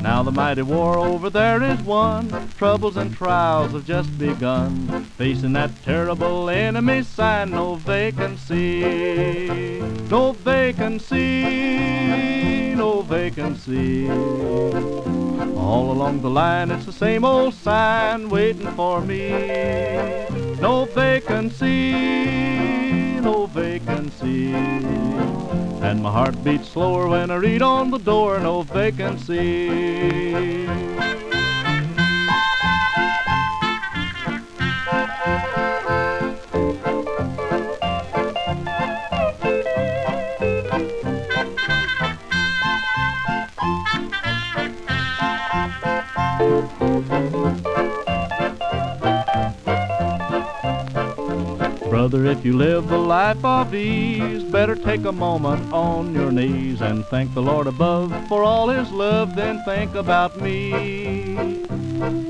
Now 0.00 0.22
the 0.22 0.32
mighty 0.32 0.62
war 0.62 0.98
over 0.98 1.28
there 1.28 1.62
is 1.62 1.82
won, 1.82 2.50
troubles 2.56 2.96
and 2.96 3.14
trials 3.14 3.72
have 3.72 3.84
just 3.84 4.18
begun. 4.18 5.04
Facing 5.18 5.52
that 5.52 5.82
terrible 5.82 6.48
enemy 6.48 7.02
sign, 7.02 7.50
no 7.50 7.74
vacancy, 7.74 9.80
no 10.08 10.32
vacancy, 10.32 11.44
no 12.74 13.02
vacancy. 13.02 14.08
All 15.68 15.92
along 15.92 16.22
the 16.22 16.30
line, 16.30 16.70
it's 16.70 16.86
the 16.86 16.92
same 16.92 17.26
old 17.26 17.52
sign 17.52 18.30
waiting 18.30 18.68
for 18.68 19.02
me. 19.02 19.28
No 20.58 20.86
vacancy, 20.86 21.92
no 23.20 23.44
vacancy. 23.44 24.54
And 24.54 26.02
my 26.02 26.10
heart 26.10 26.42
beats 26.42 26.70
slower 26.70 27.06
when 27.06 27.30
I 27.30 27.34
read 27.34 27.60
on 27.60 27.90
the 27.90 27.98
door, 27.98 28.40
no 28.40 28.62
vacancy. 28.62 29.68
Brother, 52.08 52.24
if 52.24 52.42
you 52.42 52.56
live 52.56 52.88
the 52.88 52.96
life 52.96 53.44
of 53.44 53.74
ease, 53.74 54.42
better 54.42 54.74
take 54.74 55.04
a 55.04 55.12
moment 55.12 55.70
on 55.74 56.14
your 56.14 56.32
knees 56.32 56.80
and 56.80 57.04
thank 57.10 57.34
the 57.34 57.42
Lord 57.42 57.66
above 57.66 58.10
for 58.30 58.42
all 58.42 58.70
his 58.70 58.90
love, 58.90 59.36
then 59.36 59.62
think 59.66 59.94
about 59.94 60.40
me. 60.40 60.70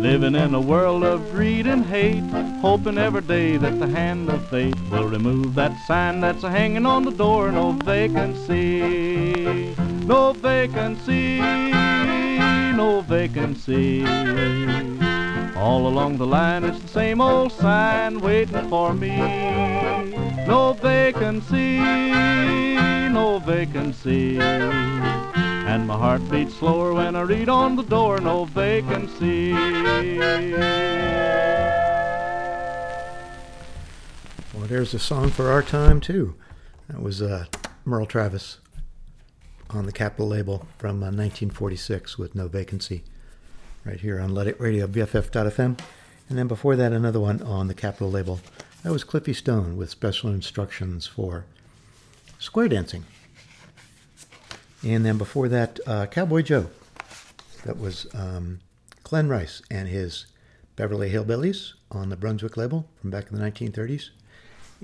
Living 0.00 0.34
in 0.34 0.52
a 0.52 0.60
world 0.60 1.04
of 1.04 1.30
greed 1.30 1.68
and 1.68 1.86
hate, 1.86 2.24
hoping 2.60 2.98
every 2.98 3.20
day 3.20 3.56
that 3.56 3.78
the 3.78 3.86
hand 3.86 4.28
of 4.28 4.50
fate 4.50 4.74
will 4.90 5.06
remove 5.06 5.54
that 5.54 5.78
sign 5.86 6.20
that's 6.20 6.42
hanging 6.42 6.84
on 6.84 7.04
the 7.04 7.12
door, 7.12 7.52
no 7.52 7.70
vacancy, 7.70 9.76
no 9.76 10.32
vacancy, 10.32 11.38
no 11.38 13.04
vacancy. 13.06 14.04
All 15.58 15.88
along 15.88 16.18
the 16.18 16.26
line, 16.26 16.64
it's 16.64 16.80
the 16.80 16.88
same 16.88 17.20
old 17.20 17.52
sign 17.52 18.20
waiting 18.20 18.68
for 18.68 18.94
me. 18.94 19.16
No 20.46 20.72
vacancy, 20.72 21.78
no 23.10 23.40
vacancy. 23.44 24.38
And 24.38 25.86
my 25.86 25.96
heart 25.96 26.22
beats 26.30 26.54
slower 26.54 26.94
when 26.94 27.16
I 27.16 27.22
read 27.22 27.48
on 27.48 27.76
the 27.76 27.82
door, 27.82 28.20
no 28.20 28.44
vacancy. 28.44 29.52
Well, 34.54 34.66
there's 34.66 34.94
a 34.94 34.98
song 34.98 35.30
for 35.30 35.50
our 35.50 35.62
time, 35.62 36.00
too. 36.00 36.36
That 36.88 37.02
was 37.02 37.20
uh, 37.20 37.46
Merle 37.84 38.06
Travis 38.06 38.60
on 39.70 39.86
the 39.86 39.92
Capitol 39.92 40.28
label 40.28 40.66
from 40.78 41.02
uh, 41.02 41.12
1946 41.12 42.16
with 42.16 42.34
No 42.34 42.48
Vacancy, 42.48 43.04
right 43.88 44.00
here 44.00 44.20
on 44.20 44.34
Luddite 44.34 44.60
Radio, 44.60 44.86
BFF.fm. 44.86 45.78
And 46.28 46.38
then 46.38 46.46
before 46.46 46.76
that, 46.76 46.92
another 46.92 47.20
one 47.20 47.40
on 47.40 47.68
the 47.68 47.74
Capitol 47.74 48.10
label. 48.10 48.38
That 48.82 48.92
was 48.92 49.02
Cliffy 49.02 49.32
Stone 49.32 49.78
with 49.78 49.88
special 49.88 50.28
instructions 50.28 51.06
for 51.06 51.46
square 52.38 52.68
dancing. 52.68 53.06
And 54.84 55.06
then 55.06 55.16
before 55.16 55.48
that, 55.48 55.80
uh, 55.86 56.04
Cowboy 56.04 56.42
Joe. 56.42 56.66
That 57.64 57.80
was 57.80 58.06
um, 58.12 58.60
Glenn 59.04 59.26
Rice 59.26 59.62
and 59.70 59.88
his 59.88 60.26
Beverly 60.76 61.10
Hillbillies 61.10 61.72
on 61.90 62.10
the 62.10 62.16
Brunswick 62.16 62.58
label 62.58 62.86
from 63.00 63.08
back 63.08 63.32
in 63.32 63.38
the 63.38 63.50
1930s. 63.50 64.10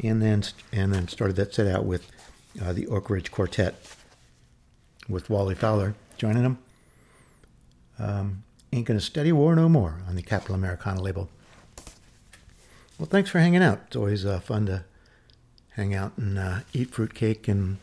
And 0.02 0.22
then, 0.22 0.44
and 0.72 0.94
then 0.94 1.09
started 1.09 1.36
that 1.36 1.55
set 1.55 1.66
out 1.66 1.85
with 1.85 2.10
uh, 2.60 2.72
the 2.72 2.86
Oak 2.86 3.10
Ridge 3.10 3.31
Quartet 3.31 3.74
with 5.10 5.28
Wally 5.28 5.55
Fowler 5.55 5.94
joining 6.16 6.43
them. 6.43 6.59
Um, 7.98 8.44
Ain't 8.74 8.88
Gonna 8.88 8.98
Steady 8.98 9.30
War 9.30 9.55
No 9.55 9.68
More 9.68 10.01
on 10.09 10.16
the 10.16 10.22
Capitol 10.22 10.56
Americana 10.56 11.01
label. 11.01 11.30
Well, 12.98 13.06
thanks 13.06 13.30
for 13.30 13.38
hanging 13.38 13.62
out. 13.62 13.82
It's 13.86 13.94
always 13.94 14.26
uh, 14.26 14.40
fun 14.40 14.66
to 14.66 14.84
hang 15.76 15.94
out 15.94 16.18
and 16.18 16.36
uh, 16.36 16.60
eat 16.72 16.90
fruitcake 16.90 17.46
and 17.46 17.78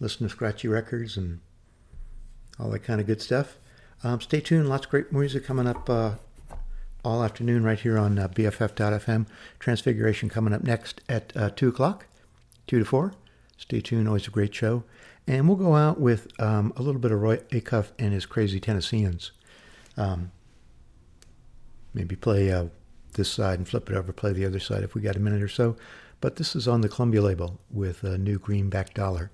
listen 0.00 0.26
to 0.26 0.30
scratchy 0.30 0.66
records 0.66 1.18
and 1.18 1.40
all 2.58 2.70
that 2.70 2.78
kind 2.78 3.02
of 3.02 3.06
good 3.06 3.20
stuff. 3.20 3.58
Um, 4.02 4.22
stay 4.22 4.40
tuned. 4.40 4.70
Lots 4.70 4.86
of 4.86 4.90
great 4.90 5.12
music 5.12 5.44
coming 5.44 5.66
up 5.66 5.90
uh, 5.90 6.12
all 7.04 7.22
afternoon 7.22 7.62
right 7.62 7.78
here 7.78 7.98
on 7.98 8.18
uh, 8.18 8.28
BFF.fm. 8.28 9.26
Transfiguration 9.58 10.30
coming 10.30 10.54
up 10.54 10.62
next 10.62 11.02
at 11.06 11.36
uh, 11.36 11.50
2 11.50 11.68
o'clock, 11.68 12.06
2 12.66 12.78
to 12.78 12.84
4. 12.86 13.12
Stay 13.58 13.82
tuned. 13.82 14.08
Always 14.08 14.26
a 14.26 14.30
great 14.30 14.54
show. 14.54 14.84
And 15.26 15.46
we'll 15.46 15.58
go 15.58 15.76
out 15.76 16.00
with 16.00 16.28
um, 16.40 16.72
a 16.78 16.82
little 16.82 17.00
bit 17.00 17.12
of 17.12 17.20
Roy 17.20 17.36
Acuff 17.50 17.88
and 17.98 18.14
his 18.14 18.24
Crazy 18.24 18.58
Tennesseans. 18.58 19.32
Um, 19.96 20.32
maybe 21.92 22.16
play 22.16 22.50
uh, 22.50 22.66
this 23.14 23.30
side 23.30 23.58
and 23.58 23.68
flip 23.68 23.90
it 23.90 23.96
over, 23.96 24.12
play 24.12 24.32
the 24.32 24.46
other 24.46 24.60
side 24.60 24.82
if 24.82 24.94
we 24.94 25.00
got 25.00 25.16
a 25.16 25.20
minute 25.20 25.42
or 25.42 25.48
so. 25.48 25.76
But 26.20 26.36
this 26.36 26.54
is 26.54 26.68
on 26.68 26.82
the 26.82 26.88
Columbia 26.88 27.22
label 27.22 27.58
with 27.70 28.04
a 28.04 28.18
new 28.18 28.38
greenback 28.38 28.94
dollar. 28.94 29.30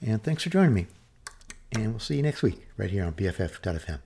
And 0.00 0.22
thanks 0.22 0.42
for 0.42 0.50
joining 0.50 0.74
me. 0.74 0.86
And 1.72 1.90
we'll 1.90 2.00
see 2.00 2.16
you 2.16 2.22
next 2.22 2.42
week 2.42 2.66
right 2.76 2.90
here 2.90 3.04
on 3.04 3.12
BFF.fm. 3.14 4.00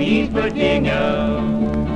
East 0.00 0.32
Virginia, 0.32 1.36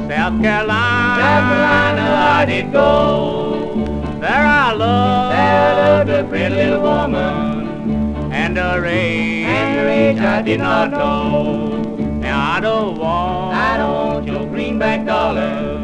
South 0.09 0.41
Carolina, 0.43 1.23
Carolina 1.23 2.15
I 2.39 2.45
did 2.45 2.71
go. 2.71 3.75
There 4.21 4.31
I 4.31 4.73
loved, 4.73 5.35
there 5.35 5.75
loved 5.77 6.11
a 6.11 6.25
pretty 6.29 6.55
little 6.55 6.83
woman, 6.83 8.31
and 8.33 8.57
her 8.59 8.85
age, 8.85 9.47
and 9.47 10.19
her 10.21 10.27
I 10.27 10.43
did 10.43 10.61
not 10.61 10.91
know. 10.91 11.83
Now 12.21 12.57
I 12.57 12.61
don't 12.61 12.99
want, 12.99 13.57
I 13.57 13.77
don't 13.79 13.95
want 13.95 14.27
your 14.27 14.47
greenback 14.49 15.07
dollar. 15.07 15.81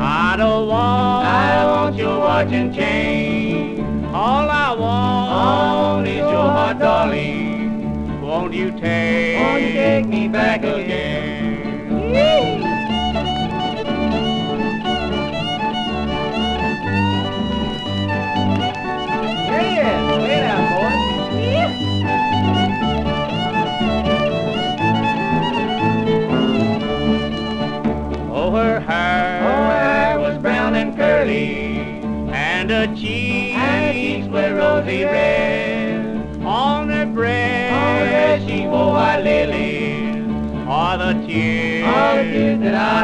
I 0.00 0.34
don't 0.36 0.66
want, 0.66 1.26
I 1.26 1.64
want 1.64 1.96
your 1.96 2.18
watch 2.18 2.52
and 2.52 2.74
chain. 2.74 4.04
All 4.06 4.50
I 4.50 4.70
want, 4.70 5.32
all 5.32 6.00
is 6.00 6.16
your 6.16 6.50
heart, 6.50 6.78
darling. 6.80 8.20
Won't 8.20 8.52
you 8.52 8.72
take, 8.72 9.38
won't 9.38 9.62
you 9.62 9.72
take 9.72 10.06
me 10.06 10.26
back 10.26 10.64
again? 10.64 11.41
Her 28.52 28.80
hair, 28.80 30.20
was 30.20 30.36
brown 30.38 30.74
and 30.74 30.94
curly, 30.94 31.78
and 32.32 32.70
all 32.70 32.86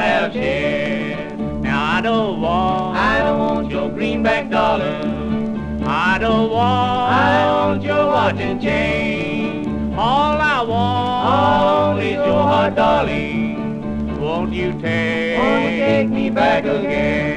have 0.03 0.33
shed. 0.33 1.39
Now 1.63 1.97
I 1.97 2.01
don't 2.01 2.41
want, 2.41 2.97
I 2.97 3.19
don't 3.21 3.39
want 3.39 3.71
your 3.71 3.91
greenback 3.91 4.51
dollar. 4.51 5.01
I 5.87 6.19
don't 6.19 6.51
want, 6.51 7.13
I 7.13 7.45
don't 7.45 7.69
want 7.71 7.83
your 7.83 8.07
watch 8.07 8.41
and 8.41 8.61
chain. 8.61 9.95
All 9.95 10.39
I 10.41 10.63
want, 10.63 10.73
all 10.73 11.99
is 11.99 12.15
your 12.15 12.43
heart, 12.43 12.75
darling. 12.77 14.21
Won't 14.21 14.53
you 14.53 14.73
take, 14.81 15.39
won't 15.39 15.73
you 15.73 15.79
take 15.79 16.09
me 16.09 16.31
back 16.31 16.65
again? 16.65 17.28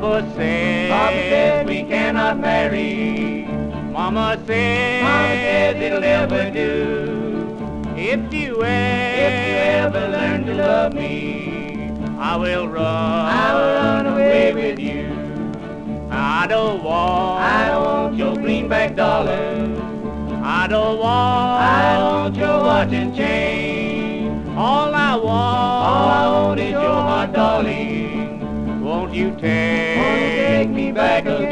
Papa 0.00 0.32
says, 0.34 0.90
Papa 0.90 1.12
says 1.12 1.66
we 1.66 1.82
cannot 1.82 2.40
marry. 2.40 3.44
Mama 3.92 4.42
says, 4.46 5.02
Mama 5.02 5.28
says 5.34 5.76
it'll 5.76 6.00
never 6.00 6.50
do. 6.50 7.92
If 7.96 8.32
you 8.32 8.64
ever, 8.64 8.64
if 8.64 9.46
you 9.46 9.56
ever 9.76 10.08
learn 10.08 10.46
to 10.46 10.54
love 10.54 10.94
me, 10.94 11.92
I 12.18 12.34
will 12.36 12.66
run, 12.66 12.82
I 12.86 13.54
will 13.54 13.74
run 13.74 14.06
away 14.06 14.54
with 14.54 14.78
you. 14.78 15.10
I 16.10 16.46
don't 16.46 16.82
want, 16.82 17.42
I 17.44 17.68
don't 17.68 17.84
want 17.84 18.16
your 18.16 18.34
greenback 18.36 18.96
dollar. 18.96 19.36
I 20.42 20.66
don't 20.66 20.98
want, 20.98 21.62
I 21.62 21.98
don't 21.98 22.14
want 22.22 22.36
your 22.36 22.58
watch 22.60 22.92
and 22.94 23.14
chain. 23.14 24.48
All 24.56 24.94
I 24.94 25.14
want, 25.14 25.26
all 25.28 26.08
I 26.08 26.30
want 26.32 26.60
is 26.60 26.70
your 26.70 26.80
heart, 26.80 27.32
darling. 27.34 28.00
Won't 28.82 29.14
you 29.14 29.36
take, 29.38 29.89
back 30.94 31.26
again? 31.26 31.49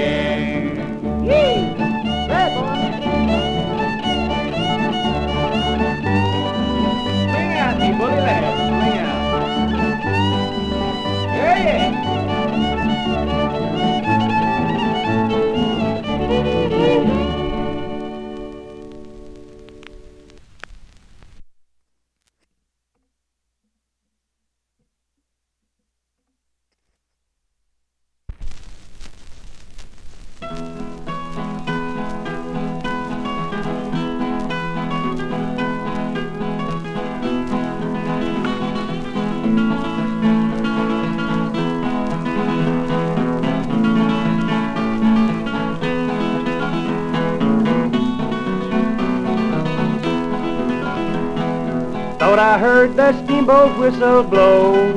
Whistle 53.89 54.23
blow. 54.23 54.93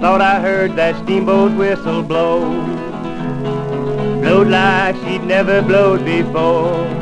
Thought 0.00 0.22
I 0.22 0.40
heard 0.40 0.76
that 0.76 0.96
steamboat 1.04 1.52
whistle 1.58 2.02
blow. 2.02 2.40
Blowed 4.22 4.48
like 4.48 4.96
she'd 5.04 5.24
never 5.24 5.60
blowed 5.60 6.06
before. 6.06 6.93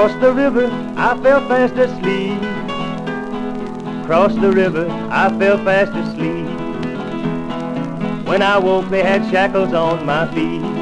Cross 0.00 0.18
the 0.22 0.32
river, 0.32 0.66
I 0.96 1.14
fell 1.22 1.46
fast 1.46 1.74
asleep. 1.74 2.40
Cross 4.06 4.34
the 4.36 4.50
river, 4.50 4.88
I 5.10 5.28
fell 5.38 5.58
fast 5.58 5.92
asleep. 5.92 6.46
When 8.26 8.40
I 8.40 8.56
woke, 8.56 8.88
they 8.88 9.02
had 9.02 9.30
shackles 9.30 9.74
on 9.74 10.06
my 10.06 10.26
feet. 10.32 10.79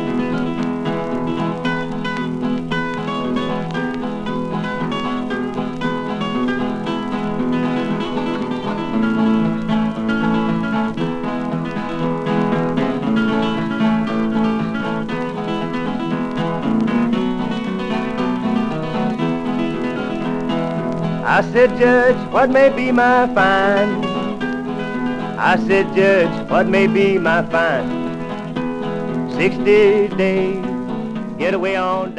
I 21.38 21.42
said, 21.52 21.78
Judge, 21.78 22.32
what 22.32 22.50
may 22.50 22.68
be 22.68 22.90
my 22.90 23.32
fine? 23.32 24.04
I 25.38 25.56
said, 25.68 25.94
Judge, 25.94 26.50
what 26.50 26.66
may 26.66 26.88
be 26.88 27.16
my 27.16 27.42
fine? 27.48 27.86
Sixty 29.36 30.08
days, 30.16 30.66
get 31.38 31.54
away 31.54 31.76
on. 31.76 32.17